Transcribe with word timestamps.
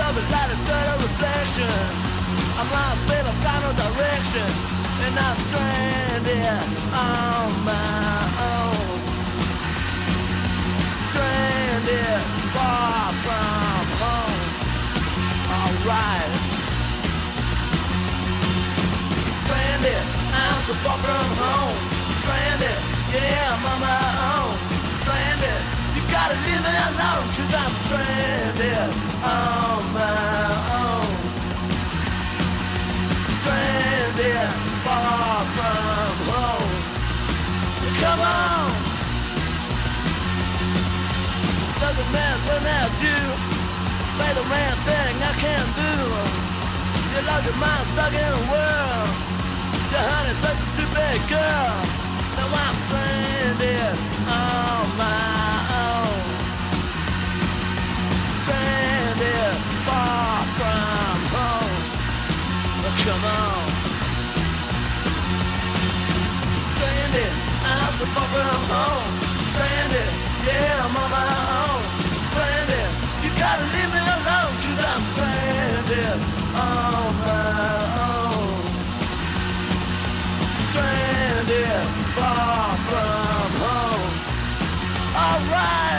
But 0.00 0.14
something 0.14 0.30
like 0.32 0.50
a 0.50 0.56
dirty 0.64 1.02
reflection. 1.04 1.70
I'm 2.56 2.70
lost, 2.72 3.00
babe, 3.06 3.26
I've 3.26 3.42
got 3.44 3.58
no 3.60 3.70
direction. 3.84 4.48
And 5.04 5.18
I'm 5.18 5.38
stranded 5.44 6.62
on 6.96 7.64
my 7.68 8.20
own. 8.48 8.96
Stranded 11.10 12.22
far 12.54 13.12
from 13.24 13.84
home. 14.00 14.40
Alright. 15.58 16.32
Stranded, 19.44 20.04
I'm 20.32 20.60
so 20.64 20.74
far 20.80 20.98
from 21.04 21.28
home. 21.44 21.76
Stranded, 22.20 22.78
yeah, 23.12 23.54
I'm 23.54 23.66
on 23.66 23.80
my 23.80 24.64
own. 24.64 24.69
Gotta 26.20 26.36
leave 26.44 26.60
me 26.60 26.74
alone, 26.90 27.26
cause 27.32 27.54
I'm 27.62 27.74
stranded 27.88 28.92
on 29.24 29.80
my 29.96 30.52
own. 30.76 31.08
Stranded, 33.40 34.50
far 34.84 35.40
from 35.56 36.12
home. 36.28 36.72
Come 38.04 38.20
on! 38.20 38.68
Doesn't 41.80 42.10
matter 42.12 42.40
what 42.48 42.62
I 42.68 42.84
do. 43.00 43.16
Play 44.16 44.32
the 44.36 44.44
man 44.52 44.74
thing 44.84 45.14
I 45.24 45.32
can 45.40 45.64
do. 45.72 45.94
You 47.16 47.20
lost 47.28 47.46
your 47.48 47.56
mind 47.56 47.86
stuck 47.96 48.12
in 48.12 48.32
a 48.40 48.44
world. 48.52 49.10
Your 49.88 50.04
honey's 50.12 50.36
such 50.44 50.60
a 50.60 50.66
stupid 50.76 51.18
girl. 51.32 51.72
Now 52.36 52.60
I'm 52.60 52.76
stranded 52.84 53.96
on 54.28 54.98
my 55.00 55.59
far 59.90 60.44
from 60.58 61.18
home. 61.34 61.76
But 62.82 62.94
come 63.04 63.24
on. 63.38 63.62
Stranded, 66.74 67.32
I'm 67.70 67.92
so 67.98 68.06
far 68.14 68.26
from 68.34 68.62
home. 68.74 69.10
Stranded, 69.50 70.10
yeah, 70.46 70.84
I'm 70.84 70.96
on 71.02 71.08
my 71.18 71.32
own. 71.60 71.82
Stranded, 72.30 72.88
you 73.22 73.30
gotta 73.42 73.66
leave 73.74 73.90
me 73.96 74.02
alone, 74.16 74.52
cause 74.62 74.80
I'm 74.90 75.02
stranded 75.12 76.18
on 76.64 77.08
my 77.24 77.78
own. 78.10 78.60
Stranded, 80.70 81.84
far 82.16 82.68
from 82.88 83.50
home. 83.64 84.10
Alright. 85.24 85.89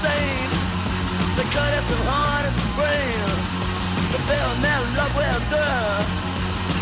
Insane. 0.00 0.50
The 1.36 1.44
cut 1.52 1.72
is 1.76 1.84
as 1.92 2.02
hard 2.08 2.44
as 2.48 2.56
the 2.56 2.68
brain. 2.72 3.20
The 4.12 4.20
bill 4.28 4.52
never 4.64 4.88
love 4.96 5.12
will 5.12 5.42
do. 5.52 5.68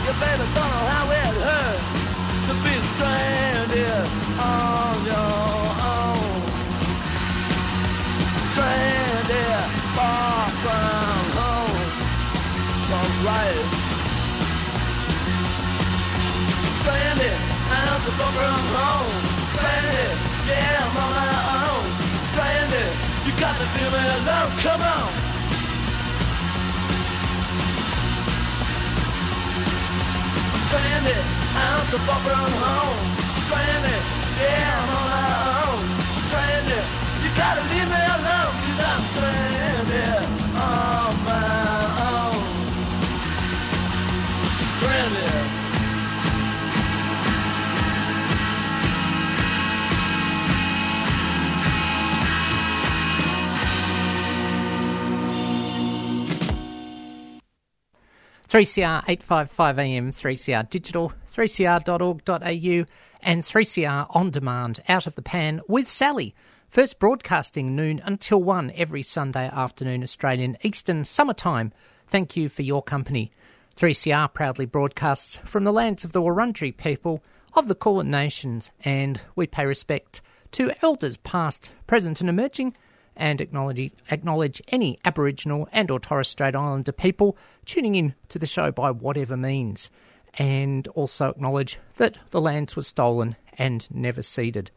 Your 0.07 0.17
baby 0.23 0.47
don't 0.55 0.71
know 0.71 0.87
how 0.95 1.05
it 1.11 1.35
hurts 1.47 1.89
to 2.47 2.55
be 2.63 2.75
stranded 2.95 4.07
on 4.39 4.95
your 5.03 5.67
own. 5.99 6.31
Stranded 8.55 9.67
far 9.99 10.47
from 10.63 11.23
home. 11.39 11.91
Alright. 12.99 13.67
Stranded, 16.81 17.39
I'm 17.75 18.01
so 18.03 18.11
far 18.19 18.31
from 18.39 18.63
home. 18.79 19.11
Stranded, 19.55 20.15
yeah, 20.47 20.88
to 23.59 23.65
leave 23.65 23.93
me. 23.93 23.99
Come 24.63 24.83
on. 24.83 25.11
Stranded, 30.69 31.25
I'm 31.57 31.81
so 31.91 31.99
far 32.07 32.21
from 32.23 32.53
home. 32.63 32.99
Stranded, 33.47 34.03
yeah, 34.39 34.79
I'm 34.79 34.91
on 34.95 35.05
my 35.11 35.27
own. 35.67 35.81
Stranded, 36.27 36.85
you 37.23 37.31
gotta 37.35 37.63
leave 37.73 37.89
me 37.95 38.03
alone, 38.17 38.55
cause 38.63 38.81
I'm 38.91 39.03
stranded 39.13 40.25
on 40.55 41.13
my 41.25 41.43
own. 42.15 42.41
Stranded. 44.77 45.58
Three 58.49 58.65
CR 58.65 59.01
eight 59.07 59.23
five 59.23 59.51
five 59.51 59.79
AM, 59.79 60.11
three 60.11 60.35
CR 60.35 60.63
digital, 60.71 61.13
three 61.27 61.49
CR.org.au, 61.49 62.85
and 63.21 63.45
three 63.45 63.65
CR 63.67 64.07
on 64.09 64.31
demand 64.31 64.81
out 64.89 65.07
of 65.07 65.15
the 65.17 65.23
pan 65.23 65.61
with 65.69 65.87
Sally. 65.87 66.35
First 66.67 66.99
broadcasting 66.99 67.77
noon 67.77 68.01
until 68.03 68.43
1 68.43 68.73
every 68.75 69.03
Sunday 69.03 69.51
afternoon, 69.53 70.03
Australian 70.03 70.57
Eastern 70.63 71.05
Summertime. 71.05 71.73
Thank 72.07 72.39
you 72.39 72.49
for 72.49 72.63
your 72.63 72.83
company. 72.83 73.33
3CR 73.77 74.33
proudly 74.33 74.65
broadcasts 74.65 75.37
from 75.45 75.65
the 75.65 75.73
lands 75.73 76.03
of 76.03 76.13
the 76.13 76.23
Wurundjeri 76.23 76.75
people 76.75 77.23
of 77.53 77.69
the 77.69 77.75
Kulin 77.75 78.11
Nations, 78.11 78.71
and 78.83 79.21
we 79.37 79.47
pay 79.47 79.67
respect 79.67 80.23
to 80.53 80.73
elders 80.81 81.19
past, 81.19 81.71
present, 81.87 82.23
and 82.23 82.31
emerging, 82.31 82.75
and 83.19 83.41
acknowledge, 83.41 83.91
acknowledge 84.11 84.63
any 84.69 84.99
Aboriginal 85.05 85.69
and 85.73 85.91
or 85.91 85.99
Torres 85.99 86.29
Strait 86.29 86.55
Islander 86.55 86.93
people 86.93 87.37
tuning 87.67 87.97
in 87.97 88.15
to 88.29 88.39
the 88.39 88.47
show 88.47 88.71
by 88.71 88.91
whatever 88.91 89.37
means, 89.37 89.91
and 90.35 90.87
also 90.89 91.29
acknowledge 91.29 91.79
that 91.97 92.17
the 92.31 92.41
lands 92.41 92.77
were 92.77 92.83
stolen 92.83 93.37
and 93.59 93.87
never 93.91 94.23
ceded. 94.23 94.71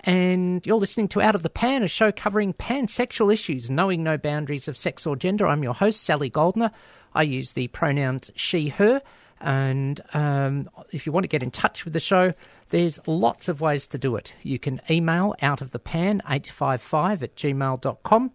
And 0.00 0.64
you're 0.66 0.78
listening 0.78 1.08
to 1.08 1.20
Out 1.20 1.34
of 1.34 1.42
the 1.42 1.50
Pan, 1.50 1.82
a 1.82 1.88
show 1.88 2.10
covering 2.10 2.54
pansexual 2.54 3.32
issues, 3.32 3.70
knowing 3.70 4.02
no 4.02 4.18
boundaries 4.18 4.66
of 4.66 4.76
sex 4.76 5.06
or 5.06 5.14
gender. 5.14 5.46
I'm 5.46 5.62
your 5.62 5.74
host, 5.74 6.02
Sally 6.02 6.30
Goldner. 6.30 6.72
I 7.14 7.22
use 7.22 7.52
the 7.52 7.68
pronouns 7.68 8.30
she, 8.34 8.68
her. 8.68 9.02
And 9.44 10.00
um, 10.14 10.70
if 10.90 11.04
you 11.04 11.12
want 11.12 11.24
to 11.24 11.28
get 11.28 11.42
in 11.42 11.50
touch 11.50 11.84
with 11.84 11.92
the 11.92 12.00
show, 12.00 12.32
there's 12.70 12.98
lots 13.06 13.46
of 13.46 13.60
ways 13.60 13.86
to 13.88 13.98
do 13.98 14.16
it. 14.16 14.32
You 14.42 14.58
can 14.58 14.80
email 14.88 15.34
out 15.42 15.60
of 15.60 15.70
the 15.70 15.78
pan 15.78 16.22
855 16.26 17.22
at 17.22 17.36
gmail.com. 17.36 18.32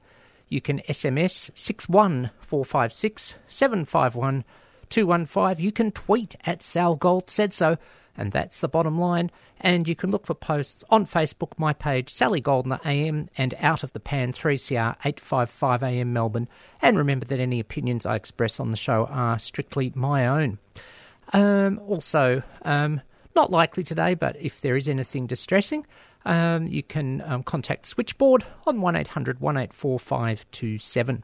You 0.50 0.62
can 0.62 0.80
SMS 0.82 1.50
61456 1.56 3.36
751 3.48 4.44
215. 4.90 5.66
You 5.66 5.72
can 5.72 5.92
tweet 5.92 6.36
at 6.46 6.62
Sal 6.62 6.96
Gold 6.96 7.28
said 7.28 7.54
so, 7.54 7.80
and 8.16 8.32
that's 8.32 8.60
the 8.60 8.68
bottom 8.68 9.00
line. 9.00 9.32
And 9.60 9.88
you 9.88 9.96
can 9.96 10.12
look 10.12 10.28
for 10.28 10.36
posts 10.36 10.84
on 10.92 11.08
Facebook, 11.08 11.58
my 11.58 11.74
page, 11.74 12.10
Sally 12.10 12.40
Goldner 12.40 12.80
AM, 12.86 13.30
and 13.36 13.56
Out 13.60 13.82
of 13.82 13.94
the 13.94 14.00
Pan 14.00 14.32
3CR 14.32 14.96
855 15.04 15.82
AM 15.82 16.14
Melbourne. 16.14 16.48
And 16.84 17.00
remember 17.00 17.26
that 17.26 17.40
any 17.40 17.60
opinions 17.60 18.06
I 18.06 18.16
express 18.16 18.60
on 18.60 18.70
the 18.70 18.78
show 18.78 19.08
are 19.08 19.40
strictly 19.40 19.92
my 19.96 20.28
own. 20.28 20.60
Um, 21.34 21.80
also, 21.88 22.42
um, 22.64 23.02
not 23.36 23.52
likely 23.52 23.84
today, 23.84 24.16
but 24.16 24.36
if 24.40 24.62
there 24.62 24.76
is 24.76 24.88
anything 24.88 25.28
distressing, 25.28 25.86
um, 26.26 26.68
you 26.68 26.84
can 26.84 27.22
um, 27.22 27.44
contact 27.44 27.86
Switchboard 27.86 28.46
on 28.66 28.82
1800 28.82 29.40
184 29.40 30.00
527. 30.00 31.24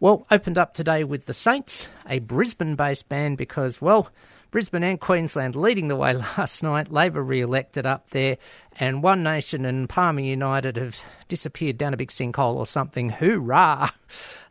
Well, 0.00 0.26
opened 0.30 0.58
up 0.58 0.74
today 0.74 1.04
with 1.04 1.26
the 1.26 1.34
Saints, 1.34 1.88
a 2.08 2.18
Brisbane 2.18 2.74
based 2.74 3.08
band, 3.08 3.38
because, 3.38 3.80
well, 3.80 4.10
Brisbane 4.50 4.84
and 4.84 5.00
Queensland 5.00 5.56
leading 5.56 5.88
the 5.88 5.96
way 5.96 6.14
last 6.36 6.62
night. 6.62 6.92
Labor 6.92 7.22
re 7.22 7.40
elected 7.40 7.86
up 7.86 8.10
there, 8.10 8.38
and 8.78 9.02
One 9.02 9.22
Nation 9.22 9.64
and 9.64 9.88
Palmer 9.88 10.20
United 10.20 10.76
have 10.76 11.04
disappeared 11.28 11.78
down 11.78 11.94
a 11.94 11.96
big 11.96 12.10
sinkhole 12.10 12.56
or 12.56 12.66
something. 12.66 13.10
Hoorah! 13.10 13.90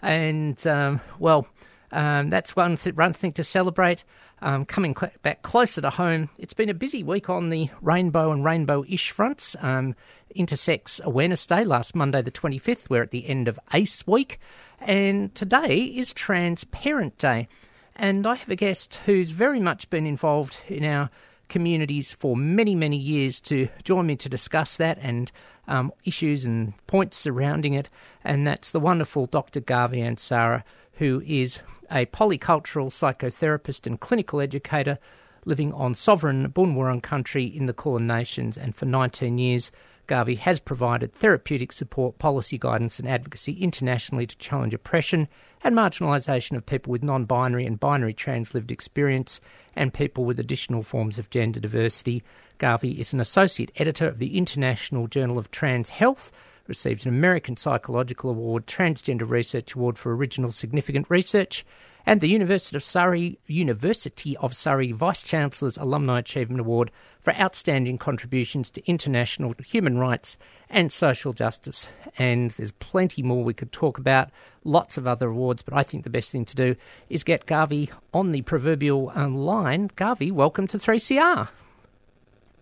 And, 0.02 0.68
um, 0.68 1.00
well, 1.18 1.48
um, 1.94 2.30
that's 2.30 2.58
one, 2.58 2.76
th- 2.76 2.98
one 2.98 3.14
thing 3.14 3.32
to 3.34 3.44
celebrate. 3.46 4.04
Um, 4.44 4.66
coming 4.66 4.94
cl- 4.94 5.14
back 5.22 5.42
closer 5.42 5.80
to 5.80 5.90
home, 5.90 6.28
it's 6.38 6.54
been 6.54 6.68
a 6.68 6.74
busy 6.74 7.02
week 7.02 7.30
on 7.30 7.50
the 7.50 7.70
rainbow 7.82 8.30
and 8.34 8.44
rainbow 8.44 8.84
ish 8.90 9.10
fronts. 9.12 9.56
Um, 9.62 9.96
Intersex 10.36 11.02
Awareness 11.02 11.48
Day 11.48 11.64
last 11.64 11.96
Monday, 11.96 12.22
the 12.22 12.30
25th. 12.30 12.90
We're 12.90 13.04
at 13.04 13.12
the 13.12 13.30
end 13.30 13.48
of 13.48 13.58
ACE 13.74 14.06
week, 14.06 14.40
and 14.82 15.34
today 15.34 15.84
is 15.84 16.12
Transparent 16.12 17.18
Day. 17.18 17.48
And 17.96 18.28
I 18.28 18.36
have 18.36 18.50
a 18.50 18.58
guest 18.58 19.00
who's 19.06 19.32
very 19.32 19.62
much 19.62 19.90
been 19.90 20.06
involved 20.06 20.62
in 20.68 20.84
our 20.84 21.10
communities 21.48 22.12
for 22.12 22.36
many, 22.36 22.76
many 22.76 22.98
years 22.98 23.40
to 23.42 23.70
join 23.86 24.08
me 24.08 24.18
to 24.18 24.28
discuss 24.28 24.76
that 24.76 24.98
and 25.02 25.32
um, 25.70 25.94
issues 26.04 26.44
and 26.44 26.74
points 26.88 27.16
surrounding 27.16 27.76
it. 27.76 27.90
And 28.26 28.46
that's 28.46 28.72
the 28.72 28.82
wonderful 28.82 29.26
Dr. 29.26 29.62
Gávi 29.62 30.00
Ansara, 30.00 30.64
who 30.94 31.24
is 31.26 31.62
a 31.94 32.08
polycultural 32.08 32.88
psychotherapist 32.88 33.86
and 33.86 34.00
clinical 34.00 34.42
educator 34.42 34.98
living 35.46 35.72
on 35.74 35.94
sovereign 35.94 36.48
Boon 36.50 36.76
Wurrung 36.76 37.04
country 37.04 37.46
in 37.46 37.68
the 37.68 37.74
Kulin 37.74 38.08
Nations. 38.08 38.58
And 38.58 38.76
for 38.76 38.86
19 38.86 39.38
years, 39.38 39.72
Gávi 40.08 40.38
has 40.40 40.60
provided 40.60 41.14
therapeutic 41.14 41.72
support, 41.72 42.20
policy 42.20 42.58
guidance, 42.58 43.00
and 43.00 43.08
advocacy 43.08 43.54
internationally 43.54 44.28
to 44.28 44.38
challenge 44.38 44.74
oppression 44.74 45.30
and 45.64 45.76
marginalisation 45.76 46.58
of 46.58 46.66
people 46.66 46.92
with 46.92 47.04
non 47.04 47.24
binary 47.26 47.66
and 47.66 47.80
binary 47.80 48.14
trans 48.14 48.54
lived 48.54 48.72
experience 48.72 49.40
and 49.76 49.94
people 49.94 50.26
with 50.26 50.40
additional 50.40 50.84
forms 50.84 51.18
of 51.18 51.30
gender 51.30 51.60
diversity. 51.60 52.24
Gávi 52.60 52.98
is 52.98 53.14
an 53.14 53.22
associate 53.22 53.72
editor 53.78 54.08
of 54.08 54.20
the 54.20 54.38
International 54.38 55.08
Journal 55.08 55.38
of 55.38 55.52
Trans 55.52 55.90
Health 55.90 56.32
received 56.68 57.06
an 57.06 57.14
American 57.14 57.58
Psychological 57.58 58.30
Award, 58.30 58.68
Transgender 58.68 59.30
Research 59.30 59.76
Award 59.76 59.98
for 59.98 60.16
Original 60.16 60.52
Significant 60.52 61.06
Research, 61.10 61.66
and 62.06 62.20
the 62.20 62.30
University 62.30 62.76
of 62.76 62.84
Surrey 62.84 63.40
University 63.48 64.36
of 64.38 64.56
Surrey 64.56 64.92
Vice 64.92 65.24
Chancellor's 65.24 65.78
Alumni 65.78 66.20
Achievement 66.20 66.60
Award 66.60 66.92
for 67.22 67.34
outstanding 67.36 67.98
contributions 67.98 68.70
to 68.72 68.86
international 68.86 69.54
human 69.66 69.98
rights 69.98 70.38
and 70.70 70.92
social 70.92 71.34
justice. 71.34 71.90
And 72.18 72.52
there's 72.52 72.72
plenty 72.74 73.24
more 73.24 73.44
we 73.44 73.54
could 73.54 73.72
talk 73.72 73.98
about, 73.98 74.30
lots 74.64 74.98
of 74.98 75.08
other 75.08 75.30
awards, 75.30 75.62
but 75.62 75.74
I 75.74 75.84
think 75.84 76.04
the 76.04 76.10
best 76.10 76.32
thing 76.32 76.46
to 76.46 76.56
do 76.56 76.76
is 77.10 77.24
get 77.24 77.46
Gávi 77.46 77.90
on 78.14 78.32
the 78.32 78.42
proverbial 78.42 79.12
um, 79.16 79.36
line. 79.36 79.90
Gávi, 79.90 80.32
welcome 80.32 80.68
to 80.68 80.78
3CR. 80.78 81.50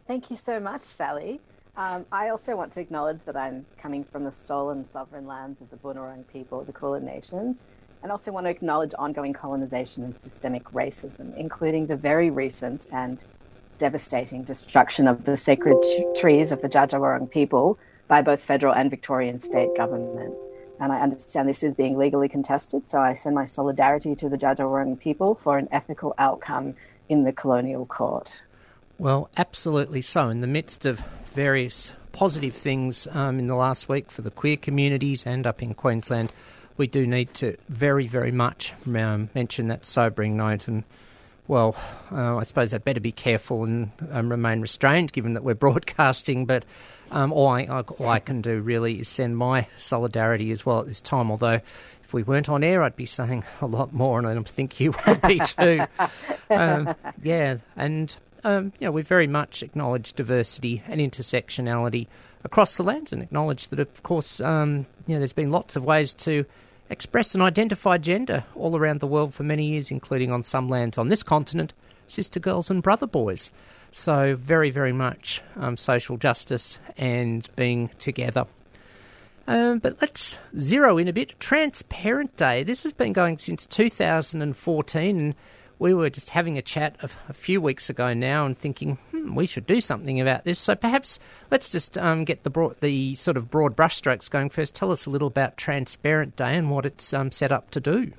Thank 0.07 0.29
you 0.29 0.37
so 0.43 0.59
much, 0.59 0.83
Sally. 0.83 1.39
Um, 1.77 2.05
I 2.11 2.29
also 2.29 2.55
want 2.55 2.73
to 2.73 2.81
acknowledge 2.81 3.23
that 3.23 3.37
I'm 3.37 3.65
coming 3.77 4.03
from 4.03 4.25
the 4.25 4.33
stolen 4.43 4.85
sovereign 4.91 5.25
lands 5.25 5.61
of 5.61 5.69
the 5.69 5.77
Bunurong 5.77 6.27
people 6.27 6.63
the 6.63 6.73
Kulin 6.73 7.05
Nations, 7.05 7.57
and 8.03 8.11
also 8.11 8.31
want 8.31 8.45
to 8.45 8.49
acknowledge 8.49 8.93
ongoing 8.99 9.31
colonization 9.31 10.03
and 10.03 10.19
systemic 10.19 10.63
racism, 10.73 11.35
including 11.37 11.87
the 11.87 11.95
very 11.95 12.29
recent 12.29 12.87
and 12.91 13.23
devastating 13.79 14.43
destruction 14.43 15.07
of 15.07 15.23
the 15.23 15.37
sacred 15.37 15.77
trees 16.15 16.51
of 16.51 16.61
the 16.61 16.69
Dja 16.69 17.29
people 17.31 17.79
by 18.07 18.21
both 18.21 18.41
federal 18.41 18.73
and 18.73 18.89
Victorian 18.89 19.39
state 19.39 19.69
government. 19.75 20.35
And 20.79 20.91
I 20.91 20.99
understand 20.99 21.47
this 21.47 21.63
is 21.63 21.73
being 21.73 21.97
legally 21.97 22.27
contested, 22.27 22.87
so 22.87 22.99
I 22.99 23.13
send 23.13 23.33
my 23.33 23.45
solidarity 23.45 24.15
to 24.15 24.27
the 24.27 24.37
Dja 24.37 24.99
people 24.99 25.35
for 25.35 25.57
an 25.57 25.69
ethical 25.71 26.13
outcome 26.17 26.75
in 27.07 27.23
the 27.23 27.31
colonial 27.31 27.85
court. 27.85 28.41
Well, 28.97 29.29
absolutely 29.37 30.01
so. 30.01 30.29
In 30.29 30.41
the 30.41 30.47
midst 30.47 30.85
of 30.85 31.03
various 31.33 31.93
positive 32.11 32.53
things 32.53 33.07
um, 33.11 33.39
in 33.39 33.47
the 33.47 33.55
last 33.55 33.87
week 33.87 34.11
for 34.11 34.21
the 34.21 34.31
queer 34.31 34.57
communities 34.57 35.25
and 35.25 35.47
up 35.47 35.61
in 35.61 35.73
Queensland, 35.73 36.31
we 36.77 36.87
do 36.87 37.07
need 37.07 37.33
to 37.35 37.57
very, 37.69 38.07
very 38.07 38.31
much 38.31 38.73
um, 38.87 39.29
mention 39.33 39.67
that 39.67 39.85
sobering 39.85 40.37
note. 40.37 40.67
And, 40.67 40.83
well, 41.47 41.75
uh, 42.11 42.37
I 42.37 42.43
suppose 42.43 42.73
I'd 42.73 42.83
better 42.83 42.99
be 42.99 43.11
careful 43.11 43.63
and 43.63 43.91
um, 44.11 44.29
remain 44.29 44.61
restrained 44.61 45.13
given 45.13 45.33
that 45.33 45.43
we're 45.43 45.53
broadcasting. 45.55 46.45
But 46.45 46.65
um, 47.11 47.31
all, 47.31 47.47
I, 47.47 47.65
all 47.65 48.07
I 48.07 48.19
can 48.19 48.41
do 48.41 48.59
really 48.59 48.99
is 48.99 49.07
send 49.07 49.37
my 49.37 49.67
solidarity 49.77 50.51
as 50.51 50.65
well 50.65 50.79
at 50.79 50.87
this 50.87 51.01
time, 51.01 51.31
although 51.31 51.61
if 52.03 52.13
we 52.13 52.23
weren't 52.23 52.49
on 52.49 52.63
air, 52.63 52.83
I'd 52.83 52.95
be 52.97 53.05
saying 53.05 53.45
a 53.61 53.65
lot 53.65 53.93
more, 53.93 54.19
and 54.19 54.27
I 54.27 54.41
think 54.43 54.79
you 54.81 54.93
would 55.07 55.21
be 55.21 55.39
too. 55.45 55.85
um, 56.49 56.93
yeah, 57.23 57.57
and 57.77 58.13
um, 58.43 58.73
you 58.79 58.87
know, 58.87 58.91
we 58.91 59.01
very 59.01 59.27
much 59.27 59.63
acknowledge 59.63 60.13
diversity 60.13 60.83
and 60.87 60.99
intersectionality 60.99 62.07
across 62.43 62.77
the 62.77 62.83
lands 62.83 63.11
and 63.11 63.21
acknowledge 63.21 63.67
that, 63.69 63.79
of 63.79 64.03
course, 64.03 64.41
um, 64.41 64.85
you 65.07 65.13
know, 65.15 65.19
there's 65.19 65.33
been 65.33 65.51
lots 65.51 65.75
of 65.75 65.85
ways 65.85 66.13
to 66.13 66.45
express 66.89 67.33
and 67.33 67.41
identify 67.41 67.97
gender 67.97 68.45
all 68.55 68.75
around 68.75 68.99
the 68.99 69.07
world 69.07 69.33
for 69.33 69.43
many 69.43 69.65
years, 69.65 69.91
including 69.91 70.31
on 70.31 70.43
some 70.43 70.67
lands 70.67 70.97
on 70.97 71.07
this 71.07 71.23
continent, 71.23 71.73
sister 72.07 72.39
girls 72.39 72.69
and 72.69 72.83
brother 72.83 73.07
boys. 73.07 73.51
So, 73.93 74.35
very, 74.35 74.69
very 74.69 74.93
much 74.93 75.41
um, 75.57 75.75
social 75.75 76.17
justice 76.17 76.79
and 76.97 77.47
being 77.55 77.89
together. 77.99 78.45
Um, 79.47 79.79
but 79.79 80.01
let's 80.01 80.37
zero 80.57 80.97
in 80.97 81.07
a 81.07 81.13
bit. 81.13 81.37
Transparent 81.39 82.37
Day. 82.37 82.63
This 82.63 82.83
has 82.83 82.93
been 82.93 83.11
going 83.11 83.37
since 83.37 83.65
2014, 83.65 85.17
and 85.19 85.35
we 85.81 85.95
were 85.95 86.11
just 86.11 86.29
having 86.29 86.59
a 86.59 86.61
chat 86.61 86.95
a, 87.01 87.09
a 87.27 87.33
few 87.33 87.59
weeks 87.59 87.89
ago 87.89 88.13
now 88.13 88.45
and 88.45 88.55
thinking 88.55 88.99
hmm, 89.09 89.33
we 89.33 89.47
should 89.47 89.65
do 89.65 89.81
something 89.81 90.21
about 90.21 90.43
this. 90.43 90.59
So 90.59 90.75
perhaps 90.75 91.17
let's 91.49 91.71
just 91.71 91.97
um, 91.97 92.23
get 92.23 92.43
the 92.43 92.51
broad, 92.51 92.79
the 92.81 93.15
sort 93.15 93.35
of 93.35 93.49
broad 93.49 93.75
brushstrokes 93.75 94.29
going 94.29 94.51
first. 94.51 94.75
Tell 94.75 94.91
us 94.91 95.07
a 95.07 95.09
little 95.09 95.27
about 95.27 95.57
Transparent 95.57 96.35
Day 96.35 96.55
and 96.55 96.69
what 96.69 96.85
it's 96.85 97.15
um, 97.15 97.31
set 97.31 97.51
up 97.51 97.71
to 97.71 97.79
do. 97.79 98.13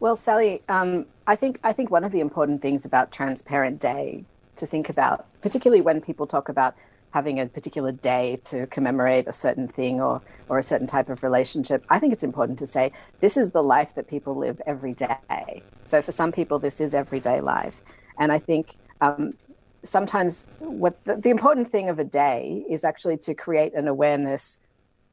Well, 0.00 0.16
Sally, 0.16 0.60
um, 0.68 1.06
I 1.28 1.36
think 1.36 1.60
I 1.62 1.72
think 1.72 1.92
one 1.92 2.02
of 2.02 2.10
the 2.10 2.18
important 2.18 2.60
things 2.60 2.84
about 2.84 3.12
Transparent 3.12 3.78
Day 3.78 4.24
to 4.56 4.66
think 4.66 4.88
about, 4.88 5.24
particularly 5.40 5.82
when 5.82 6.00
people 6.00 6.26
talk 6.26 6.48
about 6.48 6.74
having 7.12 7.40
a 7.40 7.46
particular 7.46 7.92
day 7.92 8.40
to 8.44 8.66
commemorate 8.68 9.28
a 9.28 9.32
certain 9.32 9.68
thing 9.68 10.00
or, 10.00 10.20
or 10.48 10.58
a 10.58 10.62
certain 10.62 10.86
type 10.86 11.08
of 11.08 11.22
relationship, 11.22 11.84
I 11.90 11.98
think 11.98 12.12
it's 12.12 12.24
important 12.24 12.58
to 12.60 12.66
say 12.66 12.90
this 13.20 13.36
is 13.36 13.50
the 13.50 13.62
life 13.62 13.94
that 13.94 14.08
people 14.08 14.34
live 14.34 14.60
every 14.66 14.94
day. 14.94 15.62
So 15.86 16.00
for 16.00 16.12
some 16.12 16.32
people, 16.32 16.58
this 16.58 16.80
is 16.80 16.94
everyday 16.94 17.40
life. 17.40 17.76
And 18.18 18.32
I 18.32 18.38
think 18.38 18.76
um, 19.02 19.32
sometimes 19.84 20.38
what 20.58 21.04
the, 21.04 21.16
the 21.16 21.30
important 21.30 21.70
thing 21.70 21.90
of 21.90 21.98
a 21.98 22.04
day 22.04 22.64
is 22.68 22.82
actually 22.82 23.18
to 23.18 23.34
create 23.34 23.74
an 23.74 23.88
awareness 23.88 24.58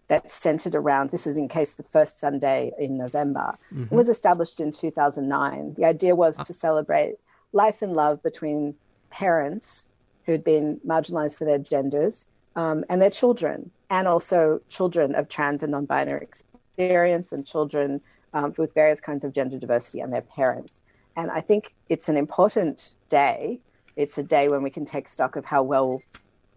that's 0.08 0.34
centered 0.34 0.76
around 0.76 1.12
this 1.12 1.28
is 1.28 1.38
in 1.38 1.48
case 1.48 1.76
the 1.76 1.84
first 1.84 2.20
Sunday 2.20 2.72
in 2.80 2.98
November. 2.98 3.58
Mm-hmm. 3.74 3.84
It 3.84 3.92
was 3.92 4.10
established 4.10 4.60
in 4.60 4.72
2009. 4.72 5.76
The 5.76 5.86
idea 5.86 6.16
was 6.16 6.36
to 6.38 6.54
celebrate 6.54 7.16
life 7.52 7.82
and 7.82 7.94
love 7.94 8.24
between 8.24 8.76
parents 9.10 9.88
who'd 10.30 10.44
been 10.44 10.80
marginalized 10.86 11.36
for 11.36 11.46
their 11.46 11.58
genders 11.58 12.28
um, 12.56 12.86
and 12.88 13.02
their 13.02 13.10
children, 13.10 13.72
and 13.90 14.08
also 14.08 14.62
children 14.70 15.16
of 15.16 15.28
trans 15.28 15.64
and 15.64 15.72
non 15.72 15.86
binary 15.86 16.22
experience 16.22 17.32
and 17.32 17.48
children 17.48 18.00
um, 18.36 18.54
with 18.58 18.72
various 18.76 19.02
kinds 19.02 19.26
of 19.26 19.34
gender 19.34 19.58
diversity 19.58 20.02
and 20.02 20.14
their 20.14 20.22
parents. 20.22 20.84
And 21.16 21.32
I 21.32 21.42
think 21.42 21.74
it's 21.90 22.10
an 22.10 22.16
important 22.16 22.94
day. 23.10 23.60
It's 23.96 24.20
a 24.20 24.24
day 24.24 24.50
when 24.50 24.62
we 24.62 24.70
can 24.70 24.86
take 24.86 25.08
stock 25.08 25.36
of 25.36 25.46
how 25.46 25.64
well, 25.64 26.02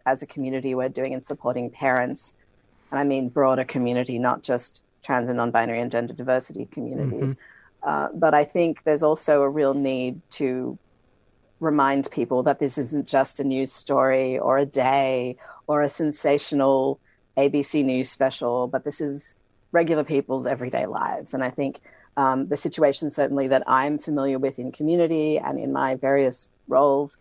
as 0.05 0.21
a 0.21 0.26
community, 0.26 0.75
we're 0.75 0.91
doing 0.91 1.12
in 1.14 1.23
supporting 1.23 1.71
parents. 1.71 2.35
And 2.91 3.00
I 3.00 3.05
mean 3.05 3.31
broader 3.31 3.64
community, 3.64 4.19
not 4.19 4.43
just 4.43 4.83
trans 5.02 5.31
and 5.31 5.38
non 5.38 5.50
binary 5.50 5.81
and 5.81 5.91
gender 5.91 6.12
diversity 6.12 6.67
communities. 6.71 7.37
Mm-hmm. 7.37 7.88
Uh, 7.88 8.09
but 8.14 8.35
I 8.35 8.45
think 8.45 8.85
there's 8.85 9.02
also 9.02 9.41
a 9.41 9.49
real 9.49 9.73
need 9.73 10.21
to 10.33 10.79
remind 11.62 12.11
people 12.11 12.42
that 12.42 12.59
this 12.59 12.76
isn't 12.76 13.07
just 13.07 13.38
a 13.38 13.45
news 13.45 13.73
story 13.73 14.38
or 14.38 14.59
a 14.59 14.66
day 14.66 15.37
or 15.66 15.83
a 15.83 15.88
sensational 15.88 16.99
ABC 17.37 17.85
News 17.85 18.11
special, 18.11 18.66
but 18.66 18.85
this 18.85 19.00
is 19.00 19.35
regular 19.71 20.04
people's 20.04 20.47
everyday 20.47 20.87
lives. 20.87 21.33
And 21.33 21.42
I 21.42 21.50
think 21.50 21.81
um, 22.16 22.49
the 22.49 22.57
situation, 22.57 23.11
certainly, 23.11 23.49
that 23.49 23.62
I'm 23.66 23.99
familiar 23.99 24.38
with 24.38 24.59
in 24.59 24.73
community 24.73 25.38
and 25.38 25.59
in 25.59 25.73
my 25.73 25.95
various 25.95 26.49
roles, 26.69 27.16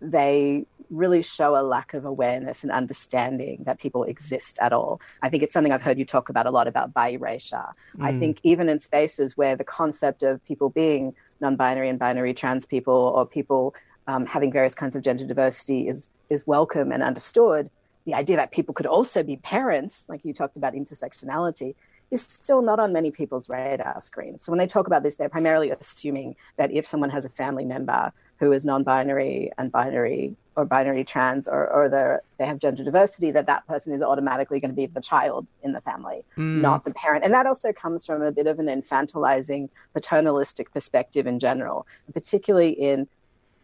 they 0.00 0.66
really 0.90 1.22
show 1.22 1.56
a 1.56 1.62
lack 1.62 1.94
of 1.94 2.04
awareness 2.04 2.62
and 2.62 2.70
understanding 2.70 3.62
that 3.64 3.78
people 3.78 4.04
exist 4.04 4.58
at 4.60 4.72
all. 4.72 5.00
I 5.22 5.28
think 5.28 5.42
it's 5.42 5.52
something 5.52 5.72
I've 5.72 5.82
heard 5.82 5.98
you 5.98 6.04
talk 6.04 6.28
about 6.28 6.46
a 6.46 6.50
lot 6.50 6.68
about 6.68 6.94
bi 6.94 7.10
erasure. 7.10 7.74
Mm. 7.96 8.04
I 8.04 8.18
think 8.18 8.40
even 8.42 8.68
in 8.68 8.78
spaces 8.78 9.36
where 9.36 9.56
the 9.56 9.64
concept 9.64 10.22
of 10.22 10.44
people 10.44 10.70
being 10.70 11.14
non 11.40 11.56
binary 11.56 11.88
and 11.88 11.98
binary 11.98 12.34
trans 12.34 12.66
people 12.66 12.94
or 12.94 13.26
people 13.26 13.74
um, 14.06 14.26
having 14.26 14.50
various 14.50 14.74
kinds 14.74 14.96
of 14.96 15.02
gender 15.02 15.26
diversity 15.26 15.86
is, 15.86 16.06
is 16.30 16.46
welcome 16.46 16.90
and 16.92 17.02
understood, 17.02 17.70
the 18.06 18.14
idea 18.14 18.36
that 18.36 18.50
people 18.50 18.72
could 18.72 18.86
also 18.86 19.22
be 19.22 19.36
parents, 19.36 20.04
like 20.08 20.24
you 20.24 20.32
talked 20.32 20.56
about 20.56 20.72
intersectionality, 20.72 21.74
is 22.10 22.22
still 22.22 22.62
not 22.62 22.80
on 22.80 22.90
many 22.90 23.10
people's 23.10 23.50
radar 23.50 24.00
screen. 24.00 24.38
So 24.38 24.50
when 24.50 24.58
they 24.58 24.66
talk 24.66 24.86
about 24.86 25.02
this, 25.02 25.16
they're 25.16 25.28
primarily 25.28 25.70
assuming 25.70 26.36
that 26.56 26.72
if 26.72 26.86
someone 26.86 27.10
has 27.10 27.26
a 27.26 27.28
family 27.28 27.66
member 27.66 28.12
who 28.38 28.52
is 28.52 28.64
non-binary 28.64 29.50
and 29.58 29.72
binary 29.72 30.34
or 30.56 30.64
binary 30.64 31.04
trans 31.04 31.46
or, 31.46 31.68
or 31.68 32.20
they 32.38 32.46
have 32.46 32.58
gender 32.58 32.82
diversity, 32.82 33.30
that 33.30 33.46
that 33.46 33.66
person 33.66 33.92
is 33.92 34.02
automatically 34.02 34.58
going 34.60 34.70
to 34.70 34.76
be 34.76 34.86
the 34.86 35.00
child 35.00 35.46
in 35.62 35.72
the 35.72 35.80
family, 35.80 36.24
mm. 36.36 36.60
not 36.60 36.84
the 36.84 36.92
parent. 36.94 37.24
And 37.24 37.32
that 37.32 37.46
also 37.46 37.72
comes 37.72 38.04
from 38.04 38.22
a 38.22 38.32
bit 38.32 38.46
of 38.46 38.58
an 38.58 38.66
infantilizing, 38.66 39.68
paternalistic 39.94 40.72
perspective 40.72 41.26
in 41.26 41.38
general, 41.38 41.86
particularly 42.12 42.70
in 42.70 43.06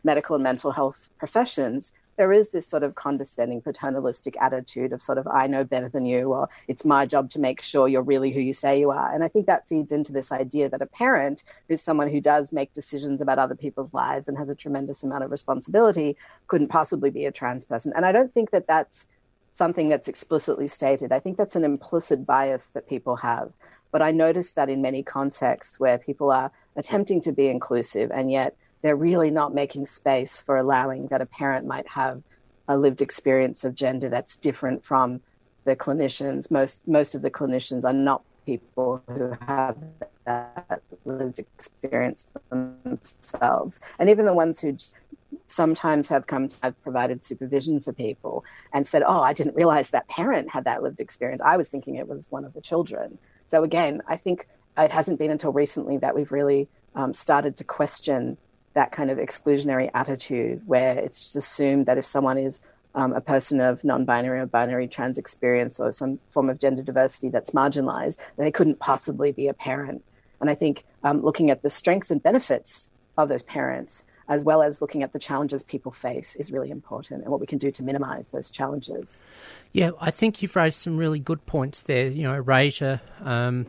medical 0.04 0.34
and 0.34 0.44
mental 0.44 0.70
health 0.70 1.08
professions 1.18 1.92
there 2.16 2.32
is 2.32 2.50
this 2.50 2.66
sort 2.66 2.82
of 2.82 2.94
condescending 2.94 3.60
paternalistic 3.60 4.36
attitude 4.40 4.92
of 4.92 5.02
sort 5.02 5.18
of 5.18 5.26
i 5.28 5.46
know 5.46 5.64
better 5.64 5.88
than 5.88 6.06
you 6.06 6.32
or 6.32 6.48
it's 6.68 6.84
my 6.84 7.06
job 7.06 7.30
to 7.30 7.38
make 7.38 7.62
sure 7.62 7.88
you're 7.88 8.02
really 8.02 8.30
who 8.30 8.40
you 8.40 8.52
say 8.52 8.78
you 8.78 8.90
are. 8.90 9.14
And 9.14 9.24
i 9.24 9.28
think 9.28 9.46
that 9.46 9.68
feeds 9.68 9.92
into 9.92 10.12
this 10.12 10.32
idea 10.32 10.68
that 10.68 10.82
a 10.82 10.86
parent 10.86 11.44
who's 11.68 11.82
someone 11.82 12.10
who 12.10 12.20
does 12.20 12.52
make 12.52 12.72
decisions 12.72 13.20
about 13.20 13.38
other 13.38 13.54
people's 13.54 13.94
lives 13.94 14.28
and 14.28 14.36
has 14.38 14.50
a 14.50 14.54
tremendous 14.54 15.02
amount 15.02 15.24
of 15.24 15.30
responsibility 15.30 16.16
couldn't 16.46 16.68
possibly 16.68 17.10
be 17.10 17.26
a 17.26 17.32
trans 17.32 17.64
person. 17.64 17.92
And 17.96 18.04
i 18.06 18.12
don't 18.12 18.32
think 18.32 18.50
that 18.50 18.66
that's 18.66 19.06
something 19.52 19.88
that's 19.88 20.08
explicitly 20.08 20.66
stated. 20.66 21.12
I 21.12 21.20
think 21.20 21.38
that's 21.38 21.54
an 21.54 21.62
implicit 21.62 22.26
bias 22.26 22.70
that 22.70 22.88
people 22.88 23.16
have. 23.16 23.52
But 23.92 24.02
i 24.02 24.10
notice 24.10 24.52
that 24.54 24.68
in 24.68 24.82
many 24.82 25.02
contexts 25.02 25.78
where 25.78 25.98
people 25.98 26.30
are 26.30 26.50
attempting 26.76 27.20
to 27.22 27.32
be 27.32 27.46
inclusive 27.46 28.10
and 28.10 28.30
yet 28.30 28.56
they're 28.84 28.94
really 28.94 29.30
not 29.30 29.54
making 29.54 29.86
space 29.86 30.42
for 30.42 30.58
allowing 30.58 31.06
that 31.06 31.22
a 31.22 31.26
parent 31.26 31.66
might 31.66 31.88
have 31.88 32.22
a 32.68 32.76
lived 32.76 33.00
experience 33.00 33.64
of 33.64 33.74
gender 33.74 34.10
that's 34.10 34.36
different 34.36 34.84
from 34.84 35.22
the 35.64 35.74
clinicians. 35.74 36.50
Most 36.50 36.86
most 36.86 37.14
of 37.14 37.22
the 37.22 37.30
clinicians 37.30 37.86
are 37.86 37.94
not 37.94 38.22
people 38.44 39.02
who 39.08 39.34
have 39.46 39.78
that 40.26 40.82
lived 41.06 41.38
experience 41.38 42.26
themselves, 42.50 43.80
and 43.98 44.10
even 44.10 44.26
the 44.26 44.34
ones 44.34 44.60
who 44.60 44.76
sometimes 45.46 46.10
have 46.10 46.26
come 46.26 46.46
to 46.46 46.56
have 46.62 46.82
provided 46.82 47.24
supervision 47.24 47.80
for 47.80 47.94
people 47.94 48.44
and 48.74 48.86
said, 48.86 49.02
"Oh, 49.02 49.22
I 49.22 49.32
didn't 49.32 49.56
realize 49.56 49.88
that 49.90 50.06
parent 50.08 50.50
had 50.50 50.64
that 50.64 50.82
lived 50.82 51.00
experience. 51.00 51.40
I 51.40 51.56
was 51.56 51.70
thinking 51.70 51.94
it 51.94 52.06
was 52.06 52.30
one 52.30 52.44
of 52.44 52.52
the 52.52 52.60
children." 52.60 53.16
So 53.46 53.62
again, 53.62 54.02
I 54.06 54.18
think 54.18 54.46
it 54.76 54.90
hasn't 54.90 55.18
been 55.18 55.30
until 55.30 55.52
recently 55.52 55.96
that 55.98 56.14
we've 56.14 56.32
really 56.32 56.68
um, 56.94 57.14
started 57.14 57.56
to 57.56 57.64
question 57.64 58.36
that 58.74 58.92
kind 58.92 59.10
of 59.10 59.18
exclusionary 59.18 59.90
attitude 59.94 60.62
where 60.66 60.98
it's 60.98 61.20
just 61.20 61.36
assumed 61.36 61.86
that 61.86 61.98
if 61.98 62.04
someone 62.04 62.38
is 62.38 62.60
um, 62.94 63.12
a 63.12 63.20
person 63.20 63.60
of 63.60 63.82
non-binary 63.84 64.40
or 64.40 64.46
binary 64.46 64.86
trans 64.86 65.18
experience 65.18 65.80
or 65.80 65.92
some 65.92 66.18
form 66.30 66.48
of 66.48 66.60
gender 66.60 66.82
diversity 66.82 67.28
that's 67.28 67.50
marginalized, 67.50 68.18
they 68.36 68.50
couldn't 68.50 68.78
possibly 68.78 69.32
be 69.32 69.48
a 69.48 69.54
parent. 69.54 70.04
And 70.40 70.50
I 70.50 70.54
think 70.54 70.84
um, 71.02 71.22
looking 71.22 71.50
at 71.50 71.62
the 71.62 71.70
strengths 71.70 72.10
and 72.10 72.22
benefits 72.22 72.88
of 73.16 73.28
those 73.28 73.42
parents, 73.42 74.04
as 74.28 74.42
well 74.42 74.62
as 74.62 74.80
looking 74.80 75.02
at 75.02 75.12
the 75.12 75.18
challenges 75.18 75.62
people 75.62 75.92
face, 75.92 76.36
is 76.36 76.50
really 76.50 76.70
important 76.70 77.22
and 77.22 77.30
what 77.30 77.40
we 77.40 77.46
can 77.46 77.58
do 77.58 77.70
to 77.70 77.82
minimize 77.82 78.30
those 78.30 78.50
challenges. 78.50 79.20
Yeah, 79.72 79.90
I 80.00 80.10
think 80.10 80.42
you've 80.42 80.56
raised 80.56 80.78
some 80.78 80.96
really 80.96 81.18
good 81.18 81.46
points 81.46 81.82
there. 81.82 82.08
You 82.08 82.24
know, 82.24 82.34
erasure 82.34 83.00
um, 83.22 83.66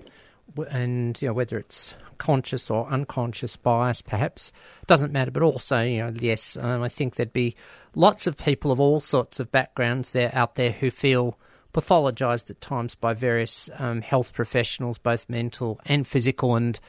and 0.70 1.22
you 1.22 1.28
know 1.28 1.34
whether 1.34 1.58
it's 1.58 1.96
conscious 2.18 2.70
or 2.70 2.88
unconscious 2.88 3.56
bias, 3.56 4.02
perhaps 4.02 4.52
doesn't 4.88 5.12
matter. 5.12 5.32
But 5.32 5.44
also, 5.44 5.82
you 5.82 6.00
know, 6.00 6.14
yes, 6.16 6.58
um, 6.58 6.82
I 6.82 6.90
think 6.90 7.16
there'd 7.16 7.34
be 7.34 7.56
lots 7.96 8.28
of 8.28 8.38
people 8.38 8.72
of 8.72 8.80
all 8.80 9.00
sorts 9.00 9.40
of 9.40 9.52
backgrounds 9.52 10.12
there 10.12 10.32
out 10.34 10.56
there 10.56 10.72
who 10.72 10.92
feel 10.92 11.38
pathologized 11.74 12.50
at 12.50 12.62
times 12.62 12.96
by 12.96 13.14
various 13.14 13.70
um, 13.78 14.02
health 14.02 14.34
professionals, 14.34 14.98
both 14.98 15.30
mental 15.30 15.80
and 15.86 16.08
physical, 16.08 16.56
and 16.56 16.80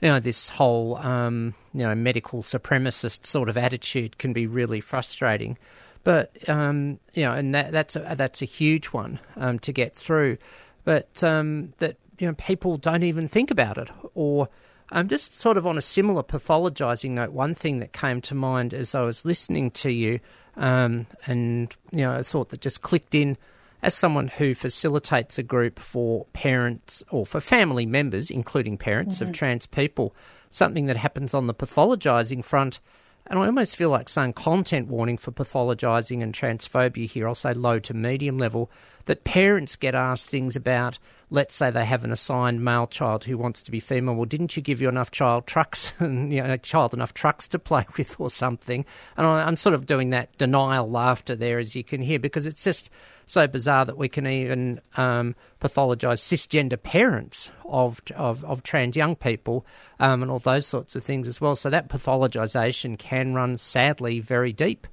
you 0.00 0.08
know 0.08 0.20
this 0.20 0.48
whole 0.50 0.96
um, 0.96 1.54
you 1.74 1.82
know 1.82 1.94
medical 1.94 2.42
supremacist 2.42 3.26
sort 3.26 3.48
of 3.48 3.56
attitude 3.56 4.18
can 4.18 4.32
be 4.32 4.46
really 4.46 4.80
frustrating. 4.80 5.58
But 6.04 6.48
um, 6.48 7.00
you 7.14 7.24
know, 7.24 7.32
and 7.32 7.52
that, 7.54 7.72
that's 7.72 7.96
a, 7.96 8.14
that's 8.16 8.40
a 8.40 8.44
huge 8.44 8.86
one 8.86 9.18
um, 9.36 9.58
to 9.60 9.72
get 9.72 9.96
through. 9.96 10.38
But 10.84 11.24
um, 11.24 11.72
that 11.78 11.96
you 12.18 12.26
know 12.26 12.34
people 12.34 12.76
don't 12.76 13.02
even 13.02 13.28
think 13.28 13.50
about 13.50 13.78
it, 13.78 13.90
or 14.14 14.48
um, 14.92 15.08
just 15.08 15.34
sort 15.34 15.56
of 15.56 15.66
on 15.66 15.76
a 15.76 15.82
similar 15.82 16.22
pathologizing 16.22 17.10
note, 17.12 17.32
one 17.32 17.54
thing 17.54 17.78
that 17.78 17.92
came 17.92 18.20
to 18.22 18.34
mind 18.34 18.72
as 18.72 18.94
I 18.94 19.02
was 19.02 19.24
listening 19.24 19.70
to 19.72 19.90
you, 19.90 20.20
um, 20.56 21.06
and 21.26 21.74
you 21.90 21.98
know, 21.98 22.12
I 22.12 22.22
thought 22.22 22.50
that 22.50 22.60
just 22.60 22.82
clicked 22.82 23.14
in 23.14 23.36
as 23.82 23.94
someone 23.94 24.28
who 24.28 24.54
facilitates 24.54 25.38
a 25.38 25.42
group 25.42 25.78
for 25.78 26.26
parents 26.32 27.04
or 27.10 27.26
for 27.26 27.40
family 27.40 27.86
members, 27.86 28.30
including 28.30 28.78
parents 28.78 29.16
mm-hmm. 29.16 29.28
of 29.28 29.32
trans 29.32 29.66
people, 29.66 30.14
something 30.50 30.86
that 30.86 30.96
happens 30.96 31.34
on 31.34 31.46
the 31.46 31.54
pathologizing 31.54 32.44
front 32.44 32.80
and 33.28 33.38
I 33.38 33.46
almost 33.46 33.76
feel 33.76 33.90
like 33.90 34.08
saying 34.08 34.34
content 34.34 34.88
warning 34.88 35.16
for 35.16 35.32
pathologising 35.32 36.22
and 36.22 36.32
transphobia 36.32 37.08
here. 37.08 37.26
I'll 37.26 37.34
say 37.34 37.54
low 37.54 37.78
to 37.80 37.94
medium 37.94 38.38
level. 38.38 38.70
That 39.06 39.22
parents 39.22 39.76
get 39.76 39.94
asked 39.94 40.28
things 40.28 40.56
about, 40.56 40.98
let's 41.30 41.54
say 41.54 41.70
they 41.70 41.84
have 41.84 42.02
an 42.02 42.10
assigned 42.10 42.64
male 42.64 42.88
child 42.88 43.24
who 43.24 43.38
wants 43.38 43.62
to 43.62 43.70
be 43.70 43.78
female. 43.78 44.16
Well, 44.16 44.24
didn't 44.24 44.56
you 44.56 44.62
give 44.62 44.80
your 44.80 44.90
enough 44.90 45.12
child 45.12 45.46
trucks 45.46 45.92
and 45.98 46.32
you 46.32 46.42
know, 46.42 46.56
child 46.56 46.92
enough 46.92 47.14
trucks 47.14 47.46
to 47.48 47.58
play 47.58 47.86
with 47.96 48.18
or 48.18 48.30
something? 48.30 48.84
And 49.16 49.26
I'm 49.26 49.56
sort 49.56 49.74
of 49.74 49.86
doing 49.86 50.10
that 50.10 50.36
denial 50.38 50.90
laughter 50.90 51.36
there, 51.36 51.58
as 51.58 51.76
you 51.76 51.84
can 51.84 52.02
hear, 52.02 52.18
because 52.18 52.46
it's 52.46 52.64
just 52.64 52.90
so 53.26 53.46
bizarre 53.48 53.84
that 53.84 53.98
we 53.98 54.08
can 54.08 54.26
even 54.26 54.80
um, 54.96 55.34
pathologise 55.60 56.20
cisgender 56.20 56.80
parents 56.80 57.50
of, 57.64 58.00
of, 58.14 58.44
of 58.44 58.62
trans 58.62 58.96
young 58.96 59.16
people 59.16 59.66
um, 59.98 60.22
and 60.22 60.30
all 60.30 60.38
those 60.38 60.66
sorts 60.66 60.94
of 60.94 61.02
things 61.02 61.26
as 61.26 61.40
well. 61.40 61.56
So 61.56 61.68
that 61.68 61.88
pathologisation 61.88 62.96
can 62.96 63.34
run 63.34 63.58
sadly 63.58 64.20
very 64.20 64.52
deep. 64.52 64.86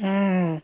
Mm, 0.00 0.60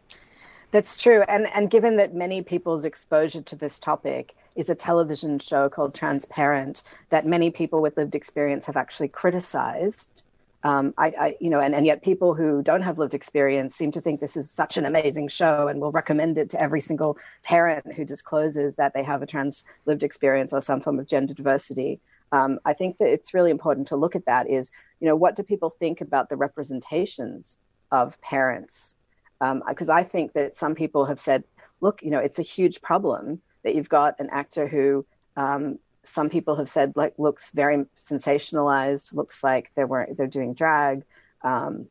that's 0.72 0.96
true. 0.96 1.22
And, 1.28 1.46
and 1.54 1.70
given 1.70 1.96
that 1.96 2.12
many 2.12 2.42
people's 2.42 2.84
exposure 2.84 3.42
to 3.42 3.56
this 3.56 3.78
topic 3.78 4.34
is 4.56 4.68
a 4.68 4.74
television 4.74 5.38
show 5.38 5.68
called 5.68 5.94
Transparent 5.94 6.82
that 7.10 7.24
many 7.24 7.52
people 7.52 7.80
with 7.80 7.96
lived 7.96 8.16
experience 8.16 8.66
have 8.66 8.76
actually 8.76 9.08
criticized 9.08 10.24
um, 10.64 10.92
I, 10.98 11.06
I, 11.18 11.36
you 11.40 11.50
know, 11.50 11.60
and, 11.60 11.74
and 11.74 11.86
yet 11.86 12.02
people 12.02 12.34
who 12.34 12.62
don't 12.62 12.82
have 12.82 12.98
lived 12.98 13.14
experience 13.14 13.76
seem 13.76 13.92
to 13.92 14.00
think 14.00 14.20
this 14.20 14.36
is 14.36 14.50
such 14.50 14.76
an 14.76 14.86
amazing 14.86 15.28
show 15.28 15.68
and 15.68 15.80
will 15.80 15.92
recommend 15.92 16.36
it 16.36 16.50
to 16.50 16.60
every 16.60 16.80
single 16.80 17.16
parent 17.44 17.92
who 17.92 18.04
discloses 18.04 18.74
that 18.74 18.92
they 18.92 19.04
have 19.04 19.22
a 19.22 19.26
trans 19.26 19.64
lived 19.86 20.02
experience 20.02 20.52
or 20.52 20.60
some 20.60 20.80
form 20.80 20.98
of 20.98 21.06
gender 21.06 21.32
diversity. 21.32 22.00
Um, 22.32 22.58
I 22.64 22.72
think 22.72 22.98
that 22.98 23.08
it's 23.08 23.32
really 23.32 23.52
important 23.52 23.86
to 23.88 23.96
look 23.96 24.16
at 24.16 24.26
that 24.26 24.50
is, 24.50 24.70
you 25.00 25.06
know, 25.06 25.16
what 25.16 25.36
do 25.36 25.42
people 25.42 25.70
think 25.70 26.00
about 26.00 26.28
the 26.28 26.36
representations 26.36 27.56
of 27.92 28.20
parents? 28.20 28.94
Because 29.40 29.88
um, 29.88 29.96
I 29.96 30.02
think 30.02 30.32
that 30.32 30.56
some 30.56 30.74
people 30.74 31.06
have 31.06 31.20
said, 31.20 31.44
look, 31.80 32.02
you 32.02 32.10
know, 32.10 32.18
it's 32.18 32.40
a 32.40 32.42
huge 32.42 32.82
problem 32.82 33.40
that 33.62 33.76
you've 33.76 33.88
got 33.88 34.16
an 34.18 34.28
actor 34.32 34.66
who 34.66 35.06
um, 35.36 35.78
some 36.08 36.30
people 36.30 36.56
have 36.56 36.68
said 36.68 36.92
like 36.96 37.14
looks 37.18 37.50
very 37.50 37.84
sensationalized, 37.98 39.14
looks 39.14 39.44
like 39.44 39.70
they 39.74 39.84
were 39.84 40.08
they're 40.16 40.26
doing 40.26 40.54
drag. 40.54 41.04
Um, 41.42 41.88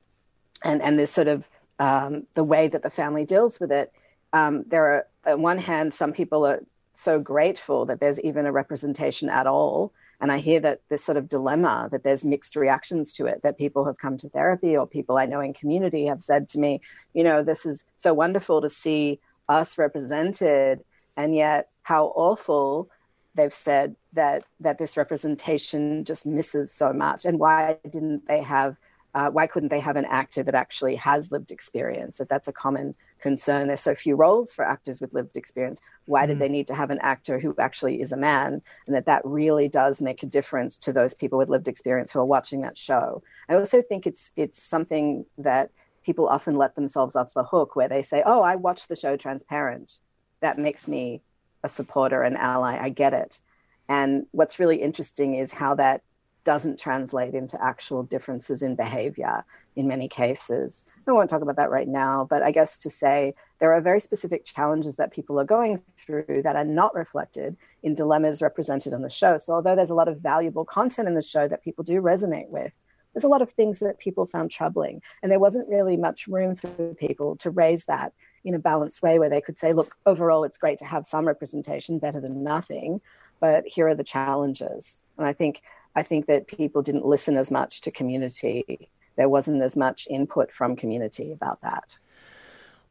and 0.63 0.81
and 0.81 0.97
this 0.97 1.11
sort 1.11 1.27
of 1.27 1.47
um, 1.79 2.25
the 2.33 2.43
way 2.43 2.67
that 2.67 2.83
the 2.83 2.89
family 2.89 3.25
deals 3.25 3.59
with 3.59 3.71
it. 3.71 3.91
Um, 4.33 4.63
there 4.67 4.85
are, 4.85 5.07
on 5.33 5.41
one 5.41 5.57
hand, 5.57 5.93
some 5.93 6.13
people 6.13 6.45
are 6.45 6.61
so 6.93 7.19
grateful 7.19 7.85
that 7.85 7.99
there's 7.99 8.19
even 8.21 8.45
a 8.45 8.51
representation 8.51 9.29
at 9.29 9.47
all. 9.47 9.93
And 10.19 10.31
I 10.31 10.39
hear 10.39 10.59
that 10.61 10.81
this 10.89 11.05
sort 11.05 11.17
of 11.17 11.29
dilemma 11.29 11.89
that 11.91 12.03
there's 12.03 12.25
mixed 12.25 12.55
reactions 12.55 13.13
to 13.13 13.27
it, 13.27 13.43
that 13.43 13.57
people 13.57 13.85
have 13.85 13.99
come 13.99 14.17
to 14.17 14.29
therapy 14.29 14.75
or 14.75 14.87
people 14.87 15.17
I 15.17 15.27
know 15.27 15.41
in 15.41 15.53
community 15.53 16.05
have 16.05 16.23
said 16.23 16.49
to 16.49 16.59
me, 16.59 16.81
you 17.13 17.23
know, 17.23 17.43
this 17.43 17.65
is 17.67 17.85
so 17.97 18.15
wonderful 18.15 18.61
to 18.61 18.69
see 18.69 19.19
us 19.47 19.77
represented. 19.77 20.83
And 21.15 21.35
yet, 21.35 21.69
how 21.83 22.07
awful 22.15 22.89
they've 23.37 23.53
said 23.53 23.95
that 24.13 24.43
that 24.59 24.77
this 24.77 24.97
representation 24.97 26.03
just 26.03 26.25
misses 26.25 26.73
so 26.73 26.91
much. 26.91 27.23
And 27.23 27.39
why 27.39 27.77
didn't 27.89 28.27
they 28.27 28.41
have 28.41 28.75
uh, 29.13 29.29
why 29.29 29.47
couldn't 29.47 29.69
they 29.69 29.79
have 29.79 29.95
an 29.95 30.05
actor 30.05 30.43
that 30.43 30.53
actually 30.53 30.95
has 30.95 31.31
lived 31.31 31.51
experience? 31.51 32.17
That 32.17 32.29
that's 32.29 32.47
a 32.47 32.53
common 32.53 32.93
concern. 33.19 33.67
There's 33.67 33.81
so 33.81 33.95
few 33.95 34.15
roles 34.15 34.51
for 34.51 34.65
actors 34.65 34.99
with 34.99 35.13
lived 35.13 35.37
experience. 35.37 35.79
Why 36.05 36.25
mm. 36.25 36.27
did 36.27 36.39
they 36.39 36.49
need 36.49 36.67
to 36.67 36.75
have 36.75 36.91
an 36.91 36.99
actor 37.01 37.39
who 37.39 37.55
actually 37.57 38.01
is 38.01 38.11
a 38.11 38.17
man? 38.17 38.61
And 38.85 38.95
that 38.95 39.05
that 39.05 39.21
really 39.23 39.69
does 39.69 40.01
make 40.01 40.23
a 40.23 40.27
difference 40.27 40.77
to 40.79 40.93
those 40.93 41.13
people 41.13 41.39
with 41.39 41.49
lived 41.49 41.67
experience 41.67 42.11
who 42.11 42.19
are 42.19 42.25
watching 42.25 42.61
that 42.61 42.77
show. 42.77 43.23
I 43.47 43.55
also 43.55 43.81
think 43.81 44.05
it's 44.05 44.31
it's 44.35 44.61
something 44.61 45.25
that 45.37 45.71
people 46.03 46.27
often 46.27 46.55
let 46.55 46.75
themselves 46.75 47.15
off 47.15 47.33
the 47.33 47.43
hook 47.43 47.75
where 47.75 47.89
they 47.89 48.01
say, 48.01 48.23
"Oh, 48.25 48.41
I 48.41 48.55
watched 48.55 48.89
the 48.89 48.95
show 48.95 49.15
Transparent. 49.15 49.99
That 50.41 50.59
makes 50.59 50.87
me 50.87 51.21
a 51.67 51.69
supporter, 51.69 52.23
an 52.23 52.37
ally. 52.37 52.77
I 52.81 52.89
get 52.89 53.13
it." 53.13 53.41
And 53.89 54.25
what's 54.31 54.59
really 54.59 54.81
interesting 54.81 55.35
is 55.35 55.53
how 55.53 55.75
that 55.75 56.01
doesn't 56.43 56.79
translate 56.79 57.35
into 57.35 57.61
actual 57.61 58.03
differences 58.03 58.63
in 58.63 58.73
behavior 58.73 59.43
in 59.75 59.85
many 59.85 60.07
cases. 60.07 60.85
I 61.05 61.11
won't 61.11 61.29
talk 61.29 61.41
about 61.41 61.57
that 61.57 61.69
right 61.69 61.87
now, 61.87 62.25
but 62.29 62.41
I 62.41 62.51
guess 62.51 62.77
to 62.79 62.89
say 62.89 63.33
there 63.59 63.73
are 63.73 63.81
very 63.81 63.99
specific 63.99 64.45
challenges 64.45 64.95
that 64.95 65.11
people 65.11 65.39
are 65.39 65.45
going 65.45 65.81
through 65.97 66.41
that 66.43 66.55
are 66.55 66.65
not 66.65 66.95
reflected 66.95 67.57
in 67.83 67.95
dilemmas 67.95 68.41
represented 68.41 68.93
on 68.93 69.01
the 69.01 69.09
show. 69.09 69.37
So, 69.37 69.53
although 69.53 69.75
there's 69.75 69.89
a 69.89 70.01
lot 70.01 70.07
of 70.07 70.19
valuable 70.19 70.65
content 70.65 71.07
in 71.07 71.15
the 71.15 71.21
show 71.21 71.47
that 71.49 71.63
people 71.63 71.83
do 71.83 72.01
resonate 72.01 72.49
with, 72.49 72.71
there's 73.13 73.23
a 73.23 73.29
lot 73.29 73.41
of 73.41 73.49
things 73.51 73.79
that 73.79 73.99
people 73.99 74.25
found 74.25 74.51
troubling. 74.51 75.01
And 75.21 75.31
there 75.31 75.39
wasn't 75.39 75.69
really 75.69 75.97
much 75.97 76.27
room 76.27 76.55
for 76.55 76.69
people 76.95 77.35
to 77.37 77.49
raise 77.49 77.85
that 77.85 78.13
in 78.43 78.55
a 78.55 78.59
balanced 78.59 79.01
way 79.01 79.19
where 79.19 79.29
they 79.29 79.41
could 79.41 79.57
say, 79.57 79.73
look, 79.73 79.95
overall, 80.05 80.43
it's 80.43 80.57
great 80.57 80.79
to 80.79 80.85
have 80.85 81.05
some 81.05 81.27
representation, 81.27 81.99
better 81.99 82.21
than 82.21 82.43
nothing, 82.43 83.01
but 83.39 83.65
here 83.65 83.87
are 83.87 83.95
the 83.95 84.03
challenges. 84.03 85.01
And 85.17 85.27
I 85.27 85.33
think 85.33 85.61
I 85.95 86.03
think 86.03 86.27
that 86.27 86.47
people 86.47 86.81
didn't 86.83 87.05
listen 87.05 87.37
as 87.37 87.49
much 87.49 87.81
to 87.81 87.91
community. 87.91 88.89
There 89.15 89.29
wasn't 89.29 89.63
as 89.63 89.75
much 89.75 90.07
input 90.09 90.51
from 90.51 90.75
community 90.75 91.31
about 91.31 91.61
that. 91.61 91.97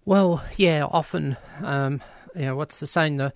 Well, 0.05 0.45
yeah, 0.57 0.85
often, 0.85 1.37
um, 1.63 2.01
you 2.35 2.43
know, 2.43 2.57
what's 2.57 2.81
the 2.81 2.87
saying? 2.87 3.17
The 3.17 3.33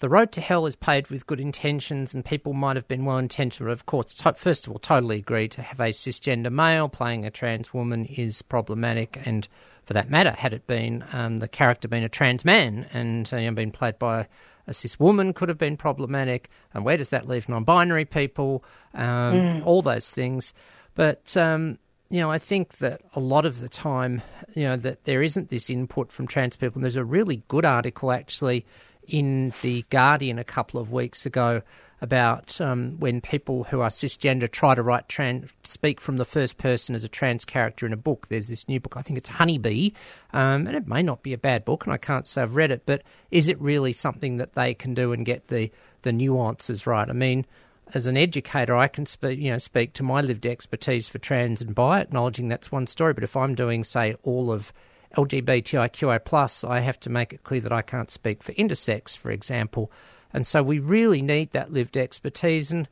the 0.00 0.08
road 0.08 0.32
to 0.32 0.40
hell 0.40 0.64
is 0.64 0.76
paved 0.76 1.10
with 1.10 1.26
good 1.26 1.40
intentions, 1.40 2.14
and 2.14 2.24
people 2.24 2.52
might 2.54 2.76
have 2.76 2.88
been 2.88 3.04
well 3.04 3.18
intentioned. 3.18 3.68
Of 3.68 3.84
course, 3.84 4.20
first 4.34 4.66
of 4.66 4.72
all, 4.72 4.78
totally 4.78 5.18
agree 5.18 5.46
to 5.48 5.62
have 5.62 5.78
a 5.78 5.90
cisgender 5.90 6.50
male 6.50 6.88
playing 6.88 7.26
a 7.26 7.30
trans 7.30 7.74
woman 7.74 8.06
is 8.06 8.42
problematic, 8.42 9.20
and 9.26 9.46
for 9.90 9.94
that 9.94 10.08
matter, 10.08 10.30
had 10.30 10.54
it 10.54 10.68
been 10.68 11.04
um, 11.12 11.40
the 11.40 11.48
character 11.48 11.88
been 11.88 12.04
a 12.04 12.08
trans 12.08 12.44
man 12.44 12.86
and 12.92 13.28
uh, 13.32 13.38
you 13.38 13.50
know, 13.50 13.56
been 13.56 13.72
played 13.72 13.98
by 13.98 14.28
a 14.68 14.72
cis 14.72 15.00
woman 15.00 15.32
could 15.32 15.48
have 15.48 15.58
been 15.58 15.76
problematic. 15.76 16.48
And 16.72 16.84
where 16.84 16.96
does 16.96 17.08
that 17.08 17.26
leave 17.26 17.48
non 17.48 17.64
binary 17.64 18.04
people? 18.04 18.62
Um, 18.94 19.34
mm. 19.34 19.66
All 19.66 19.82
those 19.82 20.12
things. 20.12 20.54
But, 20.94 21.36
um, 21.36 21.76
you 22.08 22.20
know, 22.20 22.30
I 22.30 22.38
think 22.38 22.78
that 22.78 23.00
a 23.14 23.18
lot 23.18 23.44
of 23.44 23.58
the 23.58 23.68
time, 23.68 24.22
you 24.54 24.62
know, 24.62 24.76
that 24.76 25.02
there 25.02 25.24
isn't 25.24 25.48
this 25.48 25.68
input 25.68 26.12
from 26.12 26.28
trans 26.28 26.54
people. 26.54 26.76
And 26.76 26.84
there's 26.84 26.94
a 26.94 27.04
really 27.04 27.42
good 27.48 27.64
article 27.64 28.12
actually 28.12 28.64
in 29.10 29.52
The 29.62 29.84
Guardian 29.90 30.38
a 30.38 30.44
couple 30.44 30.80
of 30.80 30.92
weeks 30.92 31.26
ago 31.26 31.62
about 32.00 32.60
um, 32.60 32.98
when 32.98 33.20
people 33.20 33.64
who 33.64 33.80
are 33.80 33.90
cisgender 33.90 34.50
try 34.50 34.74
to 34.74 34.82
write 34.82 35.08
trans, 35.08 35.52
speak 35.64 36.00
from 36.00 36.16
the 36.16 36.24
first 36.24 36.56
person 36.56 36.94
as 36.94 37.04
a 37.04 37.08
trans 37.08 37.44
character 37.44 37.84
in 37.84 37.92
a 37.92 37.96
book. 37.96 38.28
There's 38.28 38.48
this 38.48 38.68
new 38.68 38.80
book, 38.80 38.96
I 38.96 39.02
think 39.02 39.18
it's 39.18 39.28
Honeybee, 39.28 39.90
um, 40.32 40.66
and 40.66 40.74
it 40.74 40.88
may 40.88 41.02
not 41.02 41.22
be 41.22 41.34
a 41.34 41.38
bad 41.38 41.64
book, 41.64 41.84
and 41.84 41.92
I 41.92 41.98
can't 41.98 42.26
say 42.26 42.42
I've 42.42 42.56
read 42.56 42.70
it, 42.70 42.82
but 42.86 43.02
is 43.30 43.48
it 43.48 43.60
really 43.60 43.92
something 43.92 44.36
that 44.36 44.54
they 44.54 44.72
can 44.72 44.94
do 44.94 45.12
and 45.12 45.26
get 45.26 45.48
the 45.48 45.70
the 46.02 46.12
nuances 46.12 46.86
right? 46.86 47.08
I 47.08 47.12
mean. 47.12 47.46
As 47.92 48.06
an 48.06 48.16
educator, 48.16 48.76
I 48.76 48.86
can 48.86 49.04
speak, 49.04 49.40
you 49.40 49.50
know, 49.50 49.58
speak 49.58 49.94
to 49.94 50.04
my 50.04 50.20
lived 50.20 50.46
expertise 50.46 51.08
for 51.08 51.18
trans 51.18 51.60
and 51.60 51.74
bi, 51.74 51.98
acknowledging 52.00 52.46
that's 52.46 52.70
one 52.70 52.86
story. 52.86 53.14
But 53.14 53.24
if 53.24 53.36
I'm 53.36 53.56
doing, 53.56 53.82
say, 53.82 54.14
all 54.22 54.52
of 54.52 54.72
LGBTIQA 55.16 56.24
plus, 56.24 56.64
I 56.64 56.80
have 56.80 57.00
to 57.00 57.10
make 57.10 57.32
it 57.32 57.42
clear 57.42 57.60
that 57.60 57.72
I 57.72 57.82
can't 57.82 58.10
speak 58.10 58.42
for 58.42 58.52
intersex, 58.52 59.16
for 59.16 59.30
example. 59.30 59.90
And 60.32 60.46
so 60.46 60.62
we 60.62 60.78
really 60.78 61.22
need 61.22 61.50
that 61.50 61.72
lived 61.72 61.96
expertise. 61.96 62.70
And, 62.70 62.88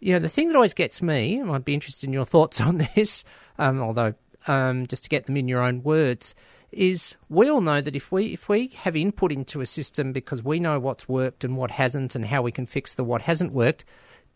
you 0.00 0.12
know, 0.12 0.18
the 0.18 0.28
thing 0.28 0.48
that 0.48 0.56
always 0.56 0.74
gets 0.74 1.02
me, 1.02 1.38
and 1.38 1.50
I'd 1.50 1.64
be 1.64 1.74
interested 1.74 2.06
in 2.06 2.12
your 2.12 2.24
thoughts 2.24 2.60
on 2.62 2.86
this, 2.94 3.24
um, 3.58 3.80
although 3.80 4.14
um, 4.46 4.86
just 4.86 5.04
to 5.04 5.10
get 5.10 5.26
them 5.26 5.36
in 5.36 5.48
your 5.48 5.62
own 5.62 5.82
words, 5.82 6.34
is 6.70 7.16
we 7.28 7.48
all 7.48 7.60
know 7.60 7.80
that 7.80 7.96
if 7.96 8.12
we 8.12 8.26
if 8.34 8.48
we 8.48 8.68
have 8.68 8.94
input 8.94 9.32
into 9.32 9.62
a 9.62 9.66
system 9.66 10.12
because 10.12 10.42
we 10.42 10.60
know 10.60 10.78
what's 10.78 11.08
worked 11.08 11.42
and 11.42 11.56
what 11.56 11.70
hasn't 11.70 12.14
and 12.14 12.26
how 12.26 12.42
we 12.42 12.52
can 12.52 12.66
fix 12.66 12.94
the 12.94 13.04
what 13.04 13.22
hasn't 13.22 13.52
worked, 13.52 13.86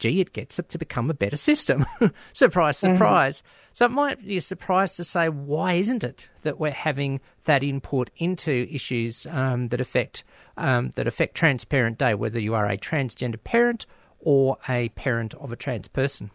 gee, 0.02 0.20
it 0.20 0.32
gets 0.32 0.58
it 0.58 0.68
to 0.68 0.78
become 0.78 1.08
a 1.08 1.14
better 1.14 1.36
system. 1.36 1.86
surprise, 2.32 2.76
surprise. 2.88 3.38
Mm-hmm. 3.38 3.70
So 3.72 3.84
it 3.86 3.92
might 3.92 4.26
be 4.26 4.36
a 4.36 4.40
surprise 4.40 4.96
to 4.96 5.04
say, 5.04 5.28
why 5.28 5.74
isn't 5.74 6.02
it 6.02 6.28
that 6.42 6.58
we're 6.58 6.72
having 6.72 7.20
that 7.44 7.62
input 7.62 8.10
into 8.16 8.66
issues 8.68 9.26
um, 9.28 9.68
that 9.68 9.80
affect 9.80 10.24
um, 10.56 10.90
that 10.96 11.06
affect 11.06 11.36
Transparent 11.36 11.98
Day, 11.98 12.14
whether 12.14 12.40
you 12.40 12.54
are 12.54 12.68
a 12.68 12.76
transgender 12.76 13.42
parent 13.42 13.86
or 14.18 14.58
a 14.68 14.88
parent 14.90 15.34
of 15.34 15.52
a 15.52 15.56
trans 15.56 15.86
person? 15.86 16.30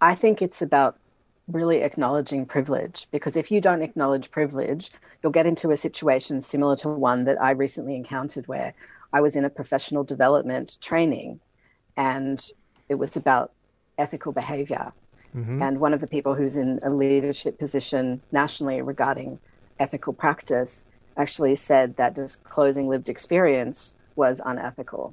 I 0.00 0.14
think 0.14 0.40
it's 0.40 0.62
about 0.62 0.98
really 1.48 1.82
acknowledging 1.82 2.46
privilege 2.46 3.06
because 3.10 3.36
if 3.36 3.50
you 3.50 3.60
don't 3.60 3.82
acknowledge 3.82 4.30
privilege, 4.30 4.90
you'll 5.22 5.32
get 5.32 5.46
into 5.46 5.70
a 5.70 5.76
situation 5.76 6.40
similar 6.40 6.76
to 6.76 6.88
one 6.88 7.24
that 7.24 7.40
I 7.40 7.50
recently 7.52 7.94
encountered 7.94 8.48
where 8.48 8.74
I 9.12 9.20
was 9.20 9.36
in 9.36 9.44
a 9.44 9.50
professional 9.50 10.02
development 10.02 10.78
training 10.80 11.40
and 11.98 12.50
it 12.88 12.94
was 12.94 13.16
about 13.16 13.52
ethical 13.98 14.32
behavior. 14.32 14.92
Mm-hmm. 15.36 15.60
And 15.60 15.80
one 15.80 15.92
of 15.92 16.00
the 16.00 16.06
people 16.06 16.34
who's 16.34 16.56
in 16.56 16.78
a 16.82 16.88
leadership 16.88 17.58
position 17.58 18.22
nationally 18.32 18.80
regarding 18.80 19.38
ethical 19.78 20.14
practice 20.14 20.86
actually 21.18 21.56
said 21.56 21.96
that 21.96 22.14
disclosing 22.14 22.88
lived 22.88 23.08
experience 23.08 23.96
was 24.16 24.40
unethical. 24.46 25.12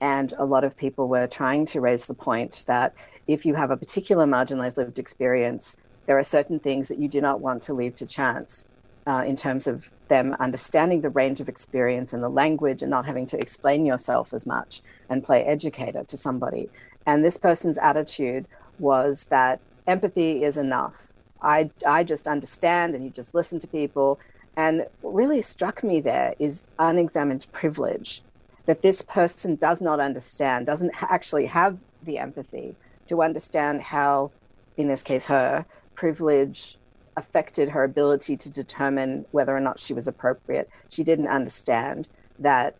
And 0.00 0.32
a 0.38 0.44
lot 0.44 0.64
of 0.64 0.76
people 0.76 1.08
were 1.08 1.26
trying 1.26 1.66
to 1.66 1.80
raise 1.80 2.06
the 2.06 2.14
point 2.14 2.64
that 2.66 2.94
if 3.26 3.44
you 3.44 3.54
have 3.54 3.70
a 3.70 3.76
particular 3.76 4.24
marginalized 4.24 4.76
lived 4.76 4.98
experience, 4.98 5.76
there 6.06 6.18
are 6.18 6.24
certain 6.24 6.58
things 6.58 6.88
that 6.88 6.98
you 6.98 7.08
do 7.08 7.20
not 7.20 7.40
want 7.40 7.62
to 7.64 7.74
leave 7.74 7.96
to 7.96 8.06
chance 8.06 8.64
uh, 9.10 9.24
in 9.24 9.34
terms 9.34 9.66
of 9.66 9.90
them 10.06 10.36
understanding 10.38 11.00
the 11.00 11.08
range 11.10 11.40
of 11.40 11.48
experience 11.48 12.12
and 12.12 12.22
the 12.22 12.28
language 12.28 12.80
and 12.80 12.90
not 12.90 13.04
having 13.04 13.26
to 13.26 13.36
explain 13.40 13.84
yourself 13.84 14.32
as 14.32 14.46
much 14.46 14.82
and 15.08 15.24
play 15.24 15.42
educator 15.44 16.04
to 16.04 16.16
somebody. 16.16 16.70
And 17.06 17.24
this 17.24 17.36
person's 17.36 17.76
attitude 17.78 18.46
was 18.78 19.26
that 19.30 19.58
empathy 19.88 20.44
is 20.44 20.56
enough. 20.56 21.08
I, 21.42 21.70
I 21.84 22.04
just 22.04 22.28
understand 22.28 22.94
and 22.94 23.04
you 23.04 23.10
just 23.10 23.34
listen 23.34 23.58
to 23.60 23.66
people. 23.66 24.20
And 24.56 24.86
what 25.00 25.14
really 25.14 25.42
struck 25.42 25.82
me 25.82 26.00
there 26.00 26.36
is 26.38 26.62
unexamined 26.78 27.46
privilege 27.50 28.22
that 28.66 28.82
this 28.82 29.02
person 29.02 29.56
does 29.56 29.80
not 29.80 29.98
understand, 29.98 30.66
doesn't 30.66 30.92
actually 31.02 31.46
have 31.46 31.76
the 32.04 32.18
empathy 32.18 32.76
to 33.08 33.22
understand 33.22 33.82
how, 33.82 34.30
in 34.76 34.86
this 34.86 35.02
case, 35.02 35.24
her 35.24 35.64
privilege 35.96 36.78
affected 37.20 37.68
her 37.68 37.84
ability 37.84 38.36
to 38.38 38.48
determine 38.48 39.24
whether 39.30 39.56
or 39.56 39.60
not 39.60 39.78
she 39.78 39.94
was 39.94 40.08
appropriate. 40.08 40.68
She 40.88 41.04
didn't 41.04 41.28
understand 41.28 42.08
that 42.38 42.74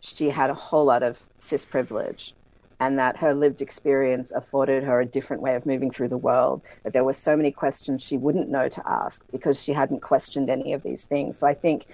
she 0.00 0.30
had 0.30 0.48
a 0.48 0.54
whole 0.54 0.86
lot 0.86 1.02
of 1.02 1.22
cis 1.38 1.64
privilege 1.64 2.34
and 2.78 2.98
that 2.98 3.16
her 3.18 3.34
lived 3.34 3.60
experience 3.60 4.30
afforded 4.30 4.82
her 4.82 5.00
a 5.00 5.06
different 5.06 5.42
way 5.42 5.54
of 5.54 5.66
moving 5.66 5.90
through 5.90 6.08
the 6.08 6.16
world, 6.16 6.62
that 6.82 6.94
there 6.94 7.04
were 7.04 7.12
so 7.12 7.36
many 7.36 7.50
questions 7.50 8.00
she 8.00 8.16
wouldn't 8.16 8.48
know 8.48 8.68
to 8.68 8.82
ask 8.88 9.22
because 9.30 9.62
she 9.62 9.72
hadn't 9.72 10.00
questioned 10.00 10.48
any 10.48 10.72
of 10.72 10.82
these 10.82 11.02
things. 11.02 11.36
So 11.36 11.46
I 11.46 11.52
think 11.52 11.86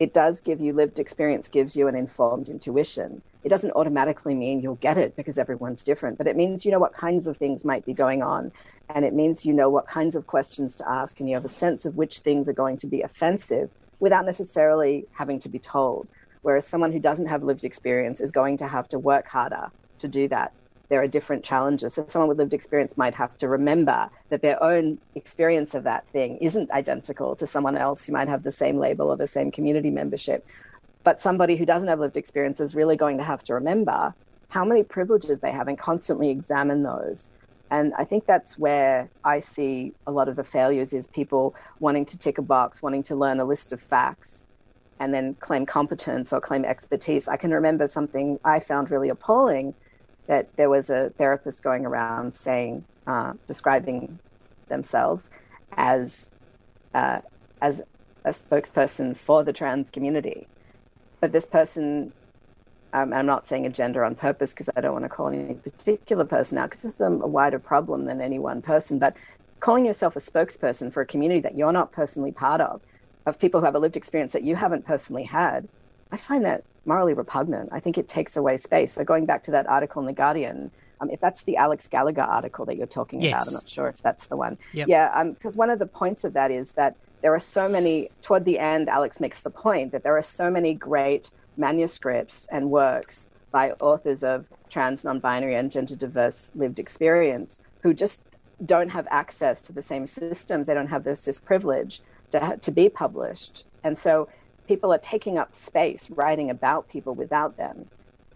it 0.00 0.12
does 0.12 0.40
give 0.40 0.60
you 0.60 0.72
lived 0.72 0.98
experience 0.98 1.48
gives 1.48 1.76
you 1.76 1.86
an 1.86 1.94
informed 1.94 2.48
intuition. 2.48 3.22
It 3.44 3.50
doesn't 3.50 3.70
automatically 3.72 4.34
mean 4.34 4.60
you'll 4.60 4.74
get 4.76 4.98
it 4.98 5.14
because 5.14 5.38
everyone's 5.38 5.84
different, 5.84 6.18
but 6.18 6.26
it 6.26 6.36
means 6.36 6.64
you 6.64 6.72
know 6.72 6.80
what 6.80 6.92
kinds 6.92 7.28
of 7.28 7.36
things 7.36 7.64
might 7.64 7.86
be 7.86 7.92
going 7.92 8.22
on 8.22 8.50
and 8.88 9.04
it 9.04 9.14
means 9.14 9.44
you 9.44 9.52
know 9.52 9.68
what 9.68 9.86
kinds 9.86 10.14
of 10.14 10.26
questions 10.26 10.76
to 10.76 10.88
ask 10.88 11.20
and 11.20 11.28
you 11.28 11.34
have 11.34 11.44
a 11.44 11.48
sense 11.48 11.84
of 11.84 11.96
which 11.96 12.20
things 12.20 12.48
are 12.48 12.52
going 12.52 12.76
to 12.78 12.86
be 12.86 13.02
offensive 13.02 13.70
without 14.00 14.24
necessarily 14.24 15.06
having 15.12 15.38
to 15.40 15.48
be 15.48 15.58
told. 15.58 16.06
Whereas 16.42 16.66
someone 16.66 16.92
who 16.92 17.00
doesn't 17.00 17.26
have 17.26 17.42
lived 17.42 17.64
experience 17.64 18.20
is 18.20 18.30
going 18.30 18.56
to 18.58 18.68
have 18.68 18.88
to 18.90 18.98
work 18.98 19.26
harder 19.26 19.68
to 19.98 20.08
do 20.08 20.28
that 20.28 20.52
there 20.88 21.02
are 21.02 21.08
different 21.08 21.44
challenges. 21.44 21.94
So 21.94 22.04
someone 22.08 22.28
with 22.28 22.38
lived 22.38 22.54
experience 22.54 22.96
might 22.96 23.14
have 23.14 23.36
to 23.38 23.48
remember 23.48 24.08
that 24.28 24.42
their 24.42 24.62
own 24.62 24.98
experience 25.14 25.74
of 25.74 25.84
that 25.84 26.06
thing 26.08 26.36
isn't 26.38 26.70
identical 26.70 27.34
to 27.36 27.46
someone 27.46 27.76
else 27.76 28.04
who 28.04 28.12
might 28.12 28.28
have 28.28 28.42
the 28.42 28.50
same 28.50 28.78
label 28.78 29.08
or 29.08 29.16
the 29.16 29.26
same 29.26 29.50
community 29.50 29.90
membership. 29.90 30.46
But 31.02 31.20
somebody 31.20 31.56
who 31.56 31.66
doesn't 31.66 31.88
have 31.88 32.00
lived 32.00 32.16
experience 32.16 32.60
is 32.60 32.74
really 32.74 32.96
going 32.96 33.18
to 33.18 33.24
have 33.24 33.42
to 33.44 33.54
remember 33.54 34.14
how 34.48 34.64
many 34.64 34.82
privileges 34.82 35.40
they 35.40 35.50
have 35.50 35.68
and 35.68 35.78
constantly 35.78 36.30
examine 36.30 36.82
those. 36.82 37.28
And 37.70 37.92
I 37.98 38.04
think 38.04 38.26
that's 38.26 38.58
where 38.58 39.10
I 39.24 39.40
see 39.40 39.92
a 40.06 40.12
lot 40.12 40.28
of 40.28 40.36
the 40.36 40.44
failures 40.44 40.92
is 40.92 41.06
people 41.08 41.54
wanting 41.80 42.06
to 42.06 42.18
tick 42.18 42.38
a 42.38 42.42
box, 42.42 42.80
wanting 42.80 43.02
to 43.04 43.16
learn 43.16 43.40
a 43.40 43.44
list 43.44 43.72
of 43.72 43.80
facts 43.80 44.44
and 45.00 45.12
then 45.12 45.34
claim 45.34 45.66
competence 45.66 46.32
or 46.32 46.40
claim 46.40 46.64
expertise. 46.64 47.28
I 47.28 47.36
can 47.36 47.50
remember 47.50 47.88
something 47.88 48.38
I 48.44 48.60
found 48.60 48.90
really 48.90 49.08
appalling 49.08 49.74
that 50.26 50.48
there 50.56 50.70
was 50.70 50.90
a 50.90 51.10
therapist 51.18 51.62
going 51.62 51.84
around 51.84 52.32
saying, 52.34 52.84
uh, 53.06 53.34
describing 53.46 54.18
themselves 54.68 55.30
as 55.76 56.30
uh, 56.94 57.20
as 57.60 57.82
a 58.24 58.30
spokesperson 58.30 59.16
for 59.16 59.44
the 59.44 59.52
trans 59.52 59.90
community, 59.90 60.48
but 61.20 61.32
this 61.32 61.46
person. 61.46 62.12
Um, 62.96 63.12
I'm 63.12 63.26
not 63.26 63.46
saying 63.46 63.66
a 63.66 63.68
gender 63.68 64.02
on 64.02 64.14
purpose 64.14 64.52
because 64.54 64.70
I 64.74 64.80
don't 64.80 64.94
want 64.94 65.04
to 65.04 65.10
call 65.10 65.28
any 65.28 65.52
particular 65.52 66.24
person 66.24 66.56
out 66.56 66.70
because 66.70 66.82
this 66.82 66.94
is 66.94 67.00
a, 67.00 67.04
a 67.04 67.26
wider 67.26 67.58
problem 67.58 68.06
than 68.06 68.22
any 68.22 68.38
one 68.38 68.62
person. 68.62 68.98
But 68.98 69.14
calling 69.60 69.84
yourself 69.84 70.16
a 70.16 70.20
spokesperson 70.20 70.90
for 70.90 71.02
a 71.02 71.06
community 71.06 71.40
that 71.40 71.58
you're 71.58 71.72
not 71.72 71.92
personally 71.92 72.32
part 72.32 72.62
of, 72.62 72.80
of 73.26 73.38
people 73.38 73.60
who 73.60 73.66
have 73.66 73.74
a 73.74 73.78
lived 73.78 73.98
experience 73.98 74.32
that 74.32 74.44
you 74.44 74.56
haven't 74.56 74.86
personally 74.86 75.24
had, 75.24 75.68
I 76.10 76.16
find 76.16 76.42
that 76.46 76.64
morally 76.86 77.12
repugnant. 77.12 77.68
I 77.70 77.80
think 77.80 77.98
it 77.98 78.08
takes 78.08 78.34
away 78.34 78.56
space. 78.56 78.94
So 78.94 79.04
going 79.04 79.26
back 79.26 79.44
to 79.44 79.50
that 79.50 79.66
article 79.66 80.00
in 80.00 80.06
the 80.06 80.14
Guardian, 80.14 80.70
um, 81.02 81.10
if 81.10 81.20
that's 81.20 81.42
the 81.42 81.58
Alex 81.58 81.88
Gallagher 81.88 82.22
article 82.22 82.64
that 82.64 82.78
you're 82.78 82.86
talking 82.86 83.20
yes. 83.20 83.32
about, 83.32 83.48
I'm 83.48 83.54
not 83.54 83.68
sure 83.68 83.88
if 83.88 83.98
that's 83.98 84.28
the 84.28 84.38
one. 84.38 84.56
Yep. 84.72 84.88
Yeah, 84.88 85.24
because 85.24 85.54
um, 85.54 85.58
one 85.58 85.68
of 85.68 85.78
the 85.78 85.86
points 85.86 86.24
of 86.24 86.32
that 86.32 86.50
is 86.50 86.70
that 86.72 86.96
there 87.20 87.34
are 87.34 87.40
so 87.40 87.68
many. 87.68 88.08
Toward 88.22 88.46
the 88.46 88.58
end, 88.58 88.88
Alex 88.88 89.20
makes 89.20 89.40
the 89.40 89.50
point 89.50 89.92
that 89.92 90.02
there 90.02 90.16
are 90.16 90.22
so 90.22 90.50
many 90.50 90.72
great 90.72 91.30
manuscripts 91.56 92.46
and 92.50 92.70
works 92.70 93.26
by 93.50 93.72
authors 93.80 94.22
of 94.22 94.46
trans, 94.68 95.04
non-binary, 95.04 95.54
and 95.54 95.72
gender-diverse 95.72 96.50
lived 96.54 96.78
experience 96.78 97.60
who 97.82 97.94
just 97.94 98.22
don't 98.64 98.88
have 98.88 99.06
access 99.10 99.62
to 99.62 99.72
the 99.72 99.82
same 99.82 100.06
systems. 100.06 100.66
They 100.66 100.74
don't 100.74 100.88
have 100.88 101.04
this, 101.04 101.24
this 101.24 101.40
privilege 101.40 102.00
to, 102.32 102.58
to 102.60 102.70
be 102.70 102.88
published, 102.88 103.64
and 103.84 103.96
so 103.96 104.28
people 104.66 104.92
are 104.92 104.98
taking 104.98 105.38
up 105.38 105.54
space 105.54 106.10
writing 106.10 106.50
about 106.50 106.88
people 106.88 107.14
without 107.14 107.56
them, 107.56 107.86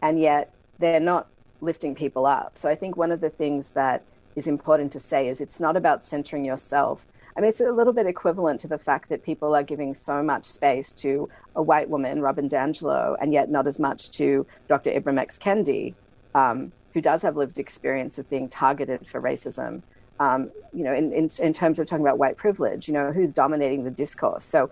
and 0.01 0.21
yet 0.21 0.53
they're 0.79 1.01
not 1.01 1.27
lifting 1.61 1.95
people 1.95 2.25
up. 2.25 2.53
So 2.57 2.69
I 2.69 2.75
think 2.75 2.97
one 2.97 3.13
of 3.13 3.21
the 3.21 3.31
things 3.31 3.71
that 3.71 4.03
is 4.37 4.47
important 4.47 4.93
to 4.93 5.01
say 5.01 5.29
is 5.29 5.41
it's 5.41 5.61
not 5.61 5.77
about 5.77 6.05
centering 6.05 6.45
yourself. 6.45 7.05
I 7.41 7.43
mean, 7.43 7.49
it's 7.49 7.61
a 7.61 7.73
little 7.73 7.95
bit 7.95 8.05
equivalent 8.05 8.61
to 8.61 8.69
the 8.69 8.77
fact 8.77 9.09
that 9.09 9.23
people 9.23 9.57
are 9.57 9.63
giving 9.63 9.95
so 9.95 10.23
much 10.23 10.45
space 10.45 10.93
to 10.97 11.27
a 11.57 11.63
white 11.63 11.89
woman, 11.89 12.21
Robin 12.21 12.51
DiAngelo, 12.51 13.17
and 13.19 13.33
yet 13.33 13.51
not 13.51 13.67
as 13.67 13.79
much 13.79 14.11
to 14.11 14.45
Dr. 14.69 14.91
Ibram 14.91 15.19
X. 15.19 15.39
Kendi, 15.39 15.95
um, 16.35 16.71
who 16.93 17.01
does 17.01 17.23
have 17.23 17.39
lived 17.39 17.59
experience 17.59 18.19
of 18.19 18.29
being 18.29 18.47
targeted 18.47 19.07
for 19.07 19.23
racism. 19.23 19.81
Um, 20.19 20.51
you 20.75 20.85
know, 20.85 20.93
in, 20.93 21.15
in, 21.15 21.31
in 21.39 21.55
terms 21.55 21.79
of 21.79 21.87
talking 21.87 22.05
about 22.05 22.19
white 22.19 22.37
privilege, 22.37 22.87
you 22.87 22.93
know, 22.93 23.11
who's 23.11 23.33
dominating 23.33 23.85
the 23.85 23.91
discourse. 23.91 24.45
So 24.45 24.69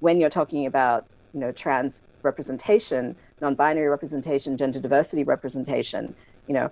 when 0.00 0.20
you're 0.20 0.28
talking 0.28 0.66
about 0.66 1.06
you 1.32 1.40
know 1.40 1.50
trans 1.50 2.02
representation, 2.22 3.16
non-binary 3.40 3.88
representation, 3.88 4.58
gender 4.58 4.80
diversity 4.80 5.24
representation, 5.24 6.14
you 6.46 6.52
know, 6.52 6.70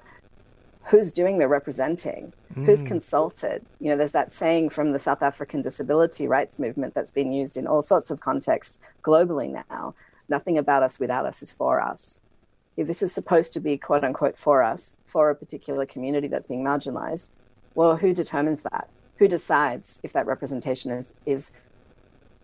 who's 0.90 1.12
doing 1.12 1.38
the 1.38 1.46
representing, 1.46 2.32
mm. 2.54 2.64
who's 2.64 2.82
consulted. 2.82 3.64
You 3.78 3.90
know, 3.90 3.96
there's 3.96 4.10
that 4.10 4.32
saying 4.32 4.70
from 4.70 4.90
the 4.90 4.98
South 4.98 5.22
African 5.22 5.62
disability 5.62 6.26
rights 6.26 6.58
movement 6.58 6.94
that's 6.94 7.12
been 7.12 7.32
used 7.32 7.56
in 7.56 7.68
all 7.68 7.80
sorts 7.80 8.10
of 8.10 8.18
contexts 8.18 8.80
globally 9.04 9.64
now. 9.70 9.94
Nothing 10.28 10.58
about 10.58 10.82
us 10.82 10.98
without 10.98 11.26
us 11.26 11.42
is 11.42 11.50
for 11.52 11.80
us. 11.80 12.20
If 12.76 12.88
this 12.88 13.02
is 13.02 13.12
supposed 13.12 13.52
to 13.52 13.60
be 13.60 13.78
quote 13.78 14.02
unquote 14.02 14.36
for 14.36 14.64
us, 14.64 14.96
for 15.06 15.30
a 15.30 15.34
particular 15.34 15.86
community 15.86 16.26
that's 16.26 16.48
being 16.48 16.64
marginalized, 16.64 17.30
well, 17.76 17.96
who 17.96 18.12
determines 18.12 18.62
that? 18.62 18.88
Who 19.18 19.28
decides 19.28 20.00
if 20.02 20.12
that 20.14 20.26
representation 20.26 20.90
is, 20.90 21.14
is 21.24 21.52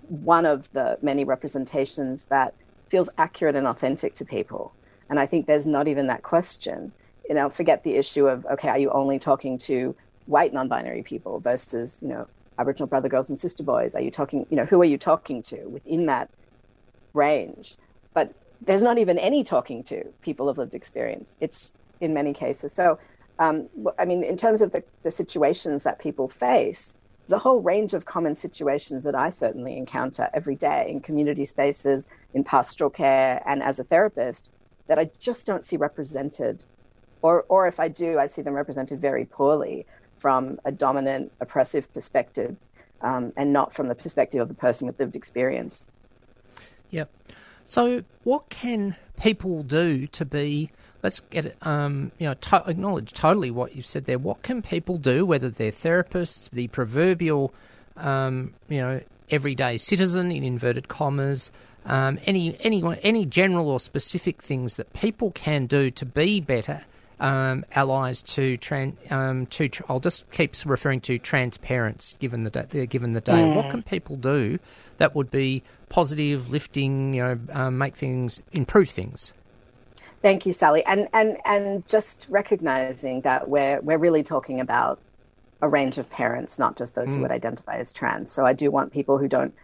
one 0.08 0.46
of 0.46 0.70
the 0.72 0.98
many 1.02 1.24
representations 1.24 2.26
that 2.26 2.54
feels 2.90 3.10
accurate 3.18 3.56
and 3.56 3.66
authentic 3.66 4.14
to 4.14 4.24
people. 4.24 4.72
And 5.10 5.18
I 5.18 5.26
think 5.26 5.46
there's 5.46 5.66
not 5.66 5.88
even 5.88 6.06
that 6.06 6.22
question. 6.22 6.92
You 7.28 7.34
know, 7.34 7.50
forget 7.50 7.82
the 7.82 7.94
issue 7.94 8.28
of 8.28 8.46
okay, 8.46 8.68
are 8.68 8.78
you 8.78 8.90
only 8.90 9.18
talking 9.18 9.58
to 9.58 9.94
white 10.26 10.52
non-binary 10.52 11.02
people 11.02 11.40
versus 11.40 11.98
you 12.02 12.08
know 12.08 12.26
Aboriginal 12.58 12.86
brother 12.86 13.08
girls 13.08 13.28
and 13.28 13.38
sister 13.38 13.62
boys? 13.62 13.94
Are 13.94 14.00
you 14.00 14.10
talking 14.10 14.46
you 14.50 14.56
know 14.56 14.64
who 14.64 14.80
are 14.80 14.86
you 14.86 14.98
talking 14.98 15.42
to 15.44 15.64
within 15.68 16.06
that 16.06 16.30
range? 17.14 17.76
But 18.14 18.32
there's 18.62 18.82
not 18.82 18.98
even 18.98 19.18
any 19.18 19.44
talking 19.44 19.82
to 19.84 20.04
people 20.22 20.48
of 20.48 20.58
lived 20.58 20.74
experience. 20.74 21.36
It's 21.40 21.72
in 22.00 22.14
many 22.14 22.32
cases. 22.32 22.72
So, 22.72 22.98
um, 23.38 23.68
I 23.98 24.04
mean, 24.04 24.24
in 24.24 24.36
terms 24.36 24.62
of 24.62 24.72
the, 24.72 24.82
the 25.02 25.10
situations 25.10 25.82
that 25.82 25.98
people 25.98 26.28
face, 26.28 26.96
there's 27.26 27.36
a 27.36 27.42
whole 27.42 27.60
range 27.60 27.92
of 27.94 28.04
common 28.04 28.34
situations 28.34 29.04
that 29.04 29.14
I 29.14 29.30
certainly 29.30 29.76
encounter 29.76 30.28
every 30.32 30.54
day 30.54 30.86
in 30.88 31.00
community 31.00 31.44
spaces, 31.44 32.06
in 32.34 32.44
pastoral 32.44 32.90
care, 32.90 33.42
and 33.46 33.62
as 33.62 33.78
a 33.78 33.84
therapist 33.84 34.50
that 34.86 34.98
I 34.98 35.10
just 35.18 35.46
don't 35.46 35.64
see 35.64 35.76
represented. 35.76 36.64
Or, 37.22 37.44
or 37.48 37.66
if 37.66 37.80
I 37.80 37.88
do, 37.88 38.18
I 38.18 38.26
see 38.26 38.42
them 38.42 38.54
represented 38.54 39.00
very 39.00 39.24
poorly 39.24 39.86
from 40.18 40.60
a 40.64 40.72
dominant, 40.72 41.32
oppressive 41.40 41.92
perspective 41.92 42.56
um, 43.02 43.32
and 43.36 43.52
not 43.52 43.74
from 43.74 43.88
the 43.88 43.94
perspective 43.94 44.40
of 44.40 44.48
the 44.48 44.54
person 44.54 44.86
with 44.86 44.98
lived 44.98 45.16
experience. 45.16 45.86
Yep. 46.90 47.10
So, 47.64 48.04
what 48.22 48.48
can 48.48 48.96
people 49.20 49.62
do 49.62 50.06
to 50.08 50.24
be 50.24 50.70
let's 51.02 51.20
get 51.20 51.56
um, 51.64 52.10
you 52.18 52.26
know, 52.26 52.34
to- 52.34 52.64
acknowledge 52.66 53.12
totally 53.12 53.50
what 53.50 53.76
you've 53.76 53.86
said 53.86 54.06
there. 54.06 54.18
What 54.18 54.42
can 54.42 54.60
people 54.60 54.98
do, 54.98 55.24
whether 55.24 55.48
they're 55.48 55.70
therapists, 55.70 56.50
the 56.50 56.66
proverbial, 56.68 57.54
um, 57.96 58.54
you 58.68 58.78
know, 58.78 59.00
everyday 59.30 59.76
citizen 59.76 60.32
in 60.32 60.42
inverted 60.42 60.88
commas, 60.88 61.52
um, 61.84 62.18
any 62.26 62.56
any 62.60 62.82
any 63.02 63.24
general 63.24 63.68
or 63.68 63.78
specific 63.78 64.42
things 64.42 64.76
that 64.76 64.92
people 64.92 65.30
can 65.30 65.66
do 65.66 65.90
to 65.90 66.04
be 66.04 66.40
better 66.40 66.82
um, 67.18 67.64
allies 67.74 68.22
to 68.22 68.58
tran- 68.58 69.10
um, 69.10 69.46
to 69.46 69.68
tr- 69.68 69.82
I'll 69.88 70.00
just 70.00 70.30
keep 70.30 70.54
referring 70.64 71.00
to 71.02 71.18
transparents 71.18 72.16
given 72.18 72.42
the 72.42 72.50
day, 72.50 72.86
given 72.86 73.12
the 73.12 73.20
day. 73.20 73.54
What 73.54 73.70
can 73.70 73.82
people 73.82 74.16
do 74.16 74.58
that 74.98 75.14
would 75.14 75.30
be 75.30 75.62
positive, 75.88 76.50
lifting, 76.50 77.14
you 77.14 77.22
know, 77.22 77.38
um, 77.52 77.78
make 77.78 77.96
things 77.96 78.42
improve 78.52 78.90
things? 78.90 79.32
Thank 80.22 80.44
you, 80.46 80.52
Sally. 80.52 80.84
And 80.84 81.08
and 81.12 81.38
and 81.44 81.86
just 81.88 82.26
recognizing 82.28 83.20
that 83.22 83.48
we're 83.48 83.80
we're 83.80 83.98
really 83.98 84.22
talking 84.22 84.60
about 84.60 84.98
a 85.62 85.68
range 85.68 85.98
of 85.98 86.10
parents, 86.10 86.58
not 86.58 86.76
just 86.76 86.94
those 86.94 87.08
mm. 87.08 87.14
who 87.14 87.20
would 87.22 87.30
identify 87.30 87.76
as 87.76 87.92
trans. 87.92 88.30
So 88.30 88.44
I 88.44 88.52
do 88.52 88.70
want 88.70 88.92
people 88.92 89.16
who 89.18 89.28
don't 89.28 89.54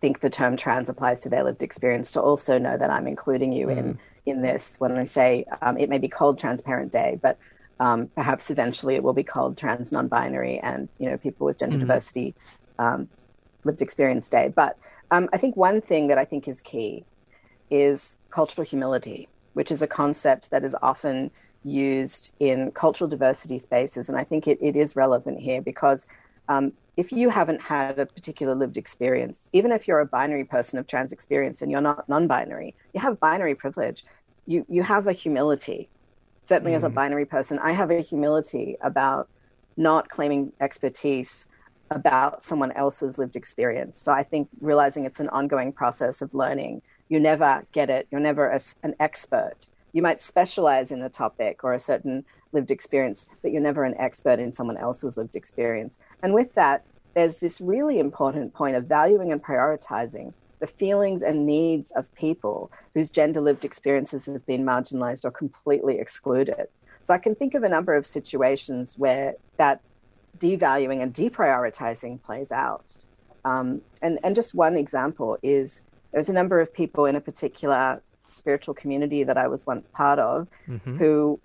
think 0.00 0.20
the 0.20 0.30
term 0.30 0.56
trans 0.56 0.88
applies 0.88 1.20
to 1.20 1.28
their 1.28 1.44
lived 1.44 1.62
experience 1.62 2.10
to 2.12 2.20
also 2.20 2.58
know 2.58 2.76
that 2.76 2.90
I'm 2.90 3.06
including 3.06 3.52
you 3.52 3.66
mm. 3.66 3.76
in 3.76 3.98
in 4.28 4.42
this 4.42 4.76
when 4.78 4.92
I 4.96 5.04
say 5.04 5.44
um, 5.62 5.78
it 5.78 5.88
may 5.88 5.98
be 5.98 6.08
called 6.08 6.38
Transparent 6.38 6.92
Day, 6.92 7.18
but 7.20 7.38
um, 7.80 8.08
perhaps 8.14 8.50
eventually 8.50 8.94
it 8.94 9.02
will 9.02 9.12
be 9.12 9.22
called 9.22 9.56
Trans 9.56 9.92
Non-Binary 9.92 10.58
and 10.60 10.88
you 10.98 11.08
know 11.10 11.16
people 11.16 11.46
with 11.46 11.58
gender 11.58 11.76
mm. 11.76 11.80
diversity 11.80 12.34
um, 12.78 13.08
lived 13.64 13.82
experience 13.82 14.28
day. 14.28 14.52
But 14.54 14.76
um, 15.10 15.28
I 15.32 15.38
think 15.38 15.56
one 15.56 15.80
thing 15.80 16.08
that 16.08 16.18
I 16.18 16.24
think 16.24 16.48
is 16.48 16.60
key 16.60 17.04
is 17.70 18.16
cultural 18.30 18.64
humility 18.64 19.28
which 19.58 19.72
is 19.72 19.82
a 19.82 19.88
concept 19.88 20.52
that 20.52 20.62
is 20.62 20.76
often 20.82 21.32
used 21.64 22.30
in 22.38 22.70
cultural 22.70 23.10
diversity 23.10 23.58
spaces. 23.58 24.08
And 24.08 24.16
I 24.16 24.22
think 24.22 24.46
it, 24.46 24.56
it 24.60 24.76
is 24.76 24.94
relevant 24.94 25.40
here 25.40 25.60
because 25.60 26.06
um, 26.48 26.72
if 26.96 27.10
you 27.10 27.28
haven't 27.28 27.60
had 27.60 27.98
a 27.98 28.06
particular 28.06 28.54
lived 28.54 28.76
experience, 28.76 29.50
even 29.52 29.72
if 29.72 29.88
you're 29.88 29.98
a 29.98 30.06
binary 30.06 30.44
person 30.44 30.78
of 30.78 30.86
trans 30.86 31.10
experience 31.10 31.60
and 31.60 31.72
you're 31.72 31.80
not 31.80 32.08
non 32.08 32.28
binary, 32.28 32.72
you 32.94 33.00
have 33.00 33.18
binary 33.18 33.56
privilege. 33.56 34.04
You, 34.48 34.66
you 34.68 34.82
have 34.82 35.06
a 35.06 35.12
humility. 35.12 35.88
Certainly, 36.42 36.72
mm. 36.72 36.76
as 36.76 36.84
a 36.84 36.88
mm. 36.88 36.94
binary 36.94 37.26
person, 37.26 37.60
I 37.60 37.72
have 37.72 37.92
a 37.92 38.00
humility 38.00 38.76
about 38.80 39.28
not 39.76 40.08
claiming 40.08 40.52
expertise 40.60 41.46
about 41.90 42.42
someone 42.42 42.72
else's 42.72 43.16
lived 43.18 43.36
experience. 43.36 43.96
So 43.96 44.10
I 44.10 44.24
think 44.24 44.48
realizing 44.60 45.04
it's 45.04 45.20
an 45.20 45.28
ongoing 45.28 45.72
process 45.72 46.20
of 46.20 46.34
learning 46.34 46.82
you 47.08 47.18
never 47.18 47.66
get 47.72 47.90
it. 47.90 48.06
You're 48.10 48.20
never 48.20 48.48
a, 48.48 48.60
an 48.82 48.94
expert. 49.00 49.56
You 49.92 50.02
might 50.02 50.20
specialize 50.20 50.90
in 50.90 51.02
a 51.02 51.08
topic 51.08 51.64
or 51.64 51.72
a 51.72 51.80
certain 51.80 52.24
lived 52.52 52.70
experience, 52.70 53.28
but 53.42 53.50
you're 53.50 53.62
never 53.62 53.84
an 53.84 53.96
expert 53.98 54.38
in 54.38 54.52
someone 54.52 54.76
else's 54.76 55.16
lived 55.16 55.36
experience. 55.36 55.98
And 56.22 56.34
with 56.34 56.54
that, 56.54 56.84
there's 57.14 57.40
this 57.40 57.60
really 57.60 57.98
important 57.98 58.52
point 58.54 58.76
of 58.76 58.84
valuing 58.84 59.32
and 59.32 59.42
prioritizing 59.42 60.32
the 60.60 60.66
feelings 60.66 61.22
and 61.22 61.46
needs 61.46 61.90
of 61.92 62.12
people 62.14 62.70
whose 62.94 63.10
gender 63.10 63.40
lived 63.40 63.64
experiences 63.64 64.26
have 64.26 64.44
been 64.46 64.64
marginalized 64.64 65.24
or 65.24 65.30
completely 65.30 65.98
excluded. 65.98 66.66
So 67.02 67.14
I 67.14 67.18
can 67.18 67.34
think 67.34 67.54
of 67.54 67.62
a 67.62 67.68
number 67.68 67.94
of 67.94 68.06
situations 68.06 68.98
where 68.98 69.34
that 69.56 69.80
devaluing 70.38 71.02
and 71.02 71.14
deprioritizing 71.14 72.22
plays 72.22 72.52
out. 72.52 72.96
Um, 73.44 73.80
and, 74.02 74.18
and 74.24 74.34
just 74.34 74.54
one 74.54 74.76
example 74.76 75.38
is 75.42 75.80
there's 76.12 76.28
a 76.28 76.32
number 76.32 76.60
of 76.60 76.72
people 76.72 77.06
in 77.06 77.16
a 77.16 77.20
particular 77.20 78.02
spiritual 78.28 78.74
community 78.74 79.24
that 79.24 79.38
I 79.38 79.48
was 79.48 79.66
once 79.66 79.88
part 79.88 80.18
of 80.18 80.48
mm-hmm. 80.68 80.96
who 80.96 81.40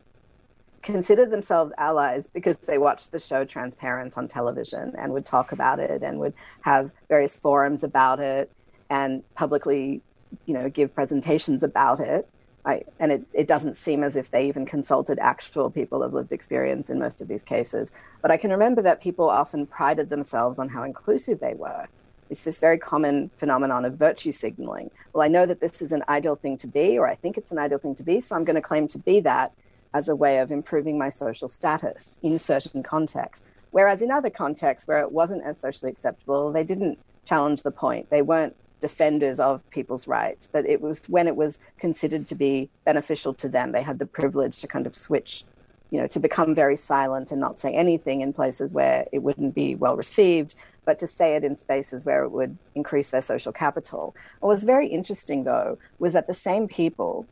considered 0.82 1.32
themselves 1.32 1.72
allies 1.78 2.28
because 2.28 2.58
they 2.58 2.78
watched 2.78 3.12
the 3.12 3.20
show 3.20 3.46
Transparent 3.46 4.18
on 4.18 4.28
television 4.28 4.94
and 4.98 5.14
would 5.14 5.26
talk 5.26 5.54
about 5.54 5.80
it 5.80 6.04
and 6.04 6.20
would 6.20 6.34
have 6.62 6.92
various 7.08 7.36
forums 7.36 7.84
about 7.84 8.20
it 8.20 8.52
and 8.94 9.24
publicly, 9.34 10.02
you 10.46 10.54
know, 10.54 10.70
give 10.70 10.94
presentations 10.94 11.64
about 11.64 12.00
it. 12.00 12.30
I, 12.64 12.84
and 13.00 13.12
it, 13.12 13.24
it 13.34 13.48
doesn't 13.48 13.76
seem 13.76 14.04
as 14.04 14.16
if 14.16 14.30
they 14.30 14.48
even 14.48 14.68
consulted 14.68 15.18
actual 15.20 15.72
people 15.72 16.04
of 16.04 16.14
lived 16.14 16.32
experience 16.32 16.92
in 16.92 17.00
most 17.00 17.20
of 17.20 17.28
these 17.28 17.44
cases. 17.44 17.92
But 18.22 18.30
I 18.30 18.38
can 18.38 18.52
remember 18.52 18.84
that 18.84 19.02
people 19.02 19.28
often 19.30 19.66
prided 19.66 20.10
themselves 20.10 20.60
on 20.60 20.70
how 20.70 20.84
inclusive 20.84 21.40
they 21.40 21.56
were. 21.56 21.88
It's 22.30 22.44
this 22.44 22.60
very 22.60 22.78
common 22.78 23.32
phenomenon 23.40 23.84
of 23.84 23.96
virtue 23.96 24.32
signaling. 24.32 24.92
Well, 25.12 25.24
I 25.24 25.28
know 25.28 25.48
that 25.48 25.60
this 25.60 25.82
is 25.82 25.92
an 25.92 26.04
ideal 26.08 26.36
thing 26.36 26.56
to 26.58 26.68
be, 26.68 27.00
or 27.00 27.08
I 27.08 27.16
think 27.16 27.38
it's 27.38 27.52
an 27.52 27.58
ideal 27.58 27.80
thing 27.80 27.96
to 27.96 28.04
be, 28.04 28.22
so 28.22 28.36
I'm 28.36 28.46
going 28.46 28.56
to 28.56 28.62
claim 28.62 28.88
to 28.90 29.00
be 29.00 29.22
that 29.22 29.54
as 29.96 30.08
a 30.08 30.16
way 30.16 30.38
of 30.38 30.52
improving 30.52 31.00
my 31.00 31.10
social 31.10 31.50
status 31.50 32.20
in 32.22 32.38
certain 32.38 32.84
contexts. 32.84 33.44
Whereas 33.72 34.04
in 34.04 34.12
other 34.12 34.30
contexts 34.30 34.88
where 34.88 35.00
it 35.00 35.12
wasn't 35.12 35.44
as 35.44 35.60
socially 35.60 35.92
acceptable, 35.92 36.52
they 36.52 36.64
didn't 36.64 37.00
challenge 37.26 37.64
the 37.64 37.72
point. 37.72 38.10
They 38.12 38.22
weren't 38.22 38.56
defenders 38.84 39.40
of 39.40 39.62
people's 39.70 40.10
rights, 40.10 40.50
but 40.52 40.66
it 40.66 40.82
was 40.82 41.02
when 41.08 41.26
it 41.26 41.38
was 41.38 41.58
considered 41.80 42.28
to 42.28 42.36
be 42.36 42.70
beneficial 42.84 43.34
to 43.36 43.48
them. 43.48 43.72
They 43.72 43.82
had 43.82 43.98
the 43.98 44.06
privilege 44.06 44.60
to 44.60 44.68
kind 44.68 44.86
of 44.86 44.94
switch, 44.94 45.46
you 45.90 46.02
know, 46.02 46.08
to 46.08 46.20
become 46.20 46.54
very 46.54 46.76
silent 46.76 47.32
and 47.32 47.40
not 47.40 47.58
say 47.58 47.72
anything 47.74 48.20
in 48.20 48.34
places 48.34 48.74
where 48.74 49.06
it 49.14 49.20
wouldn't 49.20 49.56
be 49.56 49.76
well 49.76 49.96
received, 49.96 50.56
but 50.84 51.00
to 51.00 51.08
say 51.08 51.38
it 51.38 51.46
in 51.46 51.56
spaces 51.56 52.04
where 52.04 52.26
it 52.26 52.32
would 52.38 52.58
increase 52.76 53.10
their 53.10 53.22
social 53.22 53.54
capital. 53.54 54.14
What 54.42 54.50
was 54.50 54.66
very 54.66 54.88
interesting, 54.88 55.46
though, 55.46 55.78
was 56.00 56.12
that 56.12 56.28
the 56.28 56.34
same 56.34 56.68
people, 56.68 57.26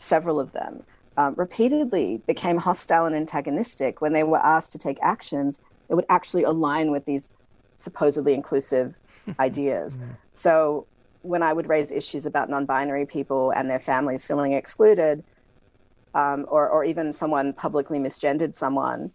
several 0.00 0.40
of 0.40 0.50
them, 0.50 0.82
um, 1.16 1.34
repeatedly 1.36 2.20
became 2.26 2.56
hostile 2.56 3.06
and 3.06 3.14
antagonistic 3.14 4.00
when 4.00 4.12
they 4.12 4.24
were 4.24 4.44
asked 4.54 4.72
to 4.72 4.78
take 4.78 4.98
actions 5.02 5.60
that 5.86 5.94
would 5.94 6.06
actually 6.08 6.42
align 6.42 6.90
with 6.90 7.04
these 7.04 7.30
supposedly 7.76 8.34
inclusive 8.34 8.96
ideas. 9.38 9.96
Mm. 9.96 10.16
So 10.34 10.86
when 11.22 11.42
I 11.42 11.52
would 11.52 11.68
raise 11.68 11.92
issues 11.92 12.26
about 12.26 12.48
non-binary 12.48 13.06
people 13.06 13.50
and 13.50 13.68
their 13.68 13.80
families 13.80 14.24
feeling 14.24 14.52
excluded, 14.54 15.22
um, 16.14 16.46
or, 16.48 16.68
or 16.68 16.84
even 16.84 17.12
someone 17.12 17.52
publicly 17.52 17.98
misgendered 17.98 18.54
someone, 18.54 19.12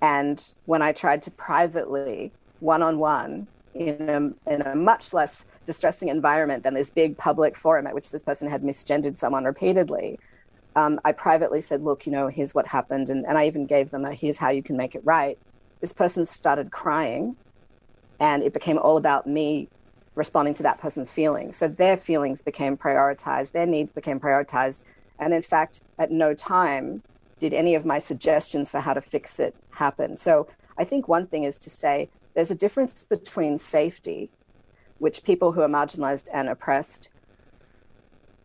and 0.00 0.52
when 0.64 0.82
I 0.82 0.92
tried 0.92 1.22
to 1.22 1.30
privately, 1.30 2.32
one-on-one, 2.60 3.46
in 3.74 4.08
a, 4.08 4.52
in 4.52 4.62
a 4.62 4.74
much 4.74 5.12
less 5.12 5.44
distressing 5.64 6.08
environment 6.08 6.62
than 6.62 6.74
this 6.74 6.90
big 6.90 7.16
public 7.16 7.56
forum 7.56 7.86
at 7.86 7.94
which 7.94 8.10
this 8.10 8.22
person 8.22 8.50
had 8.50 8.62
misgendered 8.62 9.16
someone 9.16 9.44
repeatedly, 9.44 10.18
um, 10.74 11.00
I 11.04 11.12
privately 11.12 11.60
said, 11.60 11.82
look, 11.82 12.06
you 12.06 12.12
know, 12.12 12.28
here's 12.28 12.54
what 12.54 12.66
happened. 12.66 13.10
And, 13.10 13.26
and 13.26 13.38
I 13.38 13.46
even 13.46 13.66
gave 13.66 13.90
them 13.90 14.04
a 14.04 14.14
here's 14.14 14.38
how 14.38 14.50
you 14.50 14.62
can 14.62 14.76
make 14.76 14.94
it 14.94 15.02
right. 15.04 15.38
This 15.80 15.92
person 15.92 16.26
started 16.26 16.70
crying 16.70 17.36
and 18.20 18.42
it 18.42 18.52
became 18.52 18.78
all 18.78 18.96
about 18.96 19.26
me 19.26 19.68
responding 20.14 20.54
to 20.54 20.62
that 20.62 20.78
person's 20.78 21.10
feelings. 21.10 21.56
So 21.56 21.68
their 21.68 21.96
feelings 21.96 22.42
became 22.42 22.76
prioritized, 22.76 23.52
their 23.52 23.66
needs 23.66 23.92
became 23.92 24.20
prioritized. 24.20 24.82
And 25.18 25.32
in 25.32 25.42
fact, 25.42 25.80
at 25.98 26.10
no 26.10 26.34
time 26.34 27.02
did 27.38 27.54
any 27.54 27.74
of 27.74 27.84
my 27.84 27.98
suggestions 27.98 28.70
for 28.70 28.80
how 28.80 28.94
to 28.94 29.00
fix 29.00 29.40
it 29.40 29.54
happen. 29.70 30.16
So 30.16 30.46
I 30.78 30.84
think 30.84 31.08
one 31.08 31.26
thing 31.26 31.44
is 31.44 31.58
to 31.58 31.70
say 31.70 32.08
there's 32.34 32.50
a 32.50 32.54
difference 32.54 33.04
between 33.08 33.58
safety, 33.58 34.30
which 34.98 35.24
people 35.24 35.52
who 35.52 35.60
are 35.62 35.68
marginalized 35.68 36.28
and 36.32 36.48
oppressed 36.48 37.10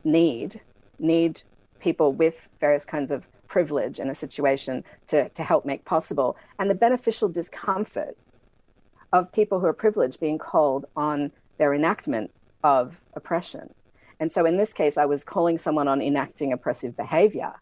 need, 0.03 0.61
need 0.99 1.41
people 1.79 2.13
with 2.13 2.41
various 2.59 2.85
kinds 2.85 3.11
of 3.11 3.27
privilege 3.47 3.99
in 3.99 4.09
a 4.09 4.15
situation 4.15 4.83
to, 5.07 5.29
to 5.29 5.43
help 5.43 5.65
make 5.65 5.85
possible, 5.85 6.35
and 6.59 6.69
the 6.69 6.75
beneficial 6.75 7.29
discomfort 7.29 8.17
of 9.13 9.31
people 9.31 9.59
who 9.59 9.65
are 9.65 9.73
privileged 9.73 10.19
being 10.19 10.37
called 10.37 10.85
on 10.95 11.31
their 11.57 11.73
enactment 11.73 12.31
of 12.63 12.99
oppression. 13.13 13.73
And 14.19 14.31
so 14.31 14.45
in 14.45 14.57
this 14.57 14.73
case, 14.73 14.97
I 14.97 15.05
was 15.05 15.23
calling 15.23 15.57
someone 15.57 15.87
on 15.87 16.01
enacting 16.01 16.51
oppressive 16.51 16.97
behavior, 16.97 17.53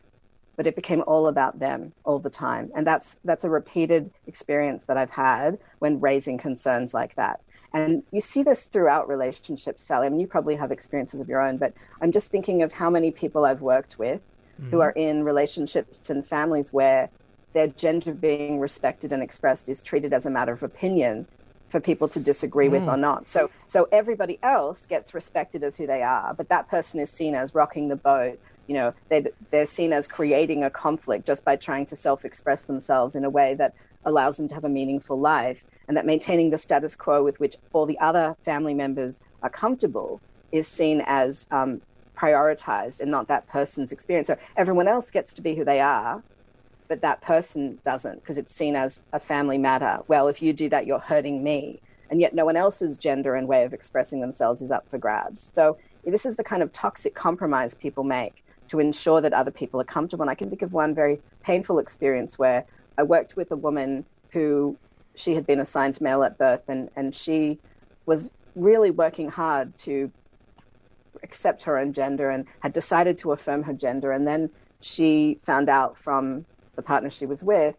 but 0.55 0.67
it 0.67 0.75
became 0.75 1.03
all 1.05 1.27
about 1.27 1.59
them 1.59 1.91
all 2.05 2.19
the 2.19 2.29
time. 2.29 2.71
And 2.75 2.87
that's, 2.87 3.17
that's 3.25 3.43
a 3.43 3.49
repeated 3.49 4.09
experience 4.27 4.85
that 4.85 4.97
I've 4.97 5.09
had 5.09 5.59
when 5.79 5.99
raising 5.99 6.37
concerns 6.37 6.93
like 6.93 7.15
that. 7.15 7.41
And 7.73 8.03
you 8.11 8.21
see 8.21 8.41
this 8.41 8.67
throughout 8.67 9.09
relationships, 9.09 9.83
Sally. 9.83 10.07
I 10.07 10.09
mean, 10.09 10.21
you 10.21 10.27
probably 10.27 10.55
have 10.55 10.71
experiences 10.71 11.19
of 11.19 11.27
your 11.27 11.41
own, 11.41 11.57
but 11.57 11.73
I'm 12.01 12.13
just 12.13 12.31
thinking 12.31 12.63
of 12.63 12.71
how 12.71 12.89
many 12.89 13.11
people 13.11 13.43
I've 13.43 13.61
worked 13.61 13.99
with 13.99 14.21
mm-hmm. 14.61 14.69
who 14.69 14.79
are 14.79 14.91
in 14.91 15.25
relationships 15.25 16.09
and 16.09 16.25
families 16.25 16.71
where 16.71 17.09
their 17.55 17.69
gender 17.69 18.13
being 18.13 18.59
respected 18.59 19.11
and 19.13 19.23
expressed 19.23 19.69
is 19.69 19.81
treated 19.81 20.11
as 20.13 20.25
a 20.25 20.29
matter 20.29 20.51
of 20.51 20.61
opinion 20.61 21.25
for 21.69 21.79
people 21.79 22.07
to 22.09 22.19
disagree 22.19 22.67
mm. 22.67 22.73
with 22.75 22.87
or 22.87 22.97
not. 22.97 23.27
So 23.27 23.49
so 23.67 23.87
everybody 23.91 24.37
else 24.43 24.85
gets 24.85 25.13
respected 25.13 25.63
as 25.63 25.75
who 25.77 25.87
they 25.87 26.03
are, 26.03 26.33
but 26.33 26.49
that 26.49 26.69
person 26.69 26.99
is 26.99 27.09
seen 27.09 27.33
as 27.33 27.55
rocking 27.55 27.87
the 27.87 27.95
boat. 27.95 28.37
You 28.67 28.75
know, 28.75 28.93
they 29.09 29.25
they're 29.51 29.65
seen 29.65 29.93
as 29.93 30.05
creating 30.07 30.63
a 30.63 30.69
conflict 30.69 31.25
just 31.25 31.45
by 31.45 31.55
trying 31.55 31.85
to 31.87 31.95
self-express 31.95 32.63
themselves 32.63 33.15
in 33.15 33.23
a 33.23 33.29
way 33.29 33.55
that 33.55 33.73
allows 34.03 34.35
them 34.37 34.47
to 34.49 34.53
have 34.53 34.65
a 34.65 34.69
meaningful 34.69 35.17
life, 35.19 35.65
and 35.87 35.95
that 35.97 36.05
maintaining 36.05 36.49
the 36.51 36.57
status 36.57 36.95
quo 36.95 37.23
with 37.23 37.39
which 37.39 37.55
all 37.73 37.85
the 37.85 37.97
other 37.99 38.35
family 38.43 38.73
members 38.73 39.21
are 39.41 39.49
comfortable 39.49 40.21
is 40.51 40.67
seen 40.67 41.01
as 41.05 41.47
um, 41.51 41.81
prioritized 42.17 42.99
and 42.99 43.09
not 43.09 43.27
that 43.27 43.47
person's 43.47 43.91
experience. 43.91 44.27
So 44.27 44.37
everyone 44.57 44.87
else 44.87 45.09
gets 45.09 45.33
to 45.35 45.41
be 45.41 45.55
who 45.55 45.65
they 45.65 45.79
are, 45.79 46.21
but 46.87 47.01
that 47.01 47.21
person 47.21 47.79
doesn't 47.85 48.21
because 48.21 48.37
it's 48.37 48.53
seen 48.53 48.75
as 48.75 49.01
a 49.13 49.19
family 49.19 49.57
matter. 49.57 49.99
Well, 50.07 50.27
if 50.27 50.41
you 50.41 50.53
do 50.53 50.69
that, 50.69 50.85
you're 50.85 50.99
hurting 50.99 51.43
me. 51.43 51.81
And 52.09 52.21
yet 52.21 52.35
no 52.35 52.45
one 52.45 52.55
else's 52.55 52.97
gender 52.97 53.35
and 53.35 53.47
way 53.47 53.63
of 53.63 53.73
expressing 53.73 54.21
themselves 54.21 54.61
is 54.61 54.71
up 54.71 54.87
for 54.89 54.97
grabs. 54.97 55.49
So 55.53 55.77
this 56.05 56.25
is 56.25 56.35
the 56.35 56.43
kind 56.43 56.61
of 56.61 56.71
toxic 56.71 57.15
compromise 57.15 57.73
people 57.73 58.03
make 58.03 58.43
to 58.67 58.79
ensure 58.79 59.21
that 59.21 59.33
other 59.33 59.51
people 59.51 59.81
are 59.81 59.85
comfortable. 59.85 60.23
And 60.23 60.29
I 60.29 60.35
can 60.35 60.49
think 60.49 60.61
of 60.61 60.73
one 60.73 60.93
very 60.93 61.19
painful 61.41 61.79
experience 61.79 62.37
where 62.37 62.63
I 62.97 63.03
worked 63.03 63.35
with 63.35 63.51
a 63.51 63.55
woman 63.55 64.05
who 64.29 64.77
she 65.15 65.33
had 65.33 65.45
been 65.47 65.59
assigned 65.59 65.99
male 66.01 66.23
at 66.23 66.37
birth 66.37 66.63
and, 66.67 66.89
and 66.95 67.13
she 67.15 67.59
was 68.05 68.31
really 68.55 68.91
working 68.91 69.29
hard 69.29 69.75
to 69.79 70.11
accept 71.23 71.63
her 71.63 71.77
own 71.77 71.93
gender 71.93 72.29
and 72.29 72.45
had 72.59 72.73
decided 72.73 73.17
to 73.17 73.31
affirm 73.31 73.63
her 73.63 73.73
gender. 73.73 74.11
And 74.11 74.27
then 74.27 74.49
she 74.81 75.39
found 75.43 75.69
out 75.69 75.97
from 75.97 76.45
the 76.75 76.81
partner 76.81 77.09
she 77.09 77.25
was 77.25 77.43
with, 77.43 77.75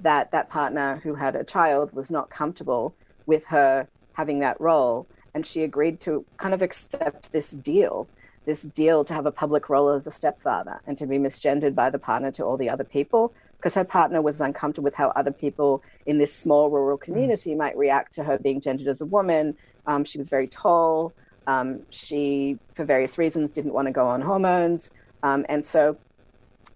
that 0.00 0.30
that 0.32 0.48
partner 0.50 1.00
who 1.02 1.14
had 1.14 1.36
a 1.36 1.44
child 1.44 1.92
was 1.92 2.10
not 2.10 2.30
comfortable 2.30 2.94
with 3.26 3.44
her 3.46 3.86
having 4.12 4.40
that 4.40 4.60
role. 4.60 5.06
And 5.34 5.46
she 5.46 5.62
agreed 5.62 6.00
to 6.00 6.24
kind 6.36 6.54
of 6.54 6.62
accept 6.62 7.32
this 7.32 7.50
deal, 7.50 8.06
this 8.44 8.62
deal 8.62 9.04
to 9.04 9.14
have 9.14 9.26
a 9.26 9.32
public 9.32 9.68
role 9.68 9.90
as 9.90 10.06
a 10.06 10.12
stepfather 10.12 10.80
and 10.86 10.96
to 10.98 11.06
be 11.06 11.18
misgendered 11.18 11.74
by 11.74 11.90
the 11.90 11.98
partner 11.98 12.30
to 12.32 12.44
all 12.44 12.56
the 12.56 12.68
other 12.68 12.84
people 12.84 13.32
because 13.64 13.74
her 13.74 13.84
partner 13.84 14.20
was 14.20 14.38
uncomfortable 14.42 14.84
with 14.84 14.94
how 14.94 15.08
other 15.16 15.30
people 15.30 15.82
in 16.04 16.18
this 16.18 16.34
small 16.34 16.68
rural 16.68 16.98
community 16.98 17.52
mm. 17.52 17.56
might 17.56 17.74
react 17.78 18.14
to 18.14 18.22
her 18.22 18.36
being 18.36 18.60
gendered 18.60 18.86
as 18.86 19.00
a 19.00 19.06
woman. 19.06 19.56
Um, 19.86 20.04
she 20.04 20.18
was 20.18 20.28
very 20.28 20.46
tall. 20.46 21.14
Um, 21.46 21.80
she, 21.88 22.58
for 22.74 22.84
various 22.84 23.16
reasons, 23.16 23.52
didn't 23.52 23.72
want 23.72 23.86
to 23.86 23.92
go 23.92 24.06
on 24.06 24.20
hormones. 24.20 24.90
Um, 25.22 25.46
and 25.48 25.64
so, 25.64 25.96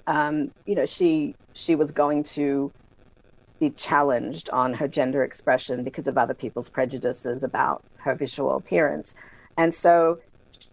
um, 0.06 0.50
you 0.64 0.74
know, 0.74 0.86
she 0.86 1.34
she 1.58 1.74
was 1.74 1.90
going 1.90 2.22
to 2.22 2.70
be 3.58 3.70
challenged 3.70 4.48
on 4.50 4.72
her 4.72 4.86
gender 4.86 5.24
expression 5.24 5.82
because 5.82 6.06
of 6.06 6.16
other 6.16 6.34
people's 6.34 6.68
prejudices 6.68 7.42
about 7.42 7.82
her 7.96 8.14
visual 8.14 8.56
appearance. 8.56 9.16
And 9.56 9.74
so 9.74 10.20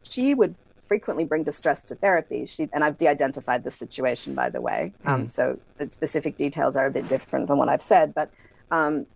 she 0.04 0.36
would 0.36 0.54
frequently 0.88 1.26
bring 1.26 1.42
distress 1.42 1.84
to 1.86 1.96
therapy. 1.96 2.46
She 2.46 2.70
and 2.72 2.84
I've 2.84 3.00
de-identified 3.00 3.64
the 3.64 3.72
situation, 3.72 4.36
by 4.36 4.52
the 4.52 4.62
way. 4.62 4.94
Mm. 5.04 5.12
Um, 5.12 5.30
so 5.30 5.58
the 5.80 5.90
specific 5.90 6.38
details 6.38 6.76
are 6.76 6.86
a 6.86 6.92
bit 6.92 7.10
different 7.10 7.48
from 7.48 7.58
what 7.58 7.68
I've 7.68 7.82
said, 7.82 8.14
but 8.14 8.30
um, 8.70 9.08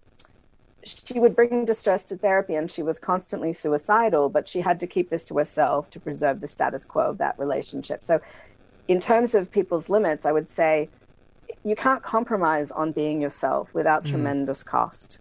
she 0.83 1.19
would 1.19 1.35
bring 1.35 1.65
distress 1.65 2.03
to 2.05 2.17
therapy, 2.17 2.55
and 2.55 2.71
she 2.71 2.81
was 2.81 2.97
constantly 2.97 3.53
suicidal. 3.53 4.29
But 4.29 4.47
she 4.47 4.61
had 4.61 4.79
to 4.79 4.87
keep 4.87 5.09
this 5.09 5.25
to 5.25 5.37
herself 5.37 5.91
to 5.91 5.99
preserve 5.99 6.41
the 6.41 6.47
status 6.47 6.83
quo 6.83 7.03
of 7.03 7.19
that 7.19 7.37
relationship. 7.37 8.03
So, 8.03 8.19
in 8.87 8.99
terms 8.99 9.35
of 9.35 9.51
people's 9.51 9.87
limits, 9.87 10.25
I 10.25 10.31
would 10.31 10.49
say 10.49 10.89
you 11.63 11.75
can't 11.75 12.03
compromise 12.03 12.71
on 12.71 12.91
being 12.91 13.21
yourself 13.21 13.73
without 13.73 14.03
mm. 14.03 14.09
tremendous 14.09 14.63
cost. 14.63 15.17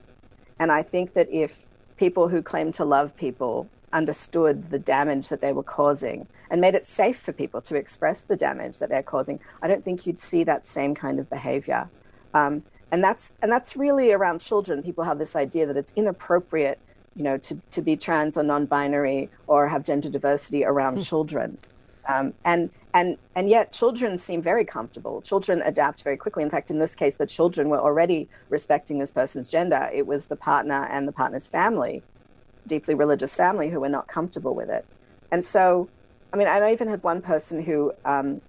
And 0.58 0.70
I 0.72 0.82
think 0.82 1.14
that 1.14 1.28
if 1.30 1.66
people 1.96 2.28
who 2.28 2.42
claim 2.42 2.72
to 2.72 2.84
love 2.84 3.16
people 3.16 3.68
understood 3.92 4.70
the 4.70 4.78
damage 4.78 5.28
that 5.28 5.40
they 5.40 5.52
were 5.52 5.62
causing 5.62 6.26
and 6.50 6.60
made 6.60 6.74
it 6.74 6.86
safe 6.86 7.18
for 7.18 7.32
people 7.32 7.60
to 7.62 7.74
express 7.74 8.22
the 8.22 8.36
damage 8.36 8.78
that 8.78 8.88
they're 8.88 9.02
causing, 9.02 9.40
I 9.62 9.68
don't 9.68 9.84
think 9.84 10.06
you'd 10.06 10.20
see 10.20 10.44
that 10.44 10.64
same 10.66 10.94
kind 10.94 11.18
of 11.18 11.28
behavior. 11.28 11.88
Um, 12.34 12.62
and 12.90 13.02
that's 13.04 13.32
and 13.42 13.52
that's 13.52 13.76
really 13.76 14.12
around 14.12 14.40
children. 14.40 14.82
People 14.82 15.04
have 15.04 15.18
this 15.18 15.36
idea 15.36 15.66
that 15.66 15.76
it's 15.76 15.92
inappropriate, 15.94 16.78
you 17.14 17.22
know, 17.22 17.36
to, 17.38 17.60
to 17.72 17.82
be 17.82 17.96
trans 17.96 18.38
or 18.38 18.42
non-binary 18.42 19.28
or 19.46 19.68
have 19.68 19.84
gender 19.84 20.08
diversity 20.08 20.64
around 20.64 20.94
hmm. 20.96 21.02
children. 21.02 21.58
Um, 22.08 22.32
and 22.44 22.70
and 22.94 23.16
and 23.34 23.48
yet 23.48 23.72
children 23.72 24.18
seem 24.18 24.42
very 24.42 24.64
comfortable. 24.64 25.20
Children 25.20 25.62
adapt 25.62 26.02
very 26.02 26.16
quickly. 26.16 26.42
In 26.42 26.50
fact, 26.50 26.70
in 26.70 26.78
this 26.78 26.94
case, 26.94 27.16
the 27.16 27.26
children 27.26 27.68
were 27.68 27.78
already 27.78 28.28
respecting 28.48 28.98
this 28.98 29.10
person's 29.10 29.50
gender. 29.50 29.90
It 29.92 30.06
was 30.06 30.26
the 30.26 30.36
partner 30.36 30.86
and 30.90 31.06
the 31.06 31.12
partner's 31.12 31.46
family, 31.46 32.02
deeply 32.66 32.94
religious 32.94 33.34
family, 33.34 33.68
who 33.68 33.80
were 33.80 33.88
not 33.88 34.08
comfortable 34.08 34.54
with 34.54 34.70
it. 34.70 34.84
And 35.30 35.44
so, 35.44 35.88
I 36.32 36.36
mean, 36.36 36.48
I 36.48 36.72
even 36.72 36.88
had 36.88 37.02
one 37.02 37.20
person 37.20 37.62
who 37.62 37.92
um, 38.04 38.40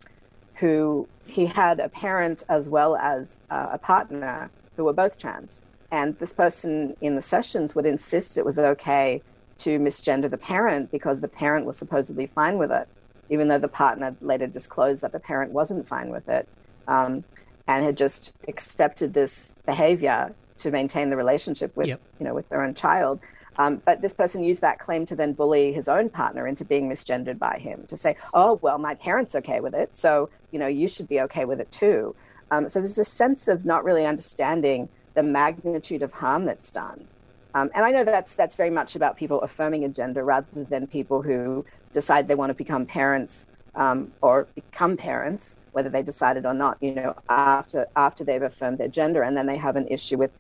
who 0.56 1.08
he 1.26 1.46
had 1.46 1.80
a 1.80 1.90
parent 1.90 2.44
as 2.50 2.70
well 2.70 2.96
as 2.96 3.38
uh, 3.50 3.70
a 3.74 3.78
partner 3.78 4.50
who 4.76 4.86
were 4.86 4.94
both 4.94 5.18
trans. 5.18 5.62
And 5.92 6.18
this 6.20 6.34
person 6.34 6.96
in 7.02 7.16
the 7.16 7.22
sessions 7.22 7.76
would 7.76 7.86
insist 7.86 8.38
it 8.38 8.46
was 8.46 8.60
okay 8.60 9.22
to 9.60 9.80
misgender 9.80 10.30
the 10.30 10.38
parent 10.38 10.92
because 10.92 11.20
the 11.20 11.28
parent 11.28 11.66
was 11.66 11.78
supposedly 11.78 12.28
fine 12.28 12.58
with 12.58 12.72
it 12.72 12.88
even 13.30 13.48
though 13.48 13.60
the 13.60 13.68
partner 13.68 14.16
later 14.22 14.48
disclosed 14.48 15.02
that 15.02 15.12
the 15.12 15.20
parent 15.20 15.52
wasn't 15.52 15.88
fine 15.88 16.10
with 16.10 16.28
it 16.30 16.48
um, 16.88 17.24
and 17.68 17.86
had 17.86 17.98
just 17.98 18.34
accepted 18.48 19.14
this 19.14 19.54
behavior 19.66 20.34
to 20.58 20.72
maintain 20.72 21.10
the 21.10 21.18
relationship 21.18 21.76
with 21.76 21.88
yep. 21.88 22.02
you 22.20 22.26
know 22.26 22.34
with 22.34 22.48
their 22.50 22.62
own 22.62 22.74
child. 22.74 23.20
Um, 23.58 23.82
but 23.84 24.02
this 24.02 24.14
person 24.14 24.44
used 24.44 24.62
that 24.62 24.80
claim 24.80 25.06
to 25.08 25.16
then 25.16 25.34
bully 25.34 25.74
his 25.74 25.90
own 25.90 26.10
partner 26.10 26.48
into 26.48 26.64
being 26.64 26.90
misgendered 26.90 27.38
by 27.38 27.58
him 27.58 27.86
to 27.88 27.98
say, 27.98 28.16
"Oh, 28.34 28.60
well, 28.62 28.78
my 28.78 28.96
parents 28.96 29.36
okay 29.36 29.60
with 29.60 29.74
it, 29.74 29.96
so 29.96 30.30
you 30.52 30.60
know 30.60 30.68
you 30.68 30.88
should 30.88 31.08
be 31.08 31.22
okay 31.22 31.46
with 31.46 31.60
it 31.60 31.72
too." 31.72 32.16
Um, 32.52 32.70
so 32.70 32.80
there's 32.80 32.98
a 32.98 33.06
sense 33.06 33.48
of 33.48 33.66
not 33.66 33.84
really 33.84 34.06
understanding 34.06 34.90
the 35.14 35.24
magnitude 35.24 36.02
of 36.02 36.12
harm 36.12 36.46
that's 36.46 36.72
done. 36.72 37.06
Um, 37.54 37.70
and 37.74 37.84
I 37.84 37.92
know 37.92 38.04
that's 38.04 38.36
that's 38.36 38.56
very 38.56 38.70
much 38.70 38.96
about 38.96 39.18
people 39.18 39.42
affirming 39.42 39.84
a 39.84 39.90
gender 39.90 40.24
rather 40.24 40.48
than 40.54 40.88
people 40.88 41.22
who 41.22 41.66
decide 41.94 42.28
they 42.28 42.36
want 42.36 42.50
to 42.50 42.54
become 42.54 42.86
parents 42.86 43.48
um, 43.76 44.12
or 44.22 44.48
become 44.56 44.98
parents, 44.98 45.56
whether 45.72 45.90
they 45.90 46.04
decided 46.04 46.46
or 46.46 46.54
not, 46.54 46.78
you 46.82 46.94
know, 46.94 47.16
after 47.30 47.88
after 47.96 48.24
they've 48.24 48.42
affirmed 48.42 48.78
their 48.78 48.88
gender, 48.88 49.22
and 49.22 49.38
then 49.38 49.46
they 49.46 49.58
have 49.58 49.76
an 49.76 49.88
issue 49.88 50.18
with 50.18 50.32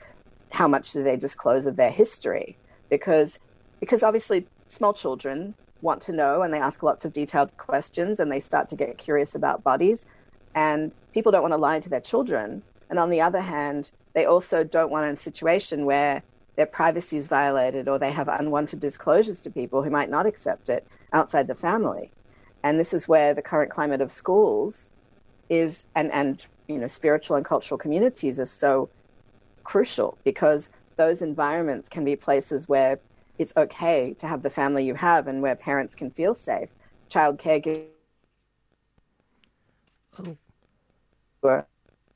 how 0.51 0.67
much 0.67 0.91
do 0.91 1.03
they 1.03 1.15
disclose 1.15 1.65
of 1.65 1.75
their 1.75 1.91
history, 1.91 2.57
because 2.89 3.39
because 3.79 4.03
obviously 4.03 4.47
small 4.67 4.93
children 4.93 5.53
want 5.81 6.01
to 6.01 6.11
know 6.11 6.41
and 6.41 6.53
they 6.53 6.59
ask 6.59 6.83
lots 6.83 7.05
of 7.05 7.13
detailed 7.13 7.55
questions 7.57 8.19
and 8.19 8.29
they 8.29 8.39
start 8.39 8.67
to 8.67 8.75
get 8.75 8.97
curious 8.97 9.35
about 9.35 9.63
bodies, 9.63 10.05
and 10.55 10.91
people 11.13 11.31
don't 11.31 11.41
want 11.41 11.53
to 11.53 11.57
lie 11.57 11.79
to 11.79 11.89
their 11.89 12.01
children, 12.01 12.61
and 12.89 12.99
on 12.99 13.09
the 13.09 13.21
other 13.21 13.41
hand, 13.41 13.91
they 14.13 14.25
also 14.25 14.63
don't 14.63 14.89
want 14.89 15.11
a 15.11 15.15
situation 15.15 15.85
where 15.85 16.21
their 16.55 16.65
privacy 16.65 17.15
is 17.15 17.27
violated 17.27 17.87
or 17.87 17.97
they 17.97 18.11
have 18.11 18.27
unwanted 18.27 18.81
disclosures 18.81 19.39
to 19.39 19.49
people 19.49 19.81
who 19.81 19.89
might 19.89 20.09
not 20.09 20.25
accept 20.25 20.67
it 20.67 20.85
outside 21.13 21.47
the 21.47 21.55
family. 21.55 22.11
And 22.63 22.79
this 22.79 22.93
is 22.93 23.07
where 23.07 23.33
the 23.33 23.41
current 23.41 23.71
climate 23.71 24.01
of 24.01 24.11
schools 24.11 24.89
is 25.49 25.87
and, 25.95 26.11
and 26.11 26.45
you 26.67 26.77
know 26.77 26.87
spiritual 26.87 27.35
and 27.35 27.45
cultural 27.45 27.77
communities 27.77 28.39
is 28.39 28.51
so 28.51 28.89
crucial 29.63 30.17
because 30.23 30.69
those 30.97 31.21
environments 31.21 31.89
can 31.89 32.03
be 32.03 32.15
places 32.15 32.67
where 32.67 32.99
it's 33.37 33.53
okay 33.55 34.13
to 34.19 34.27
have 34.27 34.43
the 34.43 34.49
family 34.49 34.83
you 34.85 34.93
have 34.93 35.27
and 35.27 35.41
where 35.41 35.55
parents 35.55 35.95
can 35.95 36.11
feel 36.11 36.35
safe. 36.35 36.69
Child 37.07 37.39
caregivers 37.39 37.87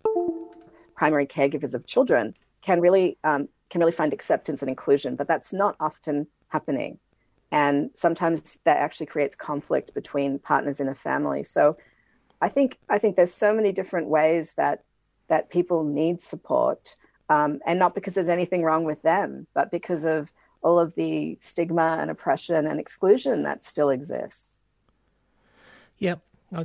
oh. 0.05 0.51
primary 0.95 1.25
caregivers 1.25 1.73
of 1.73 1.85
children 1.85 2.33
can 2.61 2.81
really 2.81 3.17
um, 3.23 3.47
can 3.69 3.79
really 3.79 3.91
find 3.91 4.13
acceptance 4.13 4.61
and 4.61 4.69
inclusion, 4.69 5.15
but 5.15 5.27
that's 5.27 5.53
not 5.53 5.75
often 5.79 6.27
happening. 6.49 6.99
And 7.53 7.91
sometimes 7.93 8.57
that 8.63 8.77
actually 8.77 9.05
creates 9.05 9.35
conflict 9.35 9.93
between 9.93 10.39
partners 10.39 10.79
in 10.79 10.87
a 10.87 10.95
family. 10.95 11.43
So 11.43 11.77
I 12.41 12.49
think 12.49 12.79
I 12.89 12.97
think 12.97 13.15
there's 13.15 13.31
so 13.31 13.53
many 13.53 13.71
different 13.71 14.07
ways 14.07 14.55
that 14.55 14.83
that 15.27 15.51
people 15.51 15.83
need 15.83 16.19
support, 16.19 16.95
um, 17.29 17.59
and 17.67 17.77
not 17.77 17.93
because 17.93 18.15
there's 18.15 18.27
anything 18.27 18.63
wrong 18.63 18.85
with 18.85 19.03
them, 19.03 19.45
but 19.53 19.69
because 19.69 20.03
of 20.03 20.31
all 20.63 20.79
of 20.79 20.95
the 20.95 21.37
stigma 21.41 21.99
and 22.01 22.09
oppression 22.09 22.65
and 22.65 22.79
exclusion 22.79 23.43
that 23.43 23.63
still 23.63 23.91
exists. 23.91 24.57
Yep, 25.99 26.21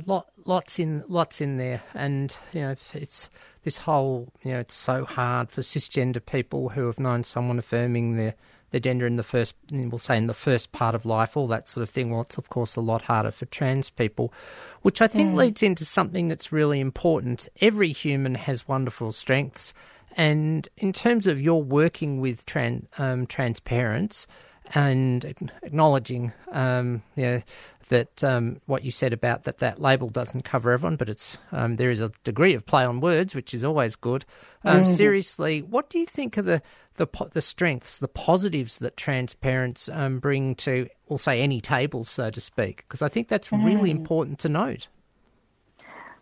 lot, 0.07 0.27
lots 0.45 0.79
in, 0.79 1.03
lots 1.07 1.39
in 1.39 1.57
there, 1.57 1.83
and 1.93 2.35
you 2.51 2.61
know, 2.61 2.75
it's 2.95 3.29
this 3.63 3.77
whole, 3.77 4.33
you 4.43 4.53
know, 4.53 4.59
it's 4.59 4.73
so 4.73 5.05
hard 5.05 5.51
for 5.51 5.61
cisgender 5.61 6.25
people 6.25 6.69
who 6.69 6.87
have 6.87 6.99
known 6.99 7.23
someone 7.23 7.59
affirming 7.59 8.15
their 8.17 8.33
their 8.71 8.79
gender 8.79 9.07
in 9.07 9.15
the 9.15 9.23
first, 9.23 9.55
we'll 9.71 9.97
say 9.97 10.17
in 10.17 10.27
the 10.27 10.33
first 10.33 10.71
part 10.71 10.95
of 10.95 11.05
life, 11.05 11.35
all 11.35 11.47
that 11.47 11.67
sort 11.67 11.83
of 11.83 11.89
thing. 11.89 12.09
Well, 12.09 12.21
it's 12.21 12.37
of 12.37 12.49
course 12.49 12.75
a 12.75 12.81
lot 12.81 13.03
harder 13.03 13.31
for 13.31 13.45
trans 13.45 13.89
people, 13.89 14.33
which 14.81 15.01
I 15.01 15.07
think 15.07 15.31
mm. 15.31 15.35
leads 15.35 15.63
into 15.63 15.85
something 15.85 16.27
that's 16.27 16.51
really 16.51 16.79
important. 16.79 17.47
Every 17.61 17.89
human 17.89 18.35
has 18.35 18.67
wonderful 18.67 19.11
strengths, 19.11 19.73
and 20.17 20.67
in 20.77 20.93
terms 20.93 21.27
of 21.27 21.39
your 21.39 21.61
working 21.63 22.19
with 22.21 22.45
trans 22.45 22.87
um, 22.97 23.25
trans 23.25 23.59
parents 23.59 24.27
and 24.73 25.53
acknowledging, 25.63 26.33
um, 26.51 27.01
know, 27.23 27.41
that 27.89 28.23
um, 28.23 28.61
what 28.67 28.83
you 28.83 28.91
said 28.91 29.13
about 29.13 29.43
that 29.43 29.57
that 29.57 29.81
label 29.81 30.09
doesn't 30.09 30.43
cover 30.43 30.71
everyone, 30.71 30.95
but 30.95 31.09
it's 31.09 31.37
um, 31.51 31.75
there 31.75 31.89
is 31.89 31.99
a 31.99 32.11
degree 32.23 32.53
of 32.53 32.65
play 32.65 32.85
on 32.85 32.99
words, 32.99 33.35
which 33.35 33.53
is 33.53 33.63
always 33.63 33.95
good. 33.95 34.25
Um, 34.63 34.83
mm-hmm. 34.83 34.93
Seriously, 34.93 35.61
what 35.61 35.89
do 35.89 35.99
you 35.99 36.05
think 36.05 36.37
of 36.37 36.45
the 36.45 36.61
the 36.95 37.07
the 37.33 37.41
strengths, 37.41 37.97
the 37.97 38.07
positives 38.07 38.77
that 38.79 38.95
trans 38.95 39.33
parents 39.33 39.89
um, 39.89 40.19
bring 40.19 40.53
to, 40.55 40.87
we'll 41.07 41.17
say, 41.17 41.41
any 41.41 41.61
table, 41.61 42.03
so 42.03 42.29
to 42.29 42.41
speak? 42.41 42.77
Because 42.77 43.01
I 43.01 43.09
think 43.09 43.27
that's 43.27 43.49
mm. 43.49 43.65
really 43.65 43.89
important 43.89 44.37
to 44.39 44.49
note. 44.49 44.87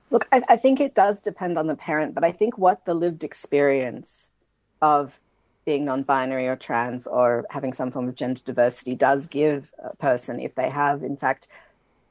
Look, 0.10 0.26
I, 0.32 0.42
I 0.48 0.56
think 0.56 0.80
it 0.80 0.96
does 0.96 1.22
depend 1.22 1.58
on 1.58 1.68
the 1.68 1.76
parent, 1.76 2.16
but 2.16 2.24
I 2.24 2.32
think 2.32 2.58
what 2.58 2.86
the 2.86 2.94
lived 2.94 3.26
experience 3.26 4.32
of 4.82 5.20
being 5.68 5.84
non-binary 5.84 6.48
or 6.48 6.56
trans 6.56 7.08
or 7.08 7.46
having 7.50 7.74
some 7.74 7.92
form 7.92 8.08
of 8.08 8.16
gender 8.16 8.40
diversity 8.46 8.96
does 8.96 9.28
give 9.28 9.70
a 9.84 9.94
person 9.98 10.40
if 10.40 10.56
they 10.56 10.70
have 10.70 11.04
in 11.04 11.18
fact 11.18 11.50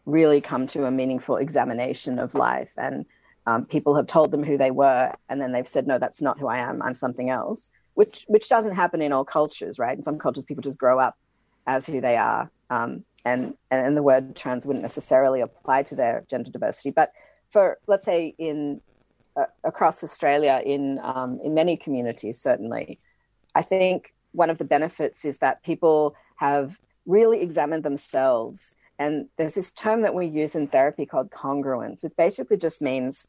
really 0.05 0.43
come 0.43 0.67
to 0.67 0.85
a 0.85 0.91
meaningful 0.91 1.37
examination 1.39 2.19
of 2.19 2.35
life. 2.35 2.69
And 2.77 3.07
um, 3.47 3.65
people 3.65 3.97
have 3.97 4.07
told 4.07 4.31
them 4.31 4.45
who 4.45 4.59
they 4.59 4.71
were 4.71 5.11
and 5.31 5.41
then 5.41 5.53
they've 5.53 5.67
said 5.67 5.87
no 5.87 5.99
that's 5.99 6.21
not 6.21 6.39
who 6.39 6.49
i 6.49 6.59
am. 6.59 6.83
I'm 6.83 6.95
something 6.95 7.31
else 7.31 7.71
which 7.95 8.27
which 8.29 8.51
doesn't 8.51 8.75
happen 8.75 9.01
in 9.01 9.11
all 9.11 9.25
cultures 9.25 9.79
right? 9.79 9.97
In 9.97 10.05
some 10.05 10.19
cultures 10.19 10.45
people 10.45 10.63
just 10.63 10.79
grow 10.79 10.99
up 10.99 11.17
as 11.67 11.87
who 11.87 12.03
they 12.03 12.19
are. 12.19 12.51
Um, 12.69 13.05
and, 13.25 13.55
and 13.71 13.97
the 13.97 14.03
word 14.03 14.37
trans 14.37 14.67
wouldn't 14.67 14.83
necessarily 14.83 15.41
apply 15.41 15.85
to 15.85 15.97
their 15.97 16.25
gender 16.31 16.51
diversity. 16.51 16.91
But 16.91 17.11
for 17.51 17.79
let's 17.87 18.05
say 18.05 18.35
in 18.37 18.83
uh, 19.35 19.47
across 19.65 20.05
australia 20.05 20.63
in 20.65 21.01
um, 21.03 21.41
in 21.43 21.55
many 21.55 21.79
communities 21.79 22.39
certainly 22.39 22.99
I 23.57 23.63
think 23.63 24.15
one 24.33 24.51
of 24.51 24.59
the 24.59 24.65
benefits 24.65 25.25
is 25.25 25.39
that 25.39 25.63
people 25.63 26.15
have 26.37 26.79
really 27.07 27.41
examined 27.41 27.85
themselves. 27.85 28.73
And 28.99 29.29
there's 29.39 29.55
this 29.55 29.73
term 29.73 30.03
that 30.03 30.15
we 30.15 30.27
use 30.27 30.55
in 30.55 30.69
therapy 30.69 31.07
called 31.07 31.31
congruence, 31.31 32.03
which 32.03 32.13
basically 32.19 32.59
just 32.59 32.83
means 32.83 33.27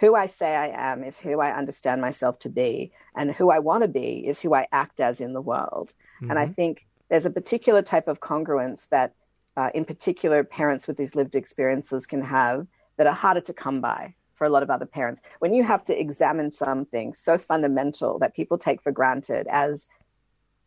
who 0.00 0.14
I 0.14 0.26
say 0.26 0.54
I 0.54 0.68
am 0.90 1.02
is 1.02 1.18
who 1.18 1.40
I 1.40 1.56
understand 1.56 2.02
myself 2.02 2.38
to 2.40 2.50
be, 2.50 2.92
and 3.16 3.30
who 3.30 3.50
I 3.50 3.58
want 3.58 3.82
to 3.82 3.88
be 3.88 4.26
is 4.26 4.42
who 4.42 4.54
I 4.54 4.66
act 4.70 5.00
as 5.00 5.20
in 5.20 5.32
the 5.32 5.40
world. 5.40 5.94
Mm-hmm. 5.94 6.30
And 6.30 6.38
I 6.38 6.44
mm-hmm. 6.44 6.54
think 6.54 6.86
there's 7.08 7.26
a 7.26 7.30
particular 7.30 7.80
type 7.80 8.08
of 8.08 8.20
congruence 8.20 8.88
that, 8.90 9.14
uh, 9.56 9.70
in 9.74 9.84
particular, 9.86 10.44
parents 10.44 10.86
with 10.86 10.98
these 10.98 11.14
lived 11.14 11.36
experiences 11.36 12.06
can 12.06 12.22
have 12.22 12.66
that 12.98 13.06
are 13.06 13.14
harder 13.14 13.40
to 13.42 13.54
come 13.54 13.80
by 13.80 14.14
for 14.42 14.46
a 14.46 14.50
lot 14.50 14.64
of 14.64 14.70
other 14.70 14.86
parents. 14.86 15.22
When 15.38 15.52
you 15.52 15.62
have 15.62 15.84
to 15.84 15.96
examine 15.96 16.50
something 16.50 17.14
so 17.14 17.38
fundamental 17.38 18.18
that 18.18 18.34
people 18.34 18.58
take 18.58 18.82
for 18.82 18.90
granted 18.90 19.46
as 19.48 19.86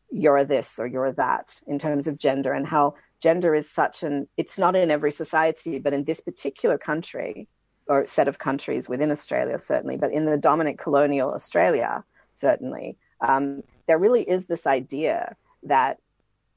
you're 0.09 0.45
this 0.45 0.79
or 0.79 0.87
you're 0.87 1.11
that 1.11 1.59
in 1.67 1.77
terms 1.77 2.07
of 2.07 2.17
gender 2.17 2.53
and 2.53 2.65
how 2.65 2.95
gender 3.21 3.53
is 3.53 3.69
such 3.69 4.01
an 4.01 4.29
it's 4.37 4.57
not 4.57 4.77
in 4.77 4.89
every 4.89 5.11
society 5.11 5.77
but 5.77 5.91
in 5.91 6.05
this 6.05 6.21
particular 6.21 6.77
country 6.77 7.49
or 7.87 8.05
set 8.05 8.29
of 8.29 8.39
countries 8.39 8.87
within 8.87 9.11
australia 9.11 9.59
certainly 9.61 9.97
but 9.97 10.13
in 10.13 10.25
the 10.25 10.37
dominant 10.37 10.77
colonial 10.79 11.33
australia 11.33 12.03
certainly 12.35 12.97
um, 13.27 13.61
there 13.87 13.97
really 13.97 14.21
is 14.21 14.45
this 14.45 14.65
idea 14.67 15.35
that 15.63 15.97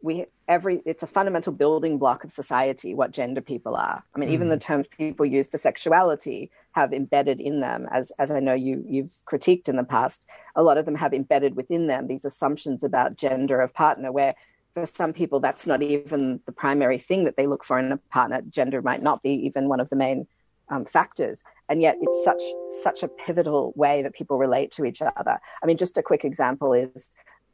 we 0.01 0.25
every 0.47 0.81
it's 0.87 1.03
a 1.03 1.07
fundamental 1.07 1.53
building 1.53 1.99
block 1.99 2.23
of 2.23 2.31
society 2.31 2.95
what 2.95 3.11
gender 3.11 3.41
people 3.41 3.75
are 3.75 4.05
i 4.15 4.19
mean 4.19 4.29
mm. 4.29 4.33
even 4.33 4.49
the 4.49 4.57
terms 4.57 4.87
people 4.97 5.27
use 5.27 5.49
for 5.49 5.59
sexuality 5.59 6.51
have 6.73 6.93
embedded 6.93 7.41
in 7.41 7.61
them 7.61 7.89
as 7.91 8.13
as 8.19 8.31
i 8.31 8.39
know 8.39 8.55
you 8.55 8.85
you've 8.87 9.17
critiqued 9.31 9.69
in 9.69 9.77
the 9.77 9.85
past 9.85 10.25
a 10.55 10.63
lot 10.63 10.79
of 10.79 10.85
them 10.85 10.95
have 10.95 11.13
embedded 11.13 11.57
within 11.57 11.89
them 11.89 12.07
these 12.07 12.25
assumptions 12.25 12.85
about 12.85 13.17
gender 13.17 13.61
of 13.61 13.75
partner 13.75 14.13
where 14.13 14.35
for 14.75 14.87
some 14.87 15.13
people, 15.13 15.41
that's 15.41 15.67
not 15.67 15.83
even 15.83 16.41
the 16.47 16.53
primary 16.53 16.99
thing 16.99 17.25
that 17.25 17.37
they 17.37 17.47
look 17.47 17.65
for 17.65 17.79
in 17.79 17.93
a 17.93 17.97
partner. 17.97 18.43
Gender 18.49 18.83
might 18.83 19.03
not 19.03 19.23
be 19.23 19.31
even 19.31 19.69
one 19.69 19.81
of 19.81 19.91
the 19.91 19.97
main 19.97 20.27
um, 20.71 20.85
factors, 20.85 21.43
and 21.69 21.81
yet 21.81 21.97
it's 22.01 22.25
such 22.25 22.43
such 22.83 23.03
a 23.03 23.09
pivotal 23.09 23.73
way 23.75 24.03
that 24.03 24.15
people 24.15 24.39
relate 24.39 24.71
to 24.73 24.85
each 24.85 25.01
other. 25.03 25.39
I 25.63 25.67
mean, 25.67 25.77
just 25.77 25.97
a 25.97 26.03
quick 26.03 26.25
example 26.25 26.73
is 26.73 27.09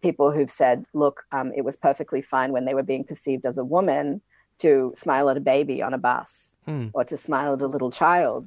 people 0.05 0.31
who've 0.31 0.51
said, 0.63 0.85
"Look, 0.93 1.17
um, 1.33 1.49
it 1.59 1.65
was 1.69 1.77
perfectly 1.89 2.21
fine 2.21 2.53
when 2.53 2.67
they 2.67 2.75
were 2.79 2.89
being 2.93 3.05
perceived 3.05 3.45
as 3.47 3.57
a 3.59 3.65
woman 3.77 4.21
to 4.59 4.93
smile 5.05 5.31
at 5.31 5.37
a 5.43 5.47
baby 5.55 5.79
on 5.87 5.95
a 5.95 6.03
bus 6.09 6.57
Hmm. 6.67 6.89
or 6.97 7.05
to 7.11 7.17
smile 7.17 7.55
at 7.55 7.63
a 7.63 7.73
little 7.75 7.91
child." 7.91 8.47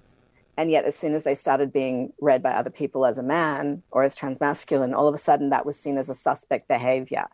And 0.59 0.69
yet, 0.71 0.85
as 0.85 0.95
soon 0.95 1.13
as 1.15 1.23
they 1.23 1.35
started 1.35 1.73
being 1.81 2.13
read 2.29 2.41
by 2.47 2.53
other 2.53 2.73
people 2.81 3.01
as 3.05 3.17
a 3.17 3.23
man 3.39 3.81
or 3.91 4.03
as 4.03 4.15
transmasculine, 4.15 4.95
all 4.95 5.07
of 5.07 5.15
a 5.15 5.25
sudden 5.29 5.49
that 5.49 5.65
was 5.65 5.79
seen 5.79 5.97
as 5.97 6.09
a 6.09 6.13
suspect 6.27 6.67
behavior, 6.67 7.25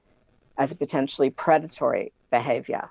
as 0.58 0.72
a 0.72 0.76
potentially 0.84 1.30
predatory 1.30 2.14
behavior. 2.32 2.90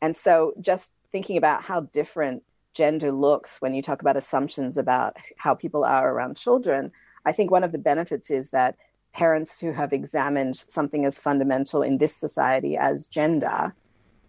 And 0.00 0.14
so, 0.14 0.54
just 0.60 0.92
thinking 1.12 1.36
about 1.36 1.62
how 1.62 1.78
different 2.00 2.42
gender 2.72 3.12
looks 3.26 3.60
when 3.60 3.74
you 3.74 3.82
talk 3.82 4.00
about 4.00 4.16
assumptions 4.16 4.78
about 4.78 5.16
how 5.44 5.54
people 5.54 5.84
are 5.84 6.06
around 6.12 6.36
children, 6.36 6.92
I 7.24 7.32
think 7.32 7.50
one 7.50 7.64
of 7.64 7.72
the 7.72 7.78
benefits 7.90 8.30
is 8.30 8.50
that 8.50 8.76
parents 9.12 9.60
who 9.60 9.72
have 9.72 9.92
examined 9.92 10.56
something 10.68 11.04
as 11.04 11.18
fundamental 11.18 11.82
in 11.82 11.98
this 11.98 12.14
society 12.14 12.76
as 12.76 13.06
gender 13.06 13.74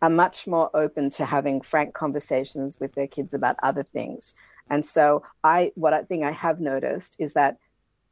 are 0.01 0.09
much 0.09 0.47
more 0.47 0.69
open 0.73 1.09
to 1.09 1.25
having 1.25 1.61
frank 1.61 1.93
conversations 1.93 2.79
with 2.79 2.93
their 2.93 3.07
kids 3.07 3.33
about 3.33 3.55
other 3.63 3.83
things. 3.83 4.35
And 4.69 4.83
so, 4.85 5.23
I 5.43 5.71
what 5.75 5.93
I 5.93 6.03
think 6.03 6.23
I 6.23 6.31
have 6.31 6.59
noticed 6.59 7.15
is 7.19 7.33
that 7.33 7.57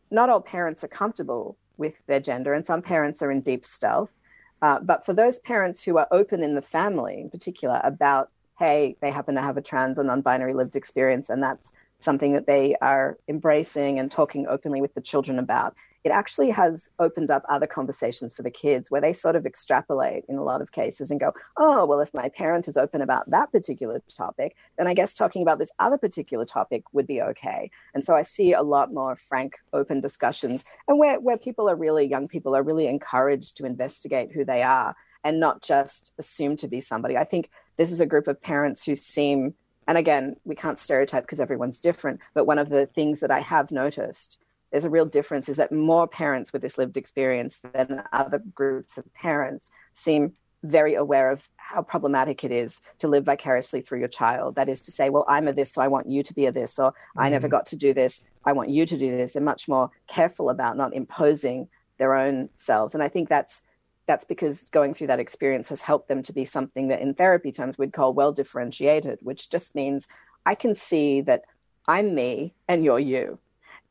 not 0.09 0.30
all 0.30 0.41
parents 0.41 0.84
are 0.84 0.89
comfortable 0.89 1.57
with 1.78 1.95
their 2.07 2.19
gender, 2.19 2.53
and 2.53 2.65
some 2.65 2.82
parents 2.82 3.22
are 3.22 3.32
in 3.32 3.41
deep 3.41 3.65
stealth. 3.65 4.13
Uh, 4.61 4.80
but 4.80 5.05
for 5.05 5.13
those 5.13 5.39
parents 5.39 5.84
who 5.84 5.97
are 5.97 6.07
open 6.11 6.43
in 6.43 6.55
the 6.55 6.61
family, 6.61 7.19
in 7.19 7.30
particular, 7.30 7.82
about 7.84 8.30
hey, 8.59 8.95
they 9.01 9.09
happen 9.09 9.34
to 9.34 9.41
have 9.41 9.57
a 9.57 9.61
trans 9.61 9.97
or 9.97 10.03
non-binary 10.03 10.53
lived 10.53 10.76
experience, 10.76 11.30
and 11.30 11.41
that's 11.41 11.72
something 11.99 12.34
that 12.34 12.45
they 12.45 12.76
are 12.82 13.17
embracing 13.28 13.99
and 13.99 14.11
talking 14.11 14.45
openly 14.47 14.82
with 14.82 14.93
the 14.93 15.01
children 15.01 15.39
about. 15.39 15.76
It 16.03 16.09
actually 16.09 16.49
has 16.49 16.89
opened 16.99 17.29
up 17.29 17.43
other 17.47 17.67
conversations 17.67 18.33
for 18.33 18.41
the 18.41 18.49
kids 18.49 18.89
where 18.89 19.01
they 19.01 19.13
sort 19.13 19.35
of 19.35 19.45
extrapolate 19.45 20.23
in 20.27 20.37
a 20.37 20.43
lot 20.43 20.61
of 20.61 20.71
cases 20.71 21.11
and 21.11 21.19
go, 21.19 21.33
oh, 21.57 21.85
well, 21.85 21.99
if 21.99 22.13
my 22.13 22.29
parent 22.29 22.67
is 22.67 22.77
open 22.77 23.01
about 23.01 23.29
that 23.29 23.51
particular 23.51 24.01
topic, 24.15 24.55
then 24.77 24.87
I 24.87 24.93
guess 24.93 25.13
talking 25.13 25.41
about 25.43 25.59
this 25.59 25.71
other 25.79 25.97
particular 25.97 26.45
topic 26.45 26.83
would 26.91 27.05
be 27.05 27.21
okay. 27.21 27.69
And 27.93 28.03
so 28.03 28.15
I 28.15 28.23
see 28.23 28.53
a 28.53 28.63
lot 28.63 28.93
more 28.93 29.15
frank, 29.15 29.57
open 29.73 30.01
discussions 30.01 30.63
and 30.87 30.97
where, 30.97 31.19
where 31.19 31.37
people 31.37 31.69
are 31.69 31.75
really, 31.75 32.05
young 32.05 32.27
people 32.27 32.55
are 32.55 32.63
really 32.63 32.87
encouraged 32.87 33.57
to 33.57 33.65
investigate 33.65 34.31
who 34.31 34.43
they 34.43 34.63
are 34.63 34.95
and 35.23 35.39
not 35.39 35.61
just 35.61 36.13
assume 36.17 36.57
to 36.57 36.67
be 36.67 36.81
somebody. 36.81 37.15
I 37.15 37.25
think 37.25 37.49
this 37.77 37.91
is 37.91 38.01
a 38.01 38.05
group 38.05 38.27
of 38.27 38.41
parents 38.41 38.83
who 38.83 38.95
seem, 38.95 39.53
and 39.87 39.97
again, 39.97 40.35
we 40.45 40.55
can't 40.55 40.79
stereotype 40.79 41.23
because 41.23 41.39
everyone's 41.39 41.79
different, 41.79 42.19
but 42.33 42.45
one 42.45 42.57
of 42.59 42.69
the 42.69 42.87
things 42.87 43.19
that 43.19 43.31
I 43.31 43.41
have 43.41 43.71
noticed 43.71 44.39
there's 44.72 44.86
a 44.86 44.89
real 44.89 45.05
difference 45.05 45.49
is 45.49 45.57
that 45.57 45.72
more 45.72 46.07
parents 46.07 46.53
with 46.53 46.61
this 46.61 46.78
lived 46.78 46.97
experience 46.97 47.59
than 47.74 48.03
other 48.13 48.41
groups 48.53 48.97
of 48.97 49.13
parents 49.13 49.69
seem 49.93 50.34
very 50.63 50.93
aware 50.93 51.32
of 51.32 51.49
how 51.57 51.82
problematic 51.82 52.43
it 52.43 52.51
is 52.51 52.82
to 52.99 53.07
live 53.07 53.26
vicariously 53.26 53.82
through 53.82 53.99
your 53.99 54.07
child. 54.07 54.55
That 54.55 54.69
is 54.69 54.82
to 54.84 54.91
say, 54.91 55.09
well, 55.09 55.26
I'm 55.28 55.47
a 55.47 55.53
this, 55.53 55.72
so 55.72 55.82
I 55.82 55.88
want 55.88 56.07
you 56.07 56.22
to 56.24 56.34
be 56.34 56.45
a 56.45 56.51
this, 56.51 56.78
or 56.78 56.93
I 57.17 57.30
never 57.30 57.47
mm-hmm. 57.47 57.51
got 57.51 57.65
to 57.67 57.76
do 57.76 57.93
this, 57.93 58.24
I 58.45 58.53
want 58.53 58.69
you 58.69 58.86
to 58.86 58.97
do 58.97 59.17
this. 59.17 59.34
They're 59.34 59.41
much 59.41 59.67
more 59.67 59.89
careful 60.07 60.49
about 60.49 60.78
not 60.78 60.93
imposing 60.93 61.67
their 61.97 62.15
own 62.15 62.49
selves. 62.55 62.93
And 62.93 63.03
I 63.03 63.09
think 63.09 63.30
that's 63.30 63.61
that's 64.07 64.26
because 64.26 64.65
going 64.72 64.93
through 64.93 65.07
that 65.07 65.19
experience 65.19 65.69
has 65.69 65.82
helped 65.82 66.07
them 66.07 66.24
to 66.24 66.34
be 66.34 66.43
something 66.43 66.88
that 66.88 67.01
in 67.01 67.13
therapy 67.13 67.51
terms 67.51 67.78
we'd 67.78 67.93
call 67.93 68.13
well 68.13 68.32
differentiated, 68.32 69.19
which 69.22 69.49
just 69.49 69.76
means 69.76 70.07
I 70.45 70.55
can 70.55 70.74
see 70.74 71.22
that 71.22 71.43
I'm 71.88 72.15
me 72.15 72.53
and 72.67 72.84
you're 72.84 72.99
you. 72.99 73.39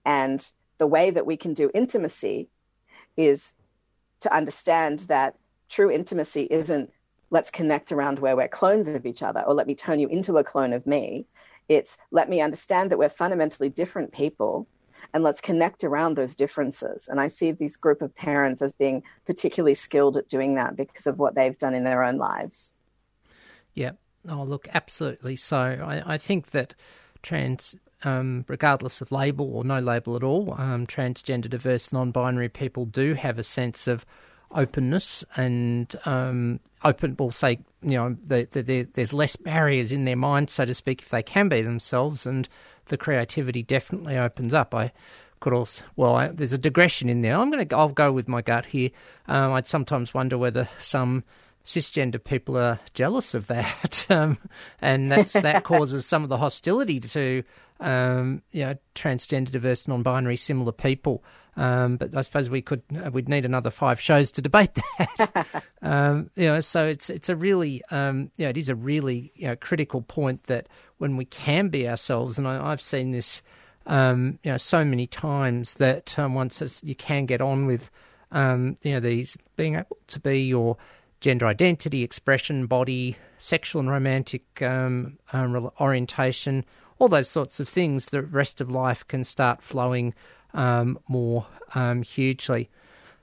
And 0.04 0.48
the 0.80 0.86
way 0.86 1.10
that 1.10 1.26
we 1.26 1.36
can 1.36 1.54
do 1.54 1.70
intimacy 1.74 2.48
is 3.16 3.52
to 4.20 4.34
understand 4.34 5.00
that 5.00 5.36
true 5.68 5.90
intimacy 5.90 6.48
isn't 6.50 6.90
let's 7.30 7.50
connect 7.50 7.92
around 7.92 8.18
where 8.18 8.34
we're 8.34 8.48
clones 8.48 8.88
of 8.88 9.06
each 9.06 9.22
other 9.22 9.42
or 9.46 9.54
let 9.54 9.66
me 9.66 9.74
turn 9.74 10.00
you 10.00 10.08
into 10.08 10.38
a 10.38 10.42
clone 10.42 10.72
of 10.72 10.86
me. 10.86 11.26
It's 11.68 11.98
let 12.10 12.28
me 12.28 12.40
understand 12.40 12.90
that 12.90 12.98
we're 12.98 13.10
fundamentally 13.10 13.68
different 13.68 14.10
people 14.12 14.66
and 15.12 15.22
let's 15.22 15.40
connect 15.40 15.84
around 15.84 16.16
those 16.16 16.34
differences. 16.34 17.08
And 17.08 17.20
I 17.20 17.28
see 17.28 17.52
this 17.52 17.76
group 17.76 18.00
of 18.00 18.16
parents 18.16 18.62
as 18.62 18.72
being 18.72 19.02
particularly 19.26 19.74
skilled 19.74 20.16
at 20.16 20.28
doing 20.28 20.54
that 20.54 20.76
because 20.76 21.06
of 21.06 21.18
what 21.18 21.34
they've 21.34 21.58
done 21.58 21.74
in 21.74 21.84
their 21.84 22.02
own 22.02 22.16
lives. 22.16 22.74
Yeah. 23.74 23.92
Oh, 24.28 24.42
look, 24.42 24.66
absolutely. 24.74 25.36
So 25.36 25.58
I, 25.58 26.14
I 26.14 26.18
think 26.18 26.50
that 26.50 26.74
trans, 27.22 27.76
um, 28.04 28.44
regardless 28.48 29.00
of 29.00 29.12
label 29.12 29.54
or 29.54 29.64
no 29.64 29.78
label 29.78 30.16
at 30.16 30.22
all, 30.22 30.54
um, 30.58 30.86
transgender, 30.86 31.48
diverse, 31.48 31.92
non 31.92 32.10
binary 32.10 32.48
people 32.48 32.86
do 32.86 33.14
have 33.14 33.38
a 33.38 33.42
sense 33.42 33.86
of 33.86 34.04
openness 34.52 35.24
and 35.36 35.94
um, 36.04 36.60
open, 36.82 37.16
we'll 37.18 37.30
say, 37.30 37.58
you 37.82 37.96
know, 37.96 38.16
the, 38.24 38.48
the, 38.50 38.62
the, 38.62 38.82
there's 38.94 39.12
less 39.12 39.36
barriers 39.36 39.92
in 39.92 40.04
their 40.04 40.16
mind, 40.16 40.50
so 40.50 40.64
to 40.64 40.74
speak, 40.74 41.02
if 41.02 41.08
they 41.10 41.22
can 41.22 41.48
be 41.48 41.62
themselves, 41.62 42.26
and 42.26 42.48
the 42.86 42.96
creativity 42.96 43.62
definitely 43.62 44.18
opens 44.18 44.52
up. 44.52 44.74
I 44.74 44.92
could 45.40 45.52
also, 45.52 45.84
well, 45.96 46.14
I, 46.14 46.28
there's 46.28 46.52
a 46.52 46.58
digression 46.58 47.08
in 47.08 47.22
there. 47.22 47.36
I'm 47.36 47.50
going 47.50 47.66
to, 47.66 47.76
I'll 47.76 47.88
go 47.88 48.12
with 48.12 48.28
my 48.28 48.42
gut 48.42 48.66
here. 48.66 48.90
Um, 49.28 49.52
I'd 49.52 49.66
sometimes 49.66 50.12
wonder 50.12 50.36
whether 50.36 50.68
some 50.78 51.24
cisgender 51.64 52.22
people 52.22 52.56
are 52.56 52.78
jealous 52.94 53.34
of 53.34 53.46
that, 53.48 54.06
um, 54.10 54.38
and 54.80 55.10
that's 55.10 55.32
that 55.32 55.64
causes 55.64 56.06
some 56.06 56.22
of 56.22 56.28
the 56.28 56.38
hostility 56.38 57.00
to 57.00 57.42
um, 57.80 58.42
you 58.52 58.64
know 58.64 58.76
transgender, 58.94 59.50
diverse, 59.50 59.88
non-binary, 59.88 60.36
similar 60.36 60.72
people. 60.72 61.24
Um, 61.56 61.96
but 61.96 62.14
I 62.14 62.22
suppose 62.22 62.48
we 62.48 62.62
could 62.62 62.82
uh, 63.04 63.10
we'd 63.10 63.28
need 63.28 63.44
another 63.44 63.70
five 63.70 64.00
shows 64.00 64.32
to 64.32 64.42
debate 64.42 64.78
that. 64.98 65.64
um, 65.82 66.30
you 66.36 66.48
know, 66.48 66.60
so 66.60 66.86
it's 66.86 67.10
it's 67.10 67.28
a 67.28 67.36
really 67.36 67.82
um, 67.90 68.30
you 68.36 68.46
know, 68.46 68.50
it 68.50 68.56
is 68.56 68.68
a 68.68 68.74
really 68.74 69.32
you 69.34 69.48
know, 69.48 69.56
critical 69.56 70.02
point 70.02 70.44
that 70.44 70.68
when 70.98 71.16
we 71.16 71.24
can 71.24 71.68
be 71.68 71.88
ourselves, 71.88 72.38
and 72.38 72.46
I, 72.46 72.70
I've 72.70 72.80
seen 72.80 73.10
this 73.10 73.42
um, 73.86 74.38
you 74.42 74.52
know 74.52 74.56
so 74.56 74.84
many 74.84 75.06
times 75.06 75.74
that 75.74 76.18
um, 76.18 76.34
once 76.34 76.82
you 76.84 76.94
can 76.94 77.26
get 77.26 77.40
on 77.40 77.66
with 77.66 77.90
um, 78.30 78.76
you 78.82 78.92
know 78.92 79.00
these 79.00 79.36
being 79.56 79.74
able 79.74 79.98
to 80.06 80.20
be 80.20 80.42
your 80.42 80.76
gender 81.20 81.46
identity, 81.46 82.02
expression, 82.02 82.66
body, 82.66 83.16
sexual 83.38 83.80
and 83.80 83.90
romantic 83.90 84.62
um, 84.62 85.18
um, 85.32 85.70
orientation, 85.80 86.64
all 86.98 87.08
those 87.08 87.28
sorts 87.28 87.60
of 87.60 87.68
things, 87.68 88.06
the 88.06 88.22
rest 88.22 88.60
of 88.60 88.70
life 88.70 89.06
can 89.06 89.24
start 89.24 89.62
flowing 89.62 90.14
um, 90.52 90.98
more 91.08 91.46
um, 91.74 92.02
hugely. 92.02 92.68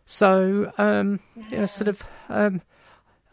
So, 0.06 0.72
um, 0.78 1.20
you 1.52 1.58
know, 1.58 1.66
sort 1.66 1.88
of, 1.88 2.04
um, 2.30 2.62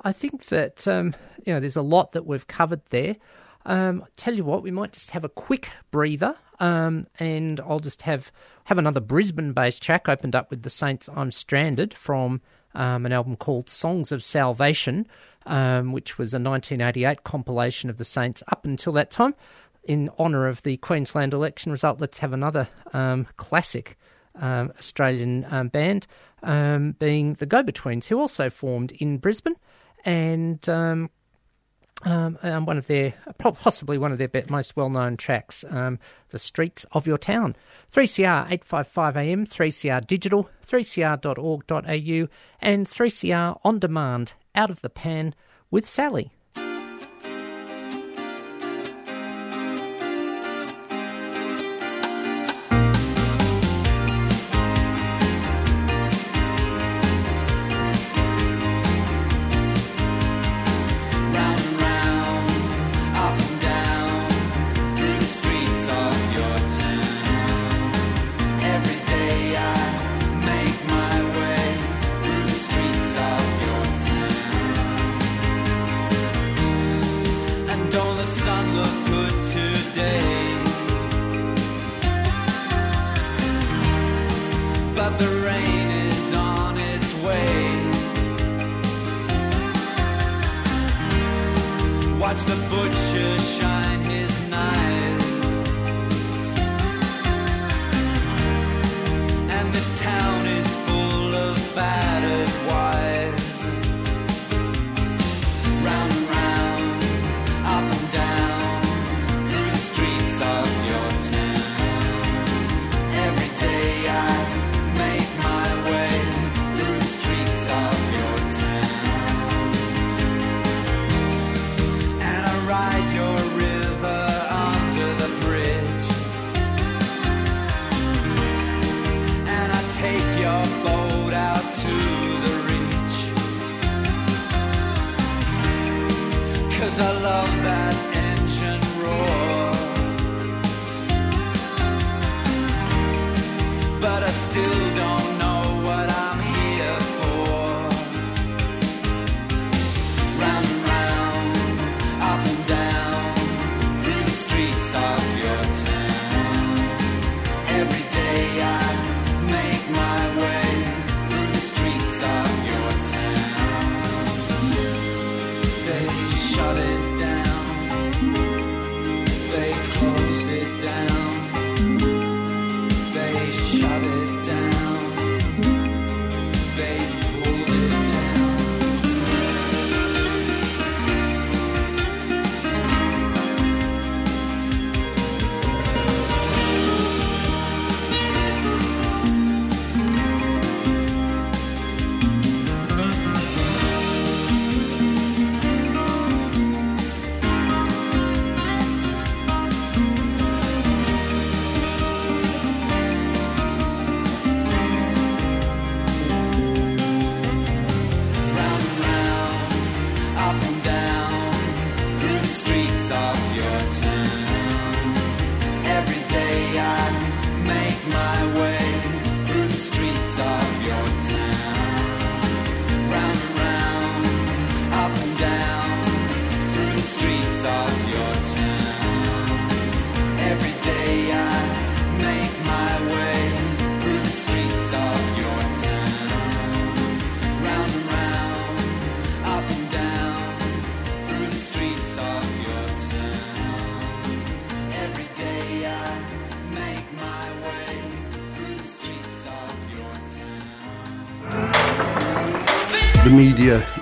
I 0.02 0.12
think 0.12 0.46
that 0.46 0.86
you 0.86 1.12
know, 1.52 1.60
there's 1.60 1.76
a 1.76 1.82
lot 1.82 2.12
that 2.12 2.26
we've 2.26 2.46
covered 2.46 2.82
there. 2.90 3.16
Tell 3.64 4.34
you 4.34 4.44
what, 4.44 4.62
we 4.62 4.70
might 4.70 4.92
just 4.92 5.12
have 5.12 5.24
a 5.24 5.28
quick 5.28 5.70
breather, 5.90 6.36
and 6.58 7.60
I'll 7.60 7.80
just 7.80 8.02
have 8.02 8.32
have 8.64 8.78
another 8.78 9.00
Brisbane-based 9.00 9.82
track 9.82 10.08
opened 10.08 10.34
up 10.34 10.50
with 10.50 10.62
the 10.62 10.70
Saints. 10.70 11.08
I'm 11.14 11.30
stranded 11.30 11.94
from 11.94 12.40
um, 12.74 13.06
an 13.06 13.12
album 13.12 13.36
called 13.36 13.68
Songs 13.68 14.12
of 14.12 14.22
Salvation, 14.22 15.06
um, 15.46 15.92
which 15.92 16.18
was 16.18 16.32
a 16.32 16.38
1988 16.38 17.24
compilation 17.24 17.90
of 17.90 17.98
the 17.98 18.04
Saints 18.04 18.42
up 18.48 18.64
until 18.64 18.92
that 18.94 19.10
time. 19.10 19.34
In 19.84 20.10
honour 20.18 20.48
of 20.48 20.62
the 20.62 20.78
Queensland 20.78 21.34
election 21.34 21.70
result, 21.70 22.00
let's 22.00 22.18
have 22.18 22.32
another 22.32 22.68
um, 22.92 23.26
classic 23.36 23.98
um, 24.36 24.72
Australian 24.78 25.46
um, 25.50 25.68
band, 25.68 26.06
um, 26.42 26.92
being 26.92 27.34
the 27.34 27.46
Go 27.46 27.62
Betweens, 27.62 28.06
who 28.06 28.18
also 28.18 28.48
formed 28.48 28.92
in 28.92 29.18
Brisbane, 29.18 29.56
and 30.04 30.66
um, 32.02 32.38
and 32.42 32.66
one 32.66 32.78
of 32.78 32.86
their 32.86 33.14
possibly 33.38 33.98
one 33.98 34.12
of 34.12 34.18
their 34.18 34.30
most 34.50 34.76
well 34.76 34.90
known 34.90 35.16
tracks, 35.16 35.64
um, 35.70 35.98
"The 36.30 36.38
Streets 36.38 36.84
of 36.92 37.06
Your 37.06 37.18
Town." 37.18 37.56
3CR 37.92 38.46
855 38.50 39.16
AM, 39.16 39.46
3CR 39.46 40.00
Digital, 40.06 40.50
3cr.org.au, 40.66 42.28
and 42.60 42.86
3CR 42.88 43.60
on 43.64 43.78
demand. 43.78 44.34
Out 44.54 44.70
of 44.70 44.82
the 44.82 44.90
pan 44.90 45.34
with 45.70 45.84
Sally. 45.88 46.30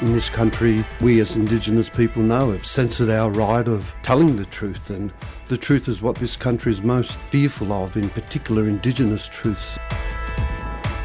In 0.03 0.13
this 0.13 0.29
country, 0.29 0.85
we 1.01 1.21
as 1.21 1.37
Indigenous 1.37 1.89
people 1.89 2.23
know, 2.23 2.51
have 2.51 2.67
censored 2.67 3.09
our 3.09 3.31
right 3.31 3.69
of 3.69 3.95
telling 4.03 4.35
the 4.35 4.45
truth, 4.47 4.91
and 4.91 5.13
the 5.47 5.57
truth 5.57 5.89
is 5.89 6.03
what 6.03 6.17
this 6.17 6.35
country 6.37 6.73
is 6.73 6.83
most 6.83 7.17
fearful 7.17 7.73
of, 7.73 7.97
in 7.97 8.11
particular 8.11 8.65
Indigenous 8.65 9.29
truths. 9.29 9.79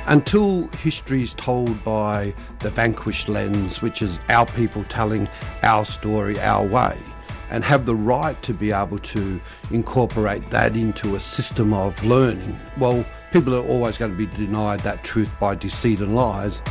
Until 0.08 0.68
history 0.80 1.22
is 1.22 1.36
told 1.36 1.84
by 1.84 2.34
the 2.60 2.72
vanquished 2.72 3.30
lens, 3.30 3.84
which 3.84 4.02
is 4.02 4.20
our 4.30 4.48
people 4.48 4.84
telling 4.86 5.30
our 5.62 5.86
story 5.86 6.40
our 6.40 6.66
way, 6.66 6.98
and 7.52 7.64
have 7.64 7.86
the 7.86 7.96
right 7.96 8.42
to 8.42 8.54
be 8.54 8.72
able 8.72 8.98
to 9.00 9.40
incorporate 9.70 10.50
that 10.50 10.76
into 10.76 11.16
a 11.16 11.20
system 11.20 11.72
of 11.72 12.04
learning, 12.04 12.60
well, 12.80 13.06
people 13.32 13.54
are 13.54 13.68
always 13.68 14.00
going 14.00 14.12
to 14.12 14.18
be 14.18 14.26
denied 14.38 14.80
that 14.80 15.04
truth 15.04 15.32
by 15.40 15.54
deceit 15.54 16.00
and 16.00 16.16
lies. 16.16 16.62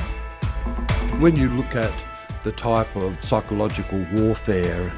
When 1.21 1.37
you 1.37 1.49
look 1.51 1.77
at 1.77 1.95
the 2.47 2.53
type 2.53 2.95
of 2.95 3.23
psychological 3.25 4.07
warfare 4.13 4.81
and 4.81 4.93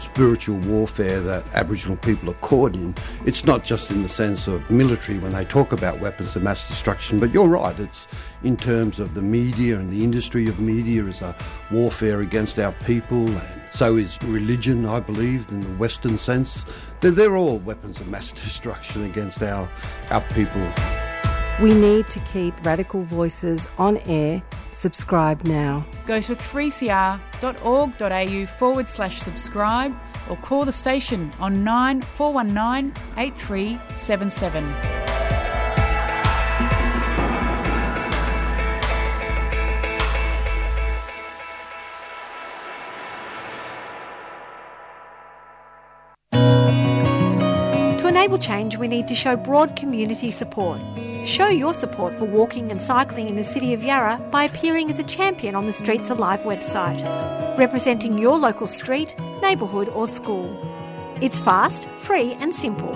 spiritual 0.00 0.56
warfare 0.60 1.20
that 1.20 1.44
Aboriginal 1.52 1.98
people 1.98 2.30
are 2.30 2.40
caught 2.40 2.74
in, 2.74 2.94
it's 3.26 3.44
not 3.44 3.62
just 3.62 3.90
in 3.90 4.02
the 4.02 4.08
sense 4.08 4.48
of 4.48 4.70
military 4.70 5.18
when 5.18 5.34
they 5.34 5.44
talk 5.44 5.72
about 5.72 6.00
weapons 6.00 6.34
of 6.34 6.42
mass 6.42 6.66
destruction, 6.66 7.20
but 7.20 7.30
you're 7.30 7.46
right, 7.46 7.78
it's 7.78 8.08
in 8.42 8.56
terms 8.56 8.98
of 8.98 9.12
the 9.12 9.20
media 9.20 9.78
and 9.78 9.90
the 9.90 10.02
industry 10.02 10.48
of 10.48 10.58
media 10.58 11.04
is 11.04 11.20
a 11.20 11.36
warfare 11.70 12.20
against 12.20 12.58
our 12.58 12.72
people, 12.86 13.28
and 13.28 13.60
so 13.72 13.98
is 13.98 14.18
religion, 14.22 14.86
I 14.86 15.00
believe, 15.00 15.46
in 15.50 15.60
the 15.60 15.74
Western 15.76 16.16
sense. 16.16 16.64
They're, 17.00 17.10
they're 17.10 17.36
all 17.36 17.58
weapons 17.58 18.00
of 18.00 18.08
mass 18.08 18.32
destruction 18.44 19.04
against 19.04 19.42
our, 19.42 19.68
our 20.10 20.22
people. 20.32 20.72
We 21.62 21.72
need 21.72 22.10
to 22.10 22.18
keep 22.20 22.66
radical 22.66 23.04
voices 23.04 23.68
on 23.78 23.98
air. 23.98 24.42
Subscribe 24.72 25.44
now. 25.44 25.86
Go 26.04 26.20
to 26.20 26.34
3cr.org.au 26.34 28.46
forward 28.58 28.88
slash 28.88 29.20
subscribe 29.20 29.94
or 30.28 30.36
call 30.38 30.64
the 30.64 30.72
station 30.72 31.30
on 31.38 31.62
9419 31.62 32.92
8377. 33.16 34.64
To 47.98 48.08
enable 48.08 48.38
change, 48.38 48.76
we 48.76 48.88
need 48.88 49.06
to 49.06 49.14
show 49.14 49.36
broad 49.36 49.76
community 49.76 50.32
support. 50.32 50.80
Show 51.24 51.48
your 51.48 51.72
support 51.72 52.14
for 52.14 52.26
walking 52.26 52.70
and 52.70 52.82
cycling 52.82 53.30
in 53.30 53.36
the 53.36 53.44
City 53.44 53.72
of 53.72 53.82
Yarra 53.82 54.20
by 54.30 54.44
appearing 54.44 54.90
as 54.90 54.98
a 54.98 55.02
champion 55.04 55.54
on 55.54 55.64
the 55.64 55.72
Streets 55.72 56.10
Alive 56.10 56.40
website, 56.40 57.02
representing 57.56 58.18
your 58.18 58.38
local 58.38 58.66
street, 58.66 59.16
neighbourhood, 59.40 59.88
or 59.88 60.06
school. 60.06 60.54
It's 61.22 61.40
fast, 61.40 61.86
free, 61.96 62.36
and 62.40 62.54
simple. 62.54 62.92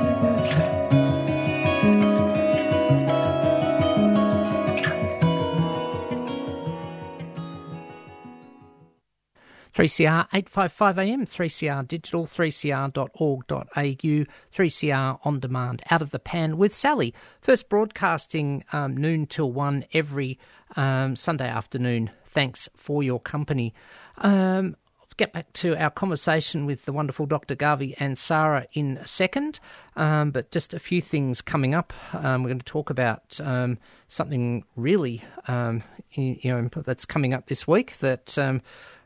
Three 9.77 9.91
CR 9.91 10.23
eight 10.33 10.49
five 10.49 10.73
five 10.73 10.99
AM, 10.99 11.27
three 11.27 11.51
CR 11.51 11.83
digital, 11.83 12.25
three 12.25 12.51
CR.org.au, 12.51 14.25
three 14.51 14.71
CR 14.71 15.19
on 15.23 15.39
demand, 15.39 15.83
out 15.91 16.01
of 16.01 16.13
the 16.13 16.19
pan 16.19 16.57
with 16.57 16.75
Sally. 16.75 17.13
First 17.43 17.69
broadcasting 17.69 18.65
um, 18.73 18.97
noon 18.97 19.27
till 19.27 19.53
one 19.53 19.85
every 19.93 20.39
um, 20.77 21.15
Sunday 21.15 21.47
afternoon. 21.47 22.11
Thanks 22.25 22.71
for 22.75 23.03
your 23.03 23.21
company. 23.21 23.75
Um, 24.17 24.77
get 25.19 25.35
back 25.35 25.53
to 25.53 25.77
our 25.77 25.91
conversation 25.91 26.65
with 26.65 26.87
the 26.87 26.93
wonderful 26.95 27.27
Dr. 27.27 27.55
Gávi 27.55 27.95
Ansara 27.99 28.65
in 28.73 28.97
a 28.97 29.07
second, 29.07 29.61
um, 29.95 30.31
but 30.31 30.51
just 30.53 30.73
a 30.73 30.79
few 30.79 31.03
things 31.03 31.43
coming 31.43 31.75
up. 31.75 31.93
Um, 32.15 32.43
we're 32.43 32.49
going 32.49 32.61
to 32.61 32.65
talk 32.65 32.89
about 32.89 33.39
um, 33.43 33.77
something 34.09 34.65
really, 34.75 35.23
um, 35.49 35.83
you 36.13 36.39
know, 36.45 36.67
that's 36.77 37.05
coming 37.05 37.35
up 37.35 37.49
this 37.49 37.69
week 37.69 37.99
that. 37.99 38.39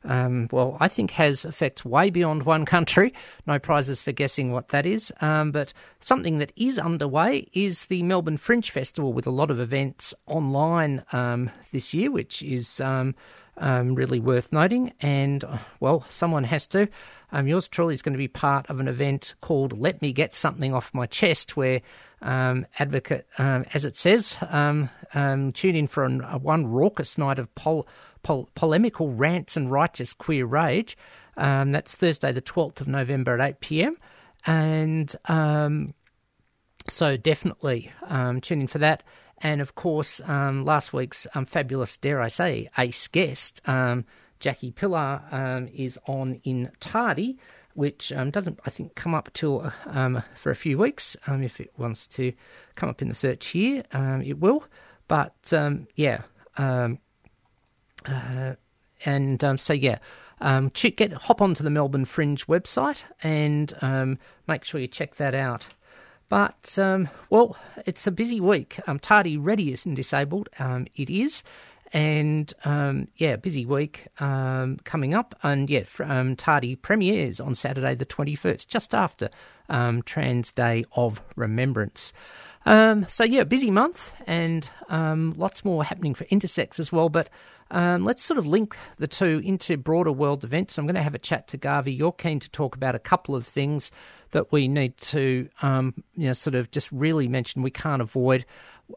Um, 0.04 0.48
well, 0.50 0.76
I 0.80 0.88
think 0.88 1.10
has 1.12 1.44
effects 1.44 1.84
way 1.84 2.10
beyond 2.10 2.44
one 2.44 2.64
country. 2.64 3.12
No 3.46 3.58
prizes 3.58 4.02
for 4.02 4.12
guessing 4.12 4.50
what 4.50 4.68
that 4.68 4.86
is. 4.86 5.12
Um, 5.20 5.52
but 5.52 5.72
something 6.00 6.38
that 6.38 6.52
is 6.56 6.78
underway 6.78 7.48
is 7.52 7.86
the 7.86 8.02
Melbourne 8.02 8.38
Fringe 8.38 8.70
Festival 8.70 9.12
with 9.12 9.26
a 9.26 9.30
lot 9.30 9.50
of 9.50 9.60
events 9.60 10.14
online 10.26 11.04
um, 11.12 11.50
this 11.72 11.92
year, 11.92 12.10
which 12.10 12.42
is 12.42 12.80
um, 12.80 13.14
um, 13.58 13.94
really 13.94 14.20
worth 14.20 14.52
noting. 14.52 14.92
And, 15.02 15.44
uh, 15.44 15.58
well, 15.80 16.06
someone 16.08 16.44
has 16.44 16.66
to. 16.68 16.88
Um, 17.32 17.46
yours 17.46 17.68
truly 17.68 17.92
is 17.92 18.02
going 18.02 18.14
to 18.14 18.18
be 18.18 18.26
part 18.28 18.68
of 18.70 18.80
an 18.80 18.88
event 18.88 19.34
called 19.42 19.78
Let 19.78 20.00
Me 20.00 20.12
Get 20.12 20.34
Something 20.34 20.74
Off 20.74 20.94
My 20.94 21.06
Chest, 21.06 21.56
where 21.56 21.82
advocate, 22.22 23.26
as 23.38 23.84
it 23.84 23.96
says, 23.96 24.36
tune 24.40 25.76
in 25.76 25.86
for 25.86 26.04
an, 26.04 26.22
a 26.22 26.38
one 26.38 26.66
raucous 26.66 27.16
night 27.16 27.38
of 27.38 27.54
pol- 27.54 27.86
pol- 28.22 28.50
polemical 28.54 29.10
rants 29.10 29.56
and 29.56 29.70
righteous 29.70 30.12
queer 30.12 30.46
rage. 30.46 30.96
Um, 31.36 31.72
that's 31.72 31.94
Thursday, 31.94 32.32
the 32.32 32.42
12th 32.42 32.80
of 32.80 32.88
November 32.88 33.38
at 33.38 33.48
8 33.48 33.60
pm. 33.60 33.94
And 34.46 35.14
um, 35.26 35.94
so 36.88 37.16
definitely 37.16 37.92
um, 38.02 38.40
tune 38.40 38.60
in 38.60 38.66
for 38.66 38.78
that. 38.78 39.02
And 39.38 39.60
of 39.60 39.74
course, 39.74 40.20
um, 40.28 40.64
last 40.64 40.92
week's 40.92 41.26
um, 41.34 41.46
fabulous, 41.46 41.96
dare 41.96 42.20
I 42.20 42.28
say, 42.28 42.68
ace 42.76 43.06
guest, 43.08 43.62
um, 43.66 44.04
Jackie 44.38 44.70
Pillar, 44.70 45.68
is 45.74 45.98
on 46.06 46.34
in 46.44 46.70
Tardy, 46.80 47.38
which 47.74 48.12
doesn't, 48.30 48.58
I 48.66 48.70
think, 48.70 48.94
come 48.94 49.14
up 49.14 49.30
till 49.32 49.70
for 50.34 50.50
a 50.50 50.56
few 50.56 50.78
weeks. 50.78 51.16
If 51.26 51.60
it 51.60 51.72
wants 51.76 52.06
to 52.08 52.32
come 52.74 52.88
up 52.88 53.02
in 53.02 53.08
the 53.08 53.14
search 53.14 53.48
here, 53.48 53.82
it 53.92 54.38
will. 54.38 54.64
But 55.08 55.52
yeah, 55.94 56.22
uh, 58.06 58.54
and 59.04 59.42
um, 59.44 59.58
so 59.58 59.72
yeah, 59.72 59.98
um, 60.40 60.70
ch- 60.70 60.94
get 60.96 61.12
hop 61.12 61.40
onto 61.40 61.62
the 61.62 61.70
Melbourne 61.70 62.04
Fringe 62.04 62.46
website 62.46 63.04
and 63.22 63.72
um, 63.80 64.18
make 64.46 64.64
sure 64.64 64.80
you 64.80 64.86
check 64.86 65.16
that 65.16 65.34
out. 65.34 65.68
But 66.28 66.78
um, 66.78 67.08
well, 67.28 67.56
it's 67.86 68.06
a 68.06 68.12
busy 68.12 68.40
week. 68.40 68.78
Um, 68.86 68.98
Tardy 68.98 69.36
ready 69.36 69.72
isn't 69.72 69.94
disabled. 69.94 70.48
Um, 70.60 70.86
it 70.94 71.10
is, 71.10 71.42
and 71.92 72.54
yeah, 73.16 73.34
busy 73.34 73.66
week 73.66 74.06
coming 74.16 75.12
up. 75.12 75.34
And 75.42 75.68
yeah, 75.68 75.82
Tardy 76.36 76.76
premieres 76.76 77.40
on 77.40 77.56
Saturday 77.56 77.96
the 77.96 78.04
twenty 78.04 78.36
first, 78.36 78.68
just 78.68 78.94
after 78.94 79.28
Trans 80.04 80.52
Day 80.52 80.84
of 80.94 81.20
Remembrance. 81.34 82.12
Um, 82.66 83.06
so 83.08 83.24
yeah, 83.24 83.44
busy 83.44 83.70
month 83.70 84.14
and 84.26 84.68
um, 84.88 85.34
lots 85.36 85.64
more 85.64 85.82
happening 85.82 86.14
for 86.14 86.24
intersex 86.26 86.78
as 86.78 86.92
well. 86.92 87.08
But 87.08 87.30
um, 87.70 88.04
let's 88.04 88.22
sort 88.22 88.38
of 88.38 88.46
link 88.46 88.76
the 88.96 89.06
two 89.06 89.40
into 89.44 89.76
broader 89.76 90.10
world 90.10 90.42
events. 90.42 90.76
I'm 90.76 90.86
going 90.86 90.96
to 90.96 91.02
have 91.02 91.14
a 91.14 91.18
chat 91.18 91.46
to 91.48 91.58
Gávi. 91.58 91.96
You're 91.96 92.12
keen 92.12 92.40
to 92.40 92.50
talk 92.50 92.74
about 92.74 92.94
a 92.94 92.98
couple 92.98 93.36
of 93.36 93.46
things 93.46 93.92
that 94.32 94.50
we 94.50 94.66
need 94.66 94.96
to, 94.98 95.48
um, 95.62 95.94
you 96.16 96.26
know, 96.26 96.32
sort 96.32 96.54
of 96.56 96.70
just 96.70 96.90
really 96.90 97.28
mention 97.28 97.62
we 97.62 97.70
can't 97.70 98.02
avoid. 98.02 98.44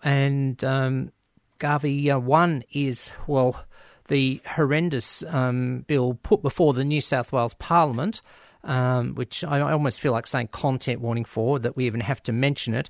And 0.01 0.63
um, 0.63 1.11
Gávi, 1.59 2.15
uh, 2.15 2.19
one 2.19 2.63
is 2.71 3.11
well, 3.28 3.63
the 4.07 4.41
horrendous 4.45 5.24
um, 5.24 5.86
bill 5.88 6.15
put 6.24 6.41
before 6.41 6.74
the 6.74 6.84
New 6.84 7.01
South 7.01 7.32
Wales 7.32 7.53
Parliament. 7.55 8.21
Um, 8.65 9.15
which 9.15 9.43
I 9.43 9.59
almost 9.59 9.99
feel 9.99 10.13
like 10.13 10.26
saying 10.26 10.47
content 10.53 11.01
warning 11.01 11.26
for, 11.26 11.59
that 11.59 11.76
we 11.76 11.86
even 11.86 11.99
have 11.99 12.24
to 12.24 12.32
mention 12.32 12.74
it. 12.74 12.89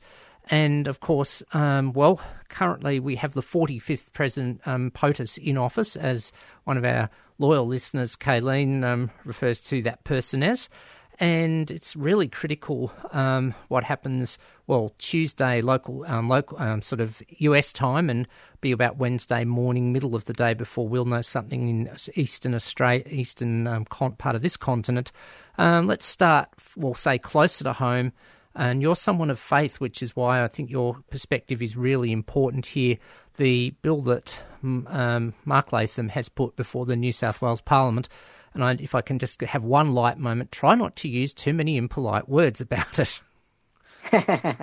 And 0.50 0.88
of 0.88 1.00
course, 1.00 1.42
um, 1.54 1.94
well, 1.94 2.22
currently 2.50 3.00
we 3.00 3.16
have 3.16 3.34
the 3.34 3.42
45th 3.42 4.12
President 4.14 4.62
um, 4.68 4.92
POTUS 4.92 5.38
in 5.38 5.58
office, 5.58 5.96
as 5.96 6.32
one 6.66 6.78
of 6.78 6.84
our 6.84 7.10
loyal 7.38 7.66
listeners, 7.66 8.16
Kayleen, 8.16 8.84
um, 8.84 9.10
refers 9.24 9.62
to 9.62 9.82
that 9.84 10.04
person 10.04 10.44
as. 10.44 10.70
And 11.20 11.70
it's 11.70 11.96
really 11.96 12.28
critical 12.28 12.92
um, 13.12 13.54
what 13.68 13.84
happens. 13.84 14.38
Well, 14.66 14.94
Tuesday 14.98 15.62
local, 15.62 16.04
um, 16.08 16.28
local, 16.28 16.60
um, 16.60 16.82
sort 16.82 17.00
of 17.00 17.22
US 17.38 17.72
time, 17.72 18.10
and 18.10 18.28
be 18.62 18.72
about 18.72 18.98
Wednesday 18.98 19.46
morning, 19.46 19.94
middle 19.94 20.16
of 20.16 20.26
the 20.26 20.34
day 20.34 20.56
before 20.56 20.88
we'll 20.88 21.06
know 21.06 21.22
something 21.22 21.70
in 21.70 21.90
eastern 22.16 22.56
Australia, 22.56 23.06
eastern 23.08 23.86
con- 23.86 24.14
part 24.14 24.36
of 24.36 24.42
this 24.42 24.58
continent. 24.58 25.12
Let's 25.58 26.06
start. 26.06 26.50
We'll 26.76 26.96
say 26.96 27.20
closer 27.20 27.64
to 27.66 27.74
home 27.74 28.12
and 28.56 28.82
you're 28.82 28.96
someone 28.96 29.30
of 29.30 29.40
faith, 29.40 29.80
which 29.80 30.04
is 30.04 30.16
why 30.16 30.44
I 30.44 30.48
think 30.48 30.70
your 30.70 30.98
perspective 31.10 31.62
is 31.62 31.76
really 31.76 32.12
important 32.12 32.68
here. 32.68 32.98
The 33.38 33.72
bill 33.82 34.02
that 34.02 34.44
um, 34.64 35.34
Mark 35.44 35.72
Latham 35.74 36.10
has 36.10 36.30
put 36.30 36.56
before 36.56 36.86
the 36.86 36.96
New 36.96 37.12
South 37.12 37.42
Wales 37.42 37.62
Parliament, 37.62 38.10
and 38.54 38.64
I, 38.64 38.74
if 38.80 38.94
I 38.94 39.02
can 39.02 39.18
just 39.18 39.42
have 39.42 39.64
one 39.64 39.94
light 39.94 40.20
moment, 40.20 40.52
try 40.52 40.76
not 40.76 40.96
to 40.98 41.10
use 41.10 41.34
too 41.34 41.54
many 41.54 41.78
impolite 41.78 42.30
words 42.30 42.62
about 42.62 43.00
it. 43.00 43.20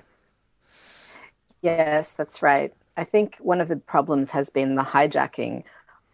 yes, 1.63 2.13
that's 2.13 2.43
right. 2.43 2.73
I 2.97 3.05
think 3.05 3.37
one 3.41 3.61
of 3.61 3.69
the 3.69 3.77
problems 3.77 4.31
has 4.31 4.51
been 4.51 4.77
the 4.77 4.83
hijacking 4.83 5.65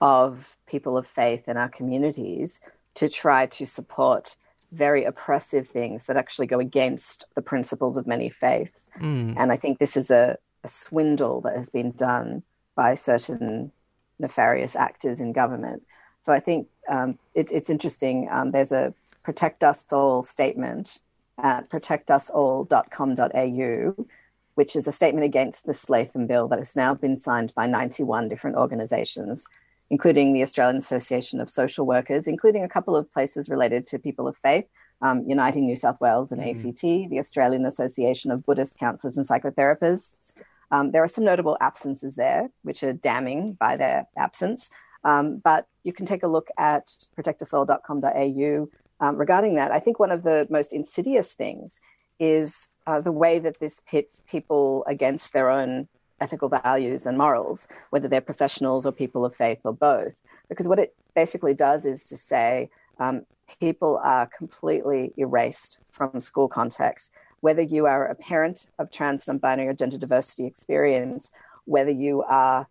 of 0.00 0.56
people 0.66 0.96
of 0.96 1.06
faith 1.06 1.48
in 1.48 1.56
our 1.56 1.68
communities 1.68 2.60
to 2.94 3.08
try 3.08 3.46
to 3.46 3.66
support 3.66 4.36
very 4.72 5.04
oppressive 5.04 5.68
things 5.68 6.06
that 6.06 6.16
actually 6.16 6.46
go 6.46 6.58
against 6.58 7.24
the 7.34 7.42
principles 7.42 7.96
of 7.96 8.06
many 8.06 8.28
faiths. 8.28 8.90
Mm. 9.00 9.34
And 9.36 9.52
I 9.52 9.56
think 9.56 9.78
this 9.78 9.96
is 9.96 10.10
a, 10.10 10.36
a 10.64 10.68
swindle 10.68 11.40
that 11.42 11.56
has 11.56 11.70
been 11.70 11.92
done 11.92 12.42
by 12.74 12.94
certain 12.94 13.72
nefarious 14.18 14.76
actors 14.76 15.20
in 15.20 15.32
government. 15.32 15.82
So 16.22 16.32
I 16.32 16.40
think 16.40 16.68
um, 16.88 17.18
it, 17.34 17.52
it's 17.52 17.70
interesting. 17.70 18.28
Um, 18.30 18.50
there's 18.50 18.72
a 18.72 18.92
Protect 19.22 19.64
Us 19.64 19.84
All 19.92 20.22
statement 20.22 21.00
at 21.38 21.68
protectusall.com.au, 21.68 24.06
which 24.54 24.76
is 24.76 24.86
a 24.86 24.92
statement 24.92 25.24
against 25.24 25.66
the 25.66 25.78
Latham 25.88 26.26
bill 26.26 26.48
that 26.48 26.58
has 26.58 26.76
now 26.76 26.94
been 26.94 27.18
signed 27.18 27.54
by 27.54 27.66
91 27.66 28.28
different 28.28 28.56
organizations 28.56 29.46
including 29.90 30.32
the 30.32 30.42
Australian 30.42 30.76
Association 30.76 31.40
of 31.40 31.50
Social 31.50 31.86
Workers, 31.86 32.26
including 32.26 32.64
a 32.64 32.68
couple 32.68 32.96
of 32.96 33.12
places 33.12 33.48
related 33.48 33.86
to 33.88 33.98
people 33.98 34.26
of 34.26 34.36
faith, 34.38 34.66
um, 35.02 35.24
Uniting 35.26 35.66
New 35.66 35.76
South 35.76 36.00
Wales 36.00 36.32
and 36.32 36.40
mm. 36.40 36.50
ACT, 36.50 37.10
the 37.10 37.18
Australian 37.18 37.66
Association 37.66 38.30
of 38.30 38.44
Buddhist 38.44 38.78
Counselors 38.78 39.16
and 39.16 39.26
Psychotherapists. 39.26 40.32
Um, 40.70 40.90
there 40.90 41.02
are 41.02 41.08
some 41.08 41.24
notable 41.24 41.56
absences 41.60 42.16
there, 42.16 42.48
which 42.62 42.82
are 42.82 42.92
damning 42.92 43.52
by 43.52 43.76
their 43.76 44.06
absence. 44.16 44.70
Um, 45.04 45.40
but 45.42 45.66
you 45.84 45.92
can 45.92 46.06
take 46.06 46.24
a 46.24 46.28
look 46.28 46.48
at 46.58 46.90
protectusall.com.au 47.16 48.68
um, 49.00 49.16
regarding 49.16 49.54
that. 49.54 49.70
I 49.70 49.78
think 49.78 50.00
one 50.00 50.10
of 50.10 50.22
the 50.22 50.46
most 50.50 50.72
insidious 50.72 51.34
things 51.34 51.80
is 52.18 52.68
uh, 52.86 53.00
the 53.00 53.12
way 53.12 53.38
that 53.38 53.60
this 53.60 53.80
pits 53.86 54.20
people 54.28 54.84
against 54.88 55.32
their 55.32 55.50
own 55.50 55.88
ethical 56.20 56.48
values 56.48 57.06
and 57.06 57.18
morals, 57.18 57.68
whether 57.90 58.08
they're 58.08 58.20
professionals 58.20 58.86
or 58.86 58.92
people 58.92 59.24
of 59.24 59.34
faith 59.34 59.60
or 59.64 59.72
both. 59.72 60.14
Because 60.48 60.68
what 60.68 60.78
it 60.78 60.94
basically 61.14 61.54
does 61.54 61.84
is 61.84 62.06
to 62.06 62.16
say 62.16 62.70
um, 62.98 63.26
people 63.60 64.00
are 64.02 64.26
completely 64.26 65.12
erased 65.16 65.78
from 65.90 66.20
school 66.20 66.48
context. 66.48 67.12
Whether 67.40 67.62
you 67.62 67.86
are 67.86 68.06
a 68.06 68.14
parent 68.14 68.66
of 68.78 68.90
trans, 68.90 69.26
non 69.28 69.38
binary, 69.38 69.68
or 69.68 69.74
gender 69.74 69.98
diversity 69.98 70.46
experience, 70.46 71.30
whether 71.64 71.90
you 71.90 72.22
are 72.22 72.66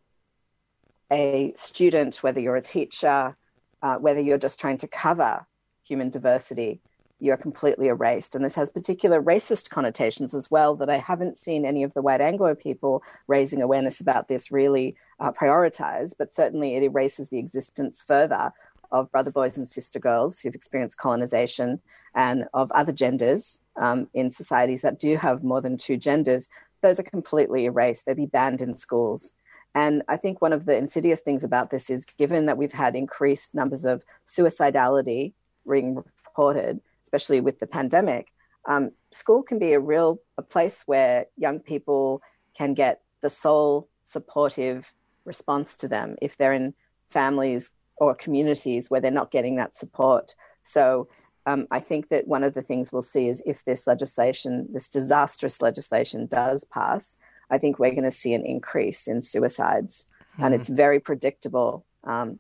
a 1.12 1.54
student, 1.56 2.18
whether 2.24 2.39
you're 2.39 2.56
a 2.56 2.62
teacher, 2.62 3.36
uh, 3.84 3.96
whether 3.98 4.20
you're 4.20 4.38
just 4.38 4.60
trying 4.60 4.80
to 4.80 4.88
cover 4.88 5.46
human 5.84 6.10
diversity, 6.10 6.80
you're 7.20 7.38
completely 7.38 7.88
erased. 7.88 8.36
And 8.36 8.43
this 8.43 8.55
has 8.55 8.70
particular 8.70 9.22
racist 9.22 9.70
connotations 9.70 10.34
as 10.34 10.51
well 10.51 10.76
that 10.76 10.89
I 10.89 10.97
haven't 10.97 11.38
seen 11.38 11.66
any 11.66 11.84
of 11.84 11.93
the 11.93 12.01
white 12.01 12.22
Anglo 12.22 12.55
people 12.55 13.03
raising 13.28 13.61
awareness 13.61 14.01
about 14.01 14.28
this 14.28 14.51
really 14.51 14.95
uh, 15.20 15.32
prioritize, 15.32 16.13
but 16.18 16.34
certainly 16.34 16.76
it 16.76 16.84
erases 16.84 17.30
the 17.30 17.39
existence 17.39 18.03
further 18.05 18.51
of 18.91 19.11
brother 19.11 19.32
boys 19.32 19.57
and 19.57 19.68
sister 19.68 19.99
girls 19.99 20.39
who've 20.39 20.55
experienced 20.55 20.97
colonization 20.97 21.80
and 22.16 22.45
of 22.53 22.72
other 22.72 22.91
genders 22.91 23.59
um, 23.78 24.07
in 24.13 24.30
societies 24.30 24.82
that 24.82 24.99
do 24.99 25.18
have 25.18 25.43
more 25.43 25.61
than 25.61 25.78
two 25.78 25.97
genders. 25.97 26.47
Those 26.82 26.99
are 26.99 27.03
completely 27.03 27.66
erased. 27.66 28.05
They'd 28.05 28.18
be 28.18 28.26
banned 28.26 28.61
in 28.61 28.76
schools. 28.76 29.34
And 29.74 30.03
I 30.07 30.16
think 30.16 30.41
one 30.41 30.53
of 30.53 30.66
the 30.66 30.78
insidious 30.78 31.20
things 31.20 31.43
about 31.43 31.70
this 31.70 31.89
is 31.89 32.05
given 32.05 32.45
that 32.45 32.57
we've 32.57 32.72
had 32.72 32.95
increased 32.95 33.53
numbers 33.53 33.84
of 33.84 34.05
suicidality 34.26 35.34
being 35.70 36.01
reported, 36.26 36.80
especially 37.06 37.41
with 37.41 37.60
the 37.60 37.68
pandemic, 37.68 38.28
um, 38.68 38.91
school 39.12 39.43
can 39.43 39.60
be 39.60 39.74
a 39.74 39.80
real 39.80 40.20
a 40.38 40.41
place 40.41 40.84
where 40.86 41.28
young 41.38 41.60
people 41.60 42.22
can 42.58 42.74
get 42.74 43.01
the 43.22 43.30
sole 43.30 43.88
supportive 44.03 44.93
response 45.24 45.76
to 45.76 45.88
them 45.88 46.16
if 46.22 46.38
they're 46.38 46.53
in 46.53 46.74
families 47.10 47.72
or 47.97 48.14
communities 48.16 48.89
where 48.89 49.01
they're 49.01 49.12
not 49.12 49.32
getting 49.32 49.56
that 49.56 49.76
support. 49.76 50.36
So 50.64 51.08
um, 51.45 51.68
I 51.72 51.80
think 51.80 52.10
that 52.10 52.28
one 52.28 52.43
of 52.43 52.53
the 52.53 52.62
things 52.62 52.91
we'll 52.91 53.01
see 53.01 53.28
is 53.28 53.41
if 53.45 53.64
this 53.66 53.88
legislation, 53.88 54.68
this 54.72 54.89
disastrous 54.89 55.62
legislation, 55.62 56.26
does 56.26 56.64
pass, 56.66 57.18
I 57.49 57.58
think 57.58 57.78
we're 57.78 57.91
going 57.91 58.03
to 58.03 58.12
see 58.12 58.34
an 58.34 58.45
increase 58.45 59.08
in 59.08 59.22
suicides, 59.22 60.08
mm-hmm. 60.34 60.43
and 60.43 60.56
it's 60.56 60.70
very 60.70 60.99
predictable. 60.99 61.86
Um, 62.03 62.39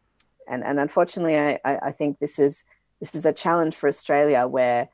and 0.49 0.63
and 0.63 0.79
unfortunately, 0.79 1.37
I, 1.37 1.59
I, 1.63 1.91
think 1.91 2.19
this 2.19 2.39
is 2.39 2.63
this 2.99 3.15
is 3.15 3.25
a 3.25 3.33
challenge 3.33 3.75
for 3.75 3.87
Australia 3.87 4.47
where, 4.47 4.89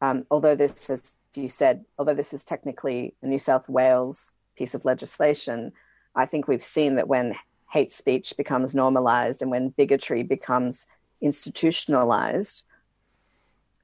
um, 0.00 0.24
although 0.30 0.54
this, 0.54 0.90
as 0.90 1.12
you 1.34 1.48
said, 1.48 1.84
although 1.98 2.14
this 2.14 2.32
is 2.32 2.44
technically 2.44 3.14
a 3.22 3.26
New 3.26 3.38
South 3.38 3.68
Wales 3.68 4.30
piece 4.56 4.74
of 4.74 4.84
legislation, 4.84 5.72
I 6.14 6.26
think 6.26 6.48
we've 6.48 6.64
seen 6.64 6.96
that 6.96 7.08
when 7.08 7.34
hate 7.70 7.92
speech 7.92 8.34
becomes 8.36 8.74
normalized 8.74 9.42
and 9.42 9.50
when 9.50 9.70
bigotry 9.70 10.22
becomes 10.22 10.86
institutionalized, 11.20 12.64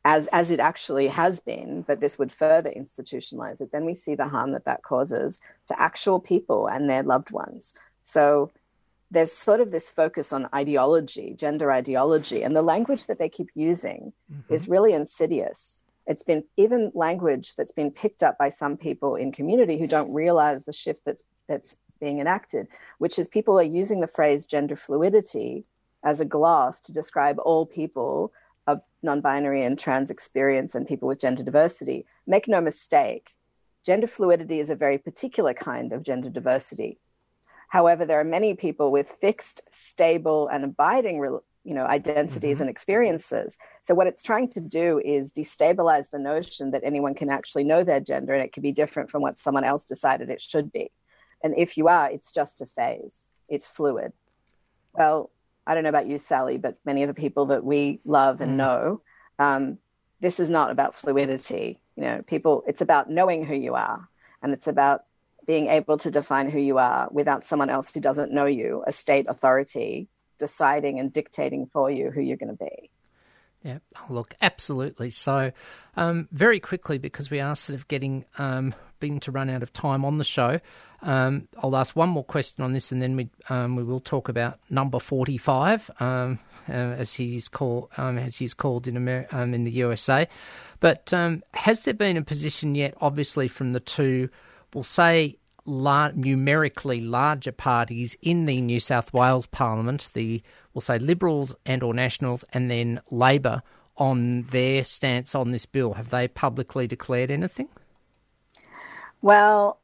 as 0.05 0.27
as 0.29 0.51
it 0.51 0.61
actually 0.61 1.09
has 1.09 1.41
been, 1.41 1.83
but 1.83 2.01
this 2.01 2.19
would 2.19 2.33
further 2.33 2.71
institutionalize 2.71 3.61
it, 3.61 3.73
then 3.73 3.85
we 3.85 3.95
see 3.95 4.15
the 4.15 4.29
harm 4.29 4.53
that 4.53 4.67
that 4.67 4.83
causes 4.83 5.41
to 5.69 5.81
actual 5.81 6.21
people 6.21 6.67
and 6.67 6.89
their 6.89 7.03
loved 7.03 7.31
ones. 7.31 7.75
So 8.03 8.51
there's 9.11 9.33
sort 9.33 9.61
of 9.61 9.71
this 9.71 9.91
focus 9.91 10.33
on 10.33 10.49
ideology, 10.55 11.35
gender 11.37 11.71
ideology, 11.71 12.43
and 12.43 12.57
the 12.57 12.63
language 12.63 13.07
that 13.07 13.19
they 13.19 13.29
keep 13.29 13.51
using 13.55 14.13
mm-hmm. 14.33 14.53
is 14.53 14.69
really 14.69 14.93
insidious. 14.93 15.81
It's 16.07 16.23
been 16.23 16.45
even 16.57 16.91
language 16.95 17.55
that's 17.57 17.73
been 17.73 17.91
picked 17.91 18.23
up 18.23 18.37
by 18.39 18.49
some 18.51 18.77
people 18.77 19.17
in 19.17 19.33
community 19.33 19.79
who 19.79 19.87
don't 19.87 20.13
realize 20.13 20.65
the 20.65 20.73
shift 20.73 21.01
that's 21.05 21.23
that's 21.49 21.77
being 22.01 22.19
enacted, 22.19 22.67
which 22.99 23.19
is 23.19 23.29
people 23.29 23.59
are 23.59 23.63
using 23.63 24.01
the 24.01 24.07
phrase 24.07 24.45
gender 24.45 24.77
fluidity 24.77 25.65
as 26.03 26.21
a 26.21 26.25
gloss 26.25 26.81
to 26.83 26.93
describe 26.93 27.39
all 27.39 27.65
people 27.65 28.33
of 28.67 28.81
non-binary 29.03 29.65
and 29.65 29.79
trans 29.79 30.11
experience 30.11 30.75
and 30.75 30.87
people 30.87 31.09
with 31.09 31.21
gender 31.21 31.43
diversity. 31.43 32.05
Make 32.27 32.49
no 32.49 32.61
mistake, 32.61 33.35
gender 33.85 34.07
fluidity 34.07 34.61
is 34.61 34.71
a 34.71 34.75
very 34.75 34.99
particular 34.99 35.55
kind 35.55 35.93
of 35.93 36.03
gender 36.03 36.31
diversity 36.31 36.99
However, 37.75 38.07
there 38.07 38.21
are 38.21 38.25
many 38.39 38.55
people 38.55 38.93
with 38.93 39.17
fixed, 39.21 39.63
stable, 39.73 40.47
and 40.47 40.63
abiding 40.63 41.17
you 41.65 41.75
know 41.75 41.85
identities 41.87 42.59
mm-hmm. 42.59 42.63
and 42.63 42.71
experiences. 42.71 43.59
So 43.83 43.97
what 43.97 44.07
it's 44.07 44.23
trying 44.23 44.49
to 44.51 44.61
do 44.61 45.01
is 45.05 45.33
destabilize 45.33 46.09
the 46.09 46.21
notion 46.21 46.71
that 46.71 46.85
anyone 46.85 47.15
can 47.15 47.31
actually 47.31 47.65
know 47.65 47.83
their 47.83 47.99
gender 47.99 48.33
and 48.33 48.45
it 48.45 48.53
can 48.53 48.63
be 48.63 48.71
different 48.71 49.11
from 49.11 49.23
what 49.23 49.41
someone 49.41 49.65
else 49.65 49.85
decided 49.85 50.31
it 50.31 50.41
should 50.41 50.71
be. 50.71 50.93
And 51.43 51.53
if 51.59 51.77
you 51.77 51.89
are 51.89 52.09
it's 52.09 52.31
just 52.31 52.61
a 52.61 52.67
phase. 52.67 53.29
It's 53.49 53.67
fluid. 53.67 54.13
Well 54.93 55.31
i 55.67 55.75
don't 55.75 55.83
know 55.83 55.97
about 55.97 56.07
you 56.07 56.19
sally 56.19 56.59
but 56.59 56.79
many 56.85 57.03
of 57.03 57.09
the 57.09 57.21
people 57.25 57.47
that 57.47 57.65
we 57.65 57.99
love 58.05 58.43
and 58.43 58.53
mm. 58.53 58.57
know 58.63 59.01
um, 59.39 59.79
this 60.21 60.39
is 60.39 60.51
not 60.51 60.71
about 60.71 60.95
fluidity. 60.95 61.81
You 61.97 62.05
know 62.05 62.23
people 62.25 62.63
it's 62.69 62.83
about 62.83 63.11
knowing 63.11 63.45
who 63.45 63.57
you 63.57 63.75
are 63.75 64.09
and 64.43 64.53
it's 64.53 64.69
about 64.69 65.07
being 65.47 65.69
able 65.69 65.99
to 65.99 66.11
define 66.11 66.51
who 66.51 66.59
you 66.59 66.79
are 66.79 67.09
without 67.11 67.45
someone 67.45 67.71
else 67.71 67.93
who 67.93 68.01
doesn't 68.01 68.33
know 68.33 68.47
you, 68.47 68.83
a 68.87 68.93
state 68.93 69.27
authority, 69.29 70.09
deciding 70.39 70.99
and 70.99 71.13
dictating 71.13 71.67
for 71.67 71.91
you 71.91 72.11
who 72.11 72.21
you're 72.21 72.37
going 72.37 72.57
to 72.57 72.65
be. 72.65 72.91
Yeah, 73.63 73.79
look, 74.11 74.35
absolutely. 74.43 75.09
So, 75.09 75.51
um, 75.97 76.29
very 76.31 76.61
quickly, 76.61 76.99
because 76.99 77.31
we 77.31 77.41
are 77.41 77.57
sort 77.57 77.79
of 77.79 77.89
getting 77.89 78.27
um, 78.37 78.75
beginning 79.01 79.21
to 79.21 79.31
run 79.31 79.49
out 79.49 79.63
of 79.63 79.73
time 79.73 80.05
on 80.05 80.17
the 80.17 80.25
show, 80.25 80.61
um, 81.01 81.49
I'll 81.59 81.75
ask 81.75 81.97
one 81.97 82.11
more 82.11 82.25
question 82.25 82.63
on 82.63 82.75
this, 82.75 82.93
and 82.93 83.01
then 83.01 83.17
we 83.17 83.31
um, 83.49 83.75
we 83.75 83.83
will 83.83 84.01
talk 84.01 84.29
about 84.29 84.59
number 84.69 84.99
forty 84.99 85.39
five, 85.39 85.91
um, 85.99 86.41
uh, 86.69 86.73
as 86.73 87.15
he's 87.15 87.49
called 87.49 87.89
um, 87.97 88.19
as 88.19 88.37
he's 88.37 88.53
called 88.53 88.87
in 88.87 88.99
America, 88.99 89.41
in 89.41 89.65
the 89.65 89.71
USA. 89.71 90.29
But 90.81 91.11
has 91.55 91.81
there 91.81 91.95
been 91.95 92.19
a 92.19 92.23
position 92.23 92.75
yet, 92.75 92.95
obviously 93.01 93.49
from 93.49 93.73
the 93.73 93.81
two 93.81 94.29
we'll 94.75 94.85
say, 94.85 95.39
lar- 95.65 96.13
numerically 96.13 97.01
larger 97.01 97.53
parties 97.53 98.17
in 98.21 98.47
the 98.47 98.61
New 98.61 98.81
South 98.81 99.13
Wales 99.13 99.47
Parliament, 99.47 100.11
the 100.13 100.43
we'll 100.75 100.83
say 100.83 100.99
Liberals 100.99 101.55
and 101.65 101.83
or 101.83 101.95
Nationals, 101.95 102.45
and 102.53 102.71
then 102.71 103.01
Labor 103.11 103.63
on 103.97 104.43
their 104.51 104.83
stance 104.85 105.35
on 105.35 105.53
this 105.53 105.67
bill. 105.67 105.95
Have 105.95 106.11
they 106.11 106.27
publicly 106.29 106.87
declared 106.87 107.31
anything? 107.31 107.69
Well, 109.23 109.79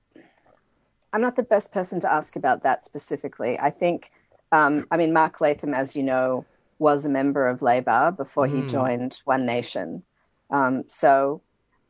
I'm 1.13 1.21
not 1.21 1.37
the 1.37 1.43
best 1.43 1.73
person 1.73 2.01
to 2.01 2.13
ask 2.13 2.37
about 2.37 2.63
that 2.65 2.85
specifically. 2.85 3.59
I 3.59 3.71
think, 3.71 4.11
um, 4.53 4.87
I 4.91 4.97
mean, 4.97 5.13
Mark 5.13 5.41
Latham, 5.41 5.75
as 5.75 5.97
you 5.97 6.03
know, 6.03 6.45
was 6.79 7.07
a 7.07 7.09
member 7.09 7.47
of 7.47 7.63
Labor 7.63 8.13
before 8.17 8.47
he 8.47 8.63
Mm. 8.63 8.71
joined 8.71 9.21
One 9.25 9.47
Nation. 9.47 10.03
Um, 10.51 10.85
so 10.89 11.41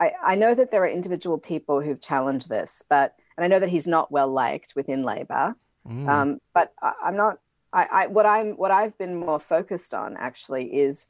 I, 0.00 0.12
I 0.24 0.34
know 0.34 0.54
that 0.54 0.70
there 0.70 0.82
are 0.82 0.88
individual 0.88 1.38
people 1.38 1.80
who've 1.80 2.00
challenged 2.00 2.48
this, 2.48 2.82
but 2.88 3.14
and 3.36 3.44
I 3.44 3.48
know 3.48 3.60
that 3.60 3.68
he's 3.68 3.86
not 3.86 4.10
well 4.10 4.28
liked 4.28 4.74
within 4.74 5.02
Labor. 5.02 5.54
Mm. 5.86 6.08
Um, 6.08 6.40
but 6.54 6.72
I, 6.82 6.92
I'm 7.04 7.16
not. 7.16 7.38
I, 7.72 7.84
I 7.90 8.06
what 8.06 8.26
I'm 8.26 8.52
what 8.52 8.70
I've 8.70 8.96
been 8.98 9.14
more 9.14 9.38
focused 9.38 9.94
on 9.94 10.16
actually 10.16 10.74
is 10.74 11.06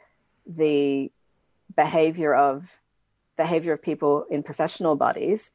the 0.46 1.10
behavior 1.76 2.34
of 2.34 2.80
behavior 3.36 3.72
of 3.72 3.80
people 3.80 4.26
in 4.30 4.42
professional 4.42 4.96
bodies 4.96 5.50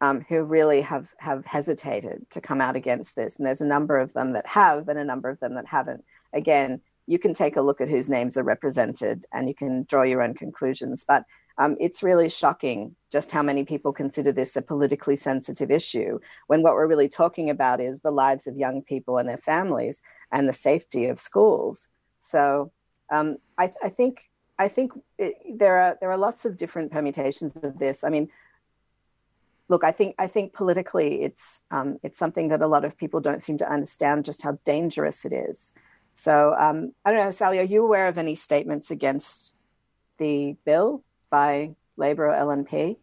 um, 0.00 0.24
who 0.28 0.42
really 0.42 0.80
have 0.82 1.12
have 1.18 1.44
hesitated 1.44 2.26
to 2.30 2.40
come 2.40 2.60
out 2.60 2.76
against 2.76 3.16
this, 3.16 3.36
and 3.36 3.46
there's 3.46 3.60
a 3.60 3.66
number 3.66 3.98
of 3.98 4.12
them 4.12 4.32
that 4.32 4.46
have, 4.46 4.88
and 4.88 4.98
a 4.98 5.04
number 5.04 5.28
of 5.28 5.40
them 5.40 5.54
that 5.54 5.66
haven't. 5.66 6.04
Again, 6.32 6.80
you 7.06 7.18
can 7.18 7.34
take 7.34 7.56
a 7.56 7.62
look 7.62 7.80
at 7.80 7.88
whose 7.88 8.10
names 8.10 8.36
are 8.36 8.42
represented, 8.42 9.26
and 9.32 9.48
you 9.48 9.54
can 9.54 9.84
draw 9.84 10.02
your 10.02 10.22
own 10.22 10.34
conclusions. 10.34 11.04
But 11.06 11.24
um, 11.58 11.76
it's 11.80 12.02
really 12.02 12.28
shocking 12.28 12.94
just 13.10 13.30
how 13.30 13.42
many 13.42 13.64
people 13.64 13.92
consider 13.92 14.32
this 14.32 14.56
a 14.56 14.62
politically 14.62 15.16
sensitive 15.16 15.70
issue 15.70 16.18
when 16.48 16.62
what 16.62 16.74
we're 16.74 16.86
really 16.86 17.08
talking 17.08 17.50
about 17.50 17.80
is 17.80 18.00
the 18.00 18.10
lives 18.10 18.46
of 18.46 18.56
young 18.56 18.82
people 18.82 19.18
and 19.18 19.28
their 19.28 19.38
families 19.38 20.02
and 20.32 20.48
the 20.48 20.52
safety 20.52 21.06
of 21.06 21.18
schools. 21.18 21.88
So 22.20 22.72
um, 23.10 23.38
I, 23.56 23.72
I 23.82 23.88
think 23.88 24.30
I 24.58 24.68
think 24.68 24.92
it, 25.18 25.34
there 25.58 25.78
are 25.78 25.98
there 26.00 26.10
are 26.10 26.18
lots 26.18 26.44
of 26.44 26.56
different 26.56 26.92
permutations 26.92 27.56
of 27.62 27.78
this. 27.78 28.04
I 28.04 28.08
mean, 28.10 28.28
look, 29.68 29.84
I 29.84 29.92
think 29.92 30.14
I 30.18 30.26
think 30.26 30.52
politically 30.52 31.22
it's 31.22 31.62
um, 31.70 31.98
it's 32.02 32.18
something 32.18 32.48
that 32.48 32.62
a 32.62 32.66
lot 32.66 32.84
of 32.84 32.96
people 32.96 33.20
don't 33.20 33.42
seem 33.42 33.58
to 33.58 33.70
understand 33.70 34.24
just 34.24 34.42
how 34.42 34.58
dangerous 34.64 35.24
it 35.24 35.32
is. 35.32 35.72
So 36.14 36.54
um, 36.58 36.92
I 37.04 37.12
don't 37.12 37.24
know, 37.24 37.30
Sally, 37.30 37.58
are 37.58 37.64
you 37.64 37.84
aware 37.84 38.08
of 38.08 38.18
any 38.18 38.34
statements 38.34 38.90
against 38.90 39.54
the 40.18 40.56
bill 40.64 41.02
by 41.30 41.74
Labor 41.96 42.28
or 42.28 42.34
LNP? 42.34 42.96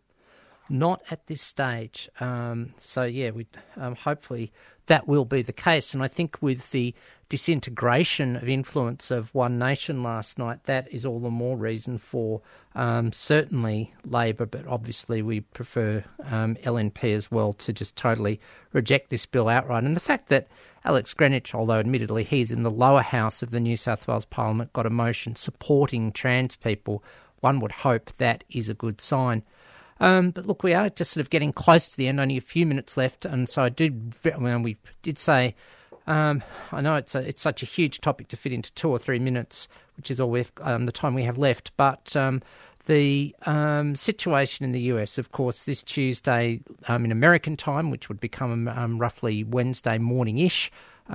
Not 0.70 1.02
at 1.12 1.28
this 1.28 1.42
stage. 1.42 2.10
Um, 2.20 2.74
so 2.78 3.04
yeah, 3.04 3.32
we 3.32 3.48
um, 3.76 3.96
hopefully 3.96 4.52
that 4.88 5.08
will 5.08 5.26
be 5.26 5.42
the 5.42 5.54
case. 5.54 5.94
And 5.94 6.04
I 6.04 6.08
think 6.08 6.38
with 6.42 6.72
the 6.72 6.94
disintegration 7.30 8.36
of 8.36 8.48
influence 8.48 9.10
of 9.10 9.34
One 9.34 9.58
Nation 9.58 10.04
last 10.04 10.38
night, 10.38 10.66
that 10.66 10.92
is 10.92 11.06
all 11.06 11.20
the 11.20 11.30
more 11.30 11.58
reason 11.58 11.98
for 11.98 12.42
um, 12.76 13.12
certainly 13.12 13.94
Labor, 14.06 14.46
but 14.46 14.68
obviously 14.68 15.22
we 15.22 15.42
prefer 15.42 16.04
um, 16.26 16.56
LNP 16.58 17.16
as 17.16 17.32
well 17.32 17.54
to 17.54 17.74
just 17.74 17.96
totally 17.96 18.40
reject 18.72 19.10
this 19.10 19.26
bill 19.26 19.50
outright. 19.50 19.84
And 19.84 19.96
the 19.96 20.02
fact 20.02 20.30
that 20.30 20.48
Alex 20.86 21.14
Greenwich, 21.14 21.56
although 21.56 21.80
admittedly 21.80 22.24
he's 22.24 22.52
in 22.52 22.64
the 22.64 22.72
lower 22.72 23.02
house 23.02 23.42
of 23.42 23.52
the 23.52 23.60
New 23.60 23.78
South 23.78 24.08
Wales 24.08 24.26
Parliament, 24.26 24.74
got 24.74 24.86
a 24.86 24.90
motion 24.90 25.36
supporting 25.36 26.12
trans 26.12 26.56
people, 26.56 27.04
one 27.44 27.60
would 27.60 27.74
hope 27.74 28.14
that 28.14 28.44
is 28.50 28.70
a 28.70 28.74
good 28.74 29.02
sign. 29.02 29.44
Um, 30.00 30.32
but 30.32 30.46
look, 30.46 30.64
we 30.64 30.74
are 30.74 30.90
just 30.90 31.12
sort 31.12 31.22
of 31.22 31.30
getting 31.30 31.54
close 31.54 31.88
to 31.90 31.98
the 31.98 32.08
end, 32.08 32.20
only 32.20 32.38
a 32.38 32.42
few 32.42 32.66
minutes 32.66 32.98
left, 32.98 33.26
and 33.26 33.48
so 33.48 33.64
I 33.64 33.70
did. 33.70 34.16
Well, 34.38 34.60
we 34.60 34.78
did 35.02 35.18
say, 35.18 35.56
um, 36.08 36.42
I 36.72 36.82
know 36.82 36.96
it's 36.96 37.16
a, 37.16 37.20
it's 37.20 37.42
such 37.42 37.62
a 37.62 37.66
huge 37.66 38.02
topic 38.02 38.30
to 38.30 38.38
fit 38.38 38.54
into 38.54 38.72
two 38.74 38.90
or 38.90 38.98
three 38.98 39.20
minutes, 39.20 39.68
which 39.98 40.10
is 40.10 40.20
all 40.20 40.30
we've 40.30 40.52
um, 40.62 40.86
the 40.86 40.92
time 40.92 41.14
we 41.14 41.24
have 41.24 41.38
left. 41.38 41.72
But 41.78 42.16
um, 42.16 42.42
the 42.86 43.36
um, 43.46 43.96
situation 43.96 44.66
in 44.66 44.72
the 44.72 44.82
US, 44.94 45.18
of 45.18 45.32
course, 45.32 45.64
this 45.64 45.84
Tuesday 45.84 46.62
um, 46.88 47.06
in 47.06 47.12
American 47.12 47.56
time, 47.56 47.92
which 47.92 48.10
would 48.10 48.20
become 48.20 48.68
roughly 49.00 49.44
Wednesday 49.44 49.98
morning 49.98 50.40
ish, 50.40 50.72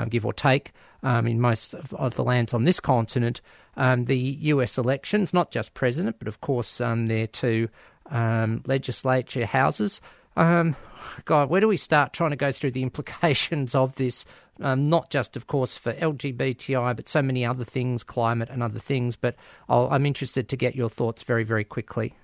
give 0.08 0.24
or 0.24 0.32
take, 0.32 0.72
in 1.02 1.40
most 1.40 1.74
of, 1.74 1.92
of 1.94 2.14
the 2.14 2.24
lands 2.24 2.54
on 2.54 2.64
this 2.64 2.80
continent, 2.80 3.40
um, 3.78 4.04
the 4.04 4.18
US 4.18 4.76
elections, 4.76 5.32
not 5.32 5.50
just 5.50 5.72
president, 5.72 6.18
but 6.18 6.28
of 6.28 6.42
course 6.42 6.80
um, 6.80 7.06
their 7.06 7.26
two 7.26 7.68
um, 8.10 8.62
legislature 8.66 9.46
houses. 9.46 10.02
Um, 10.36 10.76
God, 11.24 11.48
where 11.48 11.60
do 11.60 11.68
we 11.68 11.76
start 11.76 12.12
trying 12.12 12.30
to 12.30 12.36
go 12.36 12.52
through 12.52 12.72
the 12.72 12.82
implications 12.88 13.74
of 13.74 13.94
this? 13.94 14.26
Um, 14.60 14.90
not 14.90 15.10
just, 15.10 15.36
of 15.36 15.46
course, 15.46 15.76
for 15.76 15.92
LGBTI, 15.94 16.96
but 16.96 17.08
so 17.08 17.22
many 17.22 17.46
other 17.46 17.64
things, 17.64 18.02
climate 18.02 18.48
and 18.50 18.62
other 18.62 18.80
things. 18.80 19.14
But 19.14 19.36
I'll, 19.68 19.88
I'm 19.90 20.04
interested 20.04 20.48
to 20.48 20.56
get 20.56 20.74
your 20.74 20.90
thoughts 20.90 21.22
very, 21.22 21.44
very 21.44 21.64
quickly. 21.64 22.14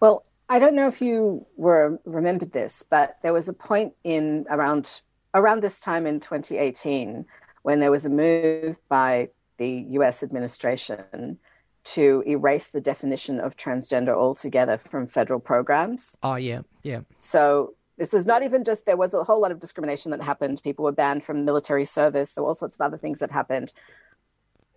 Well, 0.00 0.24
I 0.48 0.58
don't 0.58 0.74
know 0.74 0.88
if 0.88 1.00
you 1.00 1.46
were 1.56 2.00
remembered 2.04 2.52
this, 2.52 2.84
but 2.90 3.18
there 3.22 3.32
was 3.32 3.48
a 3.48 3.52
point 3.52 3.94
in 4.02 4.46
around 4.50 5.00
around 5.34 5.62
this 5.62 5.78
time 5.78 6.06
in 6.06 6.18
2018 6.18 7.24
when 7.62 7.80
there 7.80 7.90
was 7.90 8.06
a 8.06 8.08
move 8.08 8.76
by 8.88 9.28
the 9.58 9.86
U.S. 9.90 10.22
administration 10.22 11.38
to 11.84 12.22
erase 12.26 12.68
the 12.68 12.80
definition 12.80 13.40
of 13.40 13.56
transgender 13.56 14.14
altogether 14.14 14.78
from 14.78 15.06
federal 15.06 15.40
programs. 15.40 16.16
Oh 16.22 16.34
yeah, 16.34 16.60
yeah. 16.82 17.00
So 17.18 17.74
this 17.96 18.14
is 18.14 18.26
not 18.26 18.42
even 18.42 18.64
just 18.64 18.86
there 18.86 18.96
was 18.96 19.14
a 19.14 19.24
whole 19.24 19.40
lot 19.40 19.52
of 19.52 19.60
discrimination 19.60 20.10
that 20.12 20.22
happened. 20.22 20.60
People 20.62 20.84
were 20.84 20.92
banned 20.92 21.24
from 21.24 21.44
military 21.44 21.84
service. 21.84 22.32
There 22.32 22.42
were 22.44 22.48
all 22.48 22.54
sorts 22.54 22.76
of 22.76 22.80
other 22.80 22.96
things 22.96 23.18
that 23.18 23.30
happened. 23.30 23.72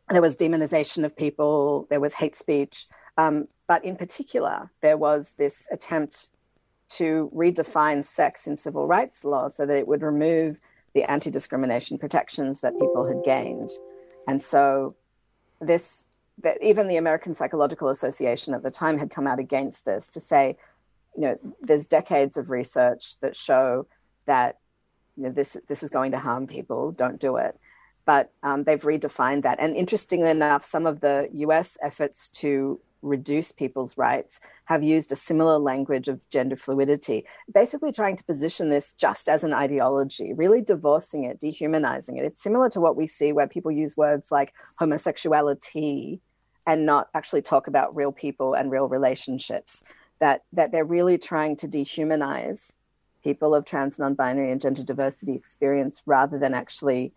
There 0.09 0.21
was 0.21 0.35
demonization 0.35 1.05
of 1.05 1.15
people. 1.15 1.87
There 1.89 1.99
was 1.99 2.13
hate 2.13 2.35
speech. 2.35 2.87
Um, 3.17 3.47
but 3.67 3.85
in 3.85 3.95
particular, 3.95 4.71
there 4.81 4.97
was 4.97 5.33
this 5.37 5.67
attempt 5.71 6.29
to 6.91 7.31
redefine 7.33 8.03
sex 8.03 8.47
in 8.47 8.57
civil 8.57 8.87
rights 8.87 9.23
law 9.23 9.47
so 9.47 9.65
that 9.65 9.77
it 9.77 9.87
would 9.87 10.01
remove 10.01 10.57
the 10.93 11.03
anti 11.03 11.29
discrimination 11.29 11.97
protections 11.97 12.61
that 12.61 12.77
people 12.77 13.05
had 13.05 13.23
gained. 13.23 13.77
And 14.27 14.41
so, 14.41 14.95
this, 15.59 16.05
that 16.43 16.61
even 16.61 16.87
the 16.87 16.97
American 16.97 17.35
Psychological 17.35 17.89
Association 17.89 18.53
at 18.53 18.63
the 18.63 18.71
time 18.71 18.97
had 18.97 19.11
come 19.11 19.27
out 19.27 19.39
against 19.39 19.85
this 19.85 20.09
to 20.09 20.19
say, 20.19 20.57
you 21.15 21.21
know, 21.21 21.39
there's 21.61 21.85
decades 21.85 22.37
of 22.37 22.49
research 22.49 23.19
that 23.19 23.35
show 23.35 23.87
that 24.25 24.57
you 25.17 25.23
know, 25.23 25.31
this, 25.31 25.57
this 25.67 25.83
is 25.83 25.89
going 25.89 26.11
to 26.11 26.19
harm 26.19 26.47
people, 26.47 26.91
don't 26.91 27.19
do 27.19 27.37
it. 27.37 27.59
But 28.05 28.31
um, 28.43 28.63
they've 28.63 28.81
redefined 28.81 29.43
that. 29.43 29.59
And 29.59 29.75
interestingly 29.75 30.29
enough, 30.29 30.65
some 30.65 30.85
of 30.85 31.01
the 31.01 31.29
US 31.33 31.77
efforts 31.83 32.29
to 32.29 32.79
reduce 33.01 33.51
people's 33.51 33.97
rights 33.97 34.39
have 34.65 34.83
used 34.83 35.11
a 35.11 35.15
similar 35.15 35.57
language 35.57 36.07
of 36.07 36.27
gender 36.29 36.55
fluidity, 36.55 37.25
basically 37.53 37.91
trying 37.91 38.15
to 38.15 38.23
position 38.23 38.69
this 38.69 38.93
just 38.93 39.27
as 39.27 39.43
an 39.43 39.53
ideology, 39.53 40.33
really 40.33 40.61
divorcing 40.61 41.23
it, 41.23 41.39
dehumanizing 41.39 42.17
it. 42.17 42.25
It's 42.25 42.41
similar 42.41 42.69
to 42.69 42.81
what 42.81 42.95
we 42.95 43.07
see 43.07 43.31
where 43.31 43.47
people 43.47 43.71
use 43.71 43.97
words 43.97 44.31
like 44.31 44.53
homosexuality 44.79 46.19
and 46.67 46.85
not 46.85 47.09
actually 47.13 47.41
talk 47.41 47.67
about 47.67 47.95
real 47.95 48.11
people 48.11 48.53
and 48.53 48.71
real 48.71 48.87
relationships. 48.87 49.83
That 50.19 50.43
that 50.53 50.71
they're 50.71 50.85
really 50.85 51.17
trying 51.17 51.55
to 51.57 51.67
dehumanize 51.67 52.73
people 53.23 53.55
of 53.55 53.65
trans, 53.65 53.97
non-binary, 53.97 54.51
and 54.51 54.61
gender 54.61 54.83
diversity 54.83 55.33
experience 55.33 56.03
rather 56.05 56.37
than 56.37 56.53
actually 56.53 57.13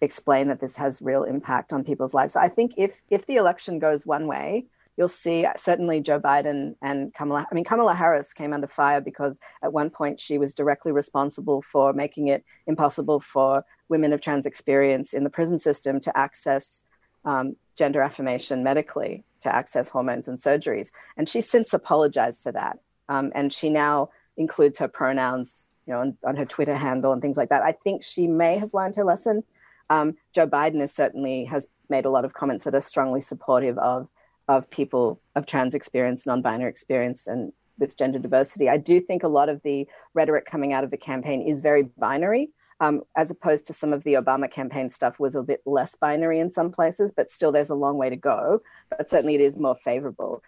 explain 0.00 0.48
that 0.48 0.60
this 0.60 0.76
has 0.76 1.02
real 1.02 1.24
impact 1.24 1.72
on 1.72 1.84
people's 1.84 2.14
lives. 2.14 2.34
So 2.34 2.40
I 2.40 2.48
think 2.48 2.74
if 2.76 3.00
if 3.10 3.26
the 3.26 3.36
election 3.36 3.78
goes 3.78 4.06
one 4.06 4.26
way, 4.26 4.66
you'll 4.98 5.08
see 5.08 5.46
certainly 5.56 6.00
Joe 6.00 6.18
Biden 6.18 6.74
and 6.82 7.14
Kamala. 7.14 7.46
I 7.50 7.54
mean, 7.54 7.64
Kamala 7.64 7.94
Harris 7.94 8.32
came 8.34 8.52
under 8.52 8.66
fire 8.66 9.00
because 9.00 9.38
at 9.62 9.72
one 9.72 9.90
point 9.90 10.18
she 10.18 10.38
was 10.38 10.52
directly 10.52 10.90
responsible 10.90 11.62
for 11.62 11.92
making 11.92 12.26
it 12.26 12.44
impossible 12.66 13.20
for 13.20 13.64
women 13.88 14.12
of 14.12 14.20
trans 14.20 14.44
experience 14.44 15.14
in 15.14 15.22
the 15.22 15.30
prison 15.30 15.60
system 15.60 16.00
to 16.00 16.18
access 16.18 16.84
um, 17.24 17.54
gender 17.76 18.02
affirmation 18.02 18.64
medically, 18.64 19.24
to 19.40 19.54
access 19.54 19.88
hormones 19.88 20.26
and 20.26 20.38
surgeries. 20.38 20.90
And 21.16 21.28
she's 21.28 21.48
since 21.48 21.72
apologized 21.72 22.42
for 22.42 22.50
that. 22.52 22.78
Um, 23.08 23.30
and 23.36 23.52
she 23.52 23.70
now 23.70 24.10
includes 24.36 24.78
her 24.80 24.88
pronouns, 24.88 25.68
you 25.86 25.94
know, 25.94 26.00
on, 26.00 26.18
on, 26.26 26.36
her 26.36 26.44
Twitter 26.44 26.76
handle 26.76 27.12
and 27.12 27.22
things 27.22 27.36
like 27.36 27.50
that. 27.50 27.62
I 27.62 27.72
think 27.72 28.02
she 28.02 28.26
may 28.26 28.58
have 28.58 28.74
learned 28.74 28.96
her 28.96 29.04
lesson. 29.04 29.44
Um, 29.90 30.16
Joe 30.34 30.46
Biden 30.46 30.82
is 30.82 30.92
certainly 30.92 31.44
has 31.44 31.68
made 31.88 32.04
a 32.04 32.10
lot 32.10 32.24
of 32.24 32.34
comments 32.34 32.64
that 32.64 32.74
are 32.74 32.80
strongly 32.80 33.20
supportive 33.20 33.78
of 33.78 34.08
of 34.48 34.68
people 34.70 35.20
of 35.34 35.46
trans 35.46 35.74
experience, 35.74 36.26
non-binary 36.26 36.70
experience, 36.70 37.26
and 37.26 37.52
with 37.78 37.96
gender 37.96 38.18
diversity. 38.18 38.68
I 38.68 38.76
do 38.76 39.00
think 39.00 39.22
a 39.22 39.28
lot 39.28 39.48
of 39.48 39.62
the 39.62 39.86
rhetoric 40.14 40.46
coming 40.46 40.72
out 40.72 40.84
of 40.84 40.90
the 40.90 40.96
campaign 40.96 41.42
is 41.42 41.60
very 41.60 41.84
binary, 41.96 42.50
um, 42.80 43.02
as 43.16 43.30
opposed 43.30 43.66
to 43.68 43.72
some 43.72 43.92
of 43.92 44.02
the 44.04 44.14
Obama 44.14 44.50
campaign 44.50 44.90
stuff 44.90 45.18
was 45.18 45.34
a 45.34 45.42
bit 45.42 45.62
less 45.64 45.94
binary 45.94 46.40
in 46.40 46.50
some 46.50 46.72
places, 46.72 47.12
but 47.16 47.30
still 47.30 47.52
there's 47.52 47.70
a 47.70 47.74
long 47.74 47.96
way 47.96 48.10
to 48.10 48.16
go. 48.16 48.60
But 48.90 49.08
certainly 49.08 49.34
it 49.34 49.40
is 49.40 49.56
more 49.56 49.76
favorable. 49.76 50.42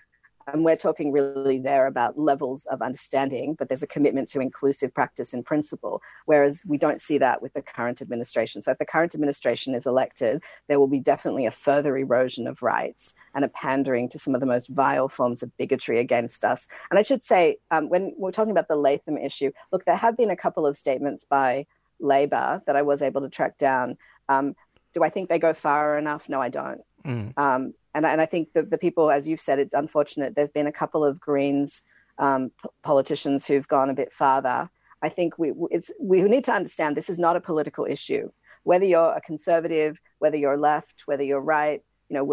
And 0.53 0.65
we're 0.65 0.77
talking 0.77 1.13
really 1.13 1.59
there 1.59 1.87
about 1.87 2.19
levels 2.19 2.67
of 2.67 2.83
understanding, 2.83 3.55
but 3.59 3.69
there's 3.69 3.83
a 3.83 3.87
commitment 3.87 4.29
to 4.31 4.41
inclusive 4.41 4.93
practice 4.93 5.33
and 5.33 5.45
principle, 5.45 6.03
whereas 6.27 6.63
we 6.67 6.79
don't 6.79 7.01
see 7.01 7.19
that 7.19 7.43
with 7.43 7.53
the 7.53 7.63
current 7.63 8.03
administration. 8.03 8.63
So 8.63 8.71
if 8.71 8.79
the 8.79 8.85
current 8.85 9.15
administration 9.15 9.75
is 9.75 9.87
elected, 9.87 10.43
there 10.69 10.79
will 10.79 10.89
be 10.89 11.01
definitely 11.01 11.47
a 11.47 11.51
further 11.51 11.97
erosion 11.97 12.47
of 12.47 12.63
rights 12.63 13.15
and 13.35 13.45
a 13.45 13.49
pandering 13.49 14.09
to 14.11 14.19
some 14.19 14.35
of 14.35 14.41
the 14.41 14.47
most 14.47 14.69
vile 14.69 15.09
forms 15.09 15.43
of 15.43 15.57
bigotry 15.57 16.01
against 16.01 16.45
us. 16.45 16.67
And 16.91 16.99
I 16.99 17.03
should 17.03 17.23
say, 17.23 17.59
um, 17.71 17.89
when 17.89 18.15
we're 18.17 18.33
talking 18.33 18.53
about 18.53 18.69
the 18.69 18.77
Latham 18.77 19.19
issue, 19.19 19.53
look, 19.73 19.85
there 19.85 19.97
have 19.97 20.17
been 20.17 20.31
a 20.31 20.37
couple 20.37 20.67
of 20.67 20.77
statements 20.77 21.25
by 21.25 21.67
Labor 22.01 22.63
that 22.67 22.77
I 22.77 22.83
was 22.83 23.03
able 23.03 23.21
to 23.23 23.29
track 23.29 23.59
down. 23.59 23.97
Um, 24.29 24.55
do 24.93 25.05
I 25.05 25.11
think 25.11 25.29
they 25.29 25.39
go 25.39 25.55
far 25.55 25.99
enough? 25.99 26.29
No, 26.29 26.41
I 26.41 26.49
don't. 26.49 26.81
Mm. 27.05 27.39
Um, 27.39 27.75
and, 27.95 28.07
and 28.07 28.21
I 28.21 28.27
think 28.27 28.53
the, 28.53 28.79
people, 28.79 29.11
as 29.11 29.27
you've 29.27 29.41
said, 29.41 29.59
it's 29.59 29.75
unfortunate. 29.75 30.35
There's 30.37 30.51
been 30.51 30.67
a 30.67 30.73
couple 30.73 31.05
of 31.05 31.19
Greens 31.19 31.83
um, 32.19 32.51
p- 32.63 32.69
politicians 32.83 33.47
who've 33.47 33.67
gone 33.67 33.91
a 33.91 33.95
bit 33.95 34.13
farther. 34.13 34.71
I 35.03 35.09
think 35.09 35.39
we 35.39 35.53
it's, 35.71 35.91
we 35.99 36.23
need 36.23 36.45
to 36.45 36.53
understand 36.53 36.97
this 36.97 37.11
is 37.11 37.19
not 37.19 37.37
a 37.37 37.41
political 37.41 37.87
issue. 37.87 38.31
Whether 38.65 38.85
you're 38.85 39.15
a 39.15 39.21
conservative, 39.21 39.99
whether 40.19 40.37
you're 40.37 40.59
left, 40.59 41.03
whether 41.07 41.23
you're 41.23 41.41
right, 41.41 41.83
you 42.09 42.15
know, 42.15 42.25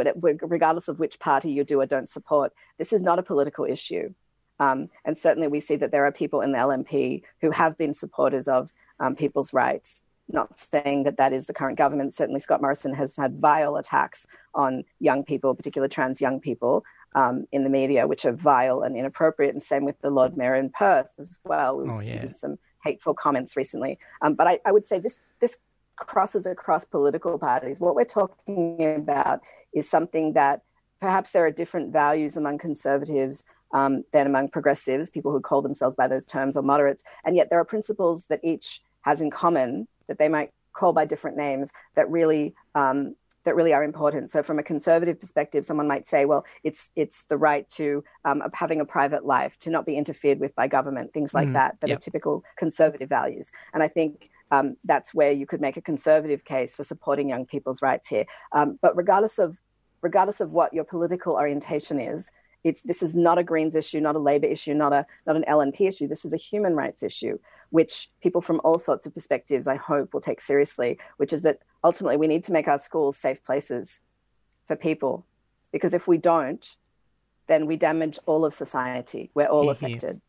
regardless 0.41 0.87
of 0.87 0.99
which 0.99 1.19
party 1.19 1.51
you 1.51 1.63
do 1.63 1.79
or 1.79 1.85
don't 1.85 2.09
support, 2.09 2.51
this 2.77 2.91
is 2.91 3.01
not 3.01 3.19
a 3.19 3.23
political 3.23 3.63
issue. 3.63 4.13
Um, 4.59 4.89
and 5.05 5.17
certainly, 5.17 5.47
we 5.47 5.59
see 5.59 5.75
that 5.77 5.91
there 5.91 6.05
are 6.05 6.11
people 6.11 6.41
in 6.41 6.51
the 6.51 6.57
LNP 6.57 7.21
who 7.41 7.51
have 7.51 7.77
been 7.77 7.93
supporters 7.93 8.47
of 8.47 8.69
um, 8.99 9.15
people's 9.15 9.53
rights 9.53 10.01
not 10.29 10.59
saying 10.59 11.03
that 11.03 11.17
that 11.17 11.33
is 11.33 11.45
the 11.45 11.53
current 11.53 11.77
government. 11.77 12.13
Certainly, 12.13 12.41
Scott 12.41 12.61
Morrison 12.61 12.93
has 12.93 13.15
had 13.15 13.39
vile 13.39 13.77
attacks 13.77 14.25
on 14.53 14.83
young 14.99 15.23
people, 15.23 15.55
particularly 15.55 15.89
trans 15.89 16.19
young 16.19 16.39
people, 16.39 16.83
um, 17.15 17.45
in 17.51 17.63
the 17.63 17.69
media, 17.69 18.07
which 18.07 18.25
are 18.25 18.33
vile 18.33 18.81
and 18.81 18.97
inappropriate. 18.97 19.53
And 19.53 19.63
same 19.63 19.85
with 19.85 19.99
the 20.01 20.09
Lord 20.09 20.37
Mayor 20.37 20.55
in 20.55 20.69
Perth 20.69 21.07
as 21.17 21.37
well. 21.43 21.77
We've 21.77 21.89
oh, 21.91 22.01
yeah. 22.01 22.21
seen 22.21 22.33
some 22.33 22.59
hateful 22.83 23.13
comments 23.13 23.55
recently. 23.55 23.97
Um, 24.21 24.35
but 24.35 24.47
I, 24.47 24.59
I, 24.65 24.71
would 24.71 24.85
say 24.85 24.99
this 24.99 25.19
this 25.39 25.57
crosses 25.95 26.45
across 26.45 26.85
political 26.85 27.39
parties. 27.39 27.79
What 27.79 27.95
we're 27.95 28.05
talking 28.05 28.95
about 28.95 29.41
is 29.73 29.89
something 29.89 30.33
that 30.33 30.61
perhaps 30.99 31.31
there 31.31 31.45
are 31.45 31.51
different 31.51 31.91
values 31.91 32.37
among 32.37 32.59
conservatives 32.59 33.43
um, 33.73 34.03
than 34.13 34.27
among 34.27 34.49
progressives, 34.49 35.09
people 35.09 35.31
who 35.31 35.41
call 35.41 35.61
themselves 35.61 35.95
by 35.95 36.07
those 36.07 36.25
terms, 36.25 36.55
or 36.55 36.61
moderates, 36.61 37.03
and 37.25 37.35
yet 37.35 37.49
there 37.49 37.59
are 37.59 37.65
principles 37.65 38.27
that 38.27 38.39
each 38.43 38.81
has 39.01 39.21
in 39.21 39.29
common 39.29 39.87
that 40.07 40.17
they 40.17 40.29
might 40.29 40.51
call 40.73 40.93
by 40.93 41.05
different 41.05 41.37
names 41.37 41.69
that 41.95 42.09
really 42.09 42.53
um, 42.75 43.15
that 43.45 43.55
really 43.55 43.73
are 43.73 43.83
important. 43.83 44.29
So, 44.29 44.43
from 44.43 44.59
a 44.59 44.63
conservative 44.63 45.19
perspective, 45.21 45.65
someone 45.65 45.87
might 45.87 46.07
say, 46.07 46.25
"Well, 46.25 46.45
it's 46.63 46.89
it's 46.95 47.23
the 47.29 47.37
right 47.37 47.67
to 47.71 48.03
um, 48.25 48.43
having 48.53 48.81
a 48.81 48.85
private 48.85 49.25
life, 49.25 49.57
to 49.59 49.69
not 49.69 49.85
be 49.85 49.95
interfered 49.95 50.39
with 50.39 50.53
by 50.55 50.67
government, 50.67 51.13
things 51.13 51.33
like 51.33 51.47
Mm, 51.47 51.53
that, 51.53 51.77
that 51.79 51.87
yep. 51.89 51.97
are 51.97 52.01
typical 52.01 52.43
conservative 52.57 53.09
values." 53.09 53.51
And 53.73 53.81
I 53.81 53.87
think 53.87 54.29
um, 54.51 54.75
that's 54.83 55.13
where 55.13 55.31
you 55.31 55.45
could 55.45 55.61
make 55.61 55.77
a 55.77 55.81
conservative 55.81 56.43
case 56.43 56.75
for 56.75 56.83
supporting 56.83 57.29
young 57.29 57.45
people's 57.45 57.81
rights 57.81 58.09
here. 58.09 58.25
Um, 58.51 58.77
but 58.81 58.95
regardless 58.95 59.39
of 59.39 59.57
regardless 60.01 60.41
of 60.41 60.51
what 60.51 60.73
your 60.73 60.83
political 60.83 61.33
orientation 61.33 61.99
is, 61.99 62.29
it's 62.63 62.81
this 62.81 63.01
is 63.01 63.15
not 63.15 63.37
a 63.37 63.43
Greens 63.43 63.75
issue, 63.75 64.01
not 64.01 64.15
a 64.15 64.19
Labor 64.19 64.47
issue, 64.47 64.73
not 64.73 64.93
a 64.93 65.05
not 65.25 65.35
an 65.35 65.45
LNP 65.47 65.87
issue. 65.87 66.07
This 66.07 66.25
is 66.25 66.33
a 66.33 66.37
human 66.37 66.75
rights 66.75 67.01
issue, 67.01 67.37
which 67.69 68.09
people 68.21 68.41
from 68.41 68.61
all 68.63 68.79
sorts 68.79 69.05
of 69.05 69.13
perspectives, 69.13 69.67
I 69.67 69.75
hope, 69.75 70.13
will 70.13 70.21
take 70.21 70.41
seriously. 70.41 70.99
Which 71.17 71.33
is 71.33 71.41
that 71.43 71.59
ultimately 71.83 72.17
we 72.17 72.27
need 72.27 72.43
to 72.45 72.51
make 72.51 72.67
our 72.67 72.79
schools 72.79 73.17
safe 73.17 73.43
places 73.43 73.99
for 74.67 74.75
people, 74.75 75.25
because 75.71 75.93
if 75.93 76.07
we 76.07 76.17
don't, 76.17 76.75
then 77.47 77.65
we 77.65 77.77
damage 77.77 78.19
all 78.25 78.43
of 78.45 78.53
society. 78.53 79.31
We're 79.33 79.45
all 79.45 79.63
hear. 79.63 79.71
affected. 79.71 80.21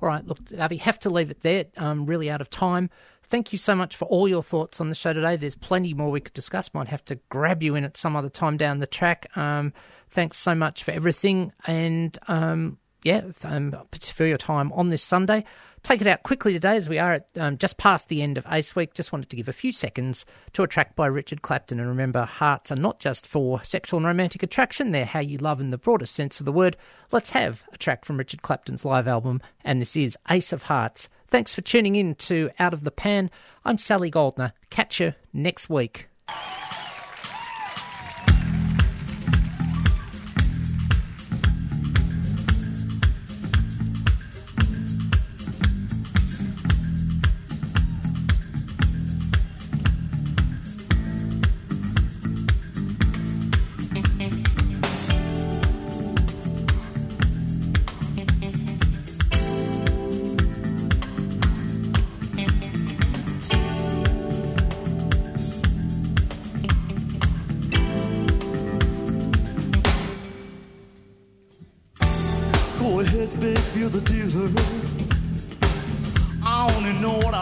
All 0.00 0.08
right, 0.08 0.26
look, 0.26 0.38
Gávi, 0.44 0.78
have 0.80 0.98
to 1.00 1.10
leave 1.10 1.30
it 1.30 1.40
there. 1.40 1.66
Um, 1.76 2.06
really 2.06 2.30
out 2.30 2.40
of 2.40 2.50
time. 2.50 2.90
Thank 3.24 3.52
you 3.52 3.58
so 3.58 3.74
much 3.74 3.96
for 3.96 4.04
all 4.06 4.28
your 4.28 4.42
thoughts 4.42 4.80
on 4.80 4.88
the 4.88 4.94
show 4.94 5.12
today. 5.12 5.36
There's 5.36 5.54
plenty 5.54 5.94
more 5.94 6.10
we 6.10 6.20
could 6.20 6.32
discuss. 6.32 6.72
Might 6.72 6.88
have 6.88 7.04
to 7.06 7.16
grab 7.28 7.62
you 7.62 7.74
in 7.74 7.84
at 7.84 7.96
some 7.96 8.14
other 8.14 8.28
time 8.28 8.56
down 8.56 8.78
the 8.78 8.86
track. 8.86 9.26
Um, 9.36 9.72
thanks 10.10 10.38
so 10.38 10.54
much 10.54 10.84
for 10.84 10.92
everything, 10.92 11.52
and 11.66 12.16
um, 12.28 12.78
yeah, 13.06 13.22
um, 13.44 13.72
for 13.92 14.26
your 14.26 14.36
time 14.36 14.72
on 14.72 14.88
this 14.88 15.02
Sunday. 15.02 15.44
Take 15.84 16.00
it 16.00 16.08
out 16.08 16.24
quickly 16.24 16.52
today 16.52 16.74
as 16.74 16.88
we 16.88 16.98
are 16.98 17.12
at 17.12 17.28
um, 17.38 17.56
just 17.56 17.78
past 17.78 18.08
the 18.08 18.20
end 18.20 18.36
of 18.36 18.44
Ace 18.50 18.74
Week. 18.74 18.94
Just 18.94 19.12
wanted 19.12 19.30
to 19.30 19.36
give 19.36 19.48
a 19.48 19.52
few 19.52 19.70
seconds 19.70 20.26
to 20.54 20.64
a 20.64 20.66
track 20.66 20.96
by 20.96 21.06
Richard 21.06 21.40
Clapton. 21.40 21.78
And 21.78 21.88
remember, 21.88 22.24
hearts 22.24 22.72
are 22.72 22.76
not 22.76 22.98
just 22.98 23.24
for 23.24 23.62
sexual 23.62 23.98
and 23.98 24.06
romantic 24.06 24.42
attraction, 24.42 24.90
they're 24.90 25.04
how 25.04 25.20
you 25.20 25.38
love 25.38 25.60
in 25.60 25.70
the 25.70 25.78
broadest 25.78 26.16
sense 26.16 26.40
of 26.40 26.46
the 26.46 26.52
word. 26.52 26.76
Let's 27.12 27.30
have 27.30 27.62
a 27.72 27.78
track 27.78 28.04
from 28.04 28.16
Richard 28.16 28.42
Clapton's 28.42 28.84
live 28.84 29.06
album, 29.06 29.40
and 29.64 29.80
this 29.80 29.94
is 29.94 30.18
Ace 30.28 30.52
of 30.52 30.64
Hearts. 30.64 31.08
Thanks 31.28 31.54
for 31.54 31.60
tuning 31.60 31.94
in 31.94 32.16
to 32.16 32.50
Out 32.58 32.74
of 32.74 32.82
the 32.82 32.90
Pan. 32.90 33.30
I'm 33.64 33.78
Sally 33.78 34.10
Goldner. 34.10 34.52
Catch 34.70 34.98
you 34.98 35.14
next 35.32 35.70
week. 35.70 36.08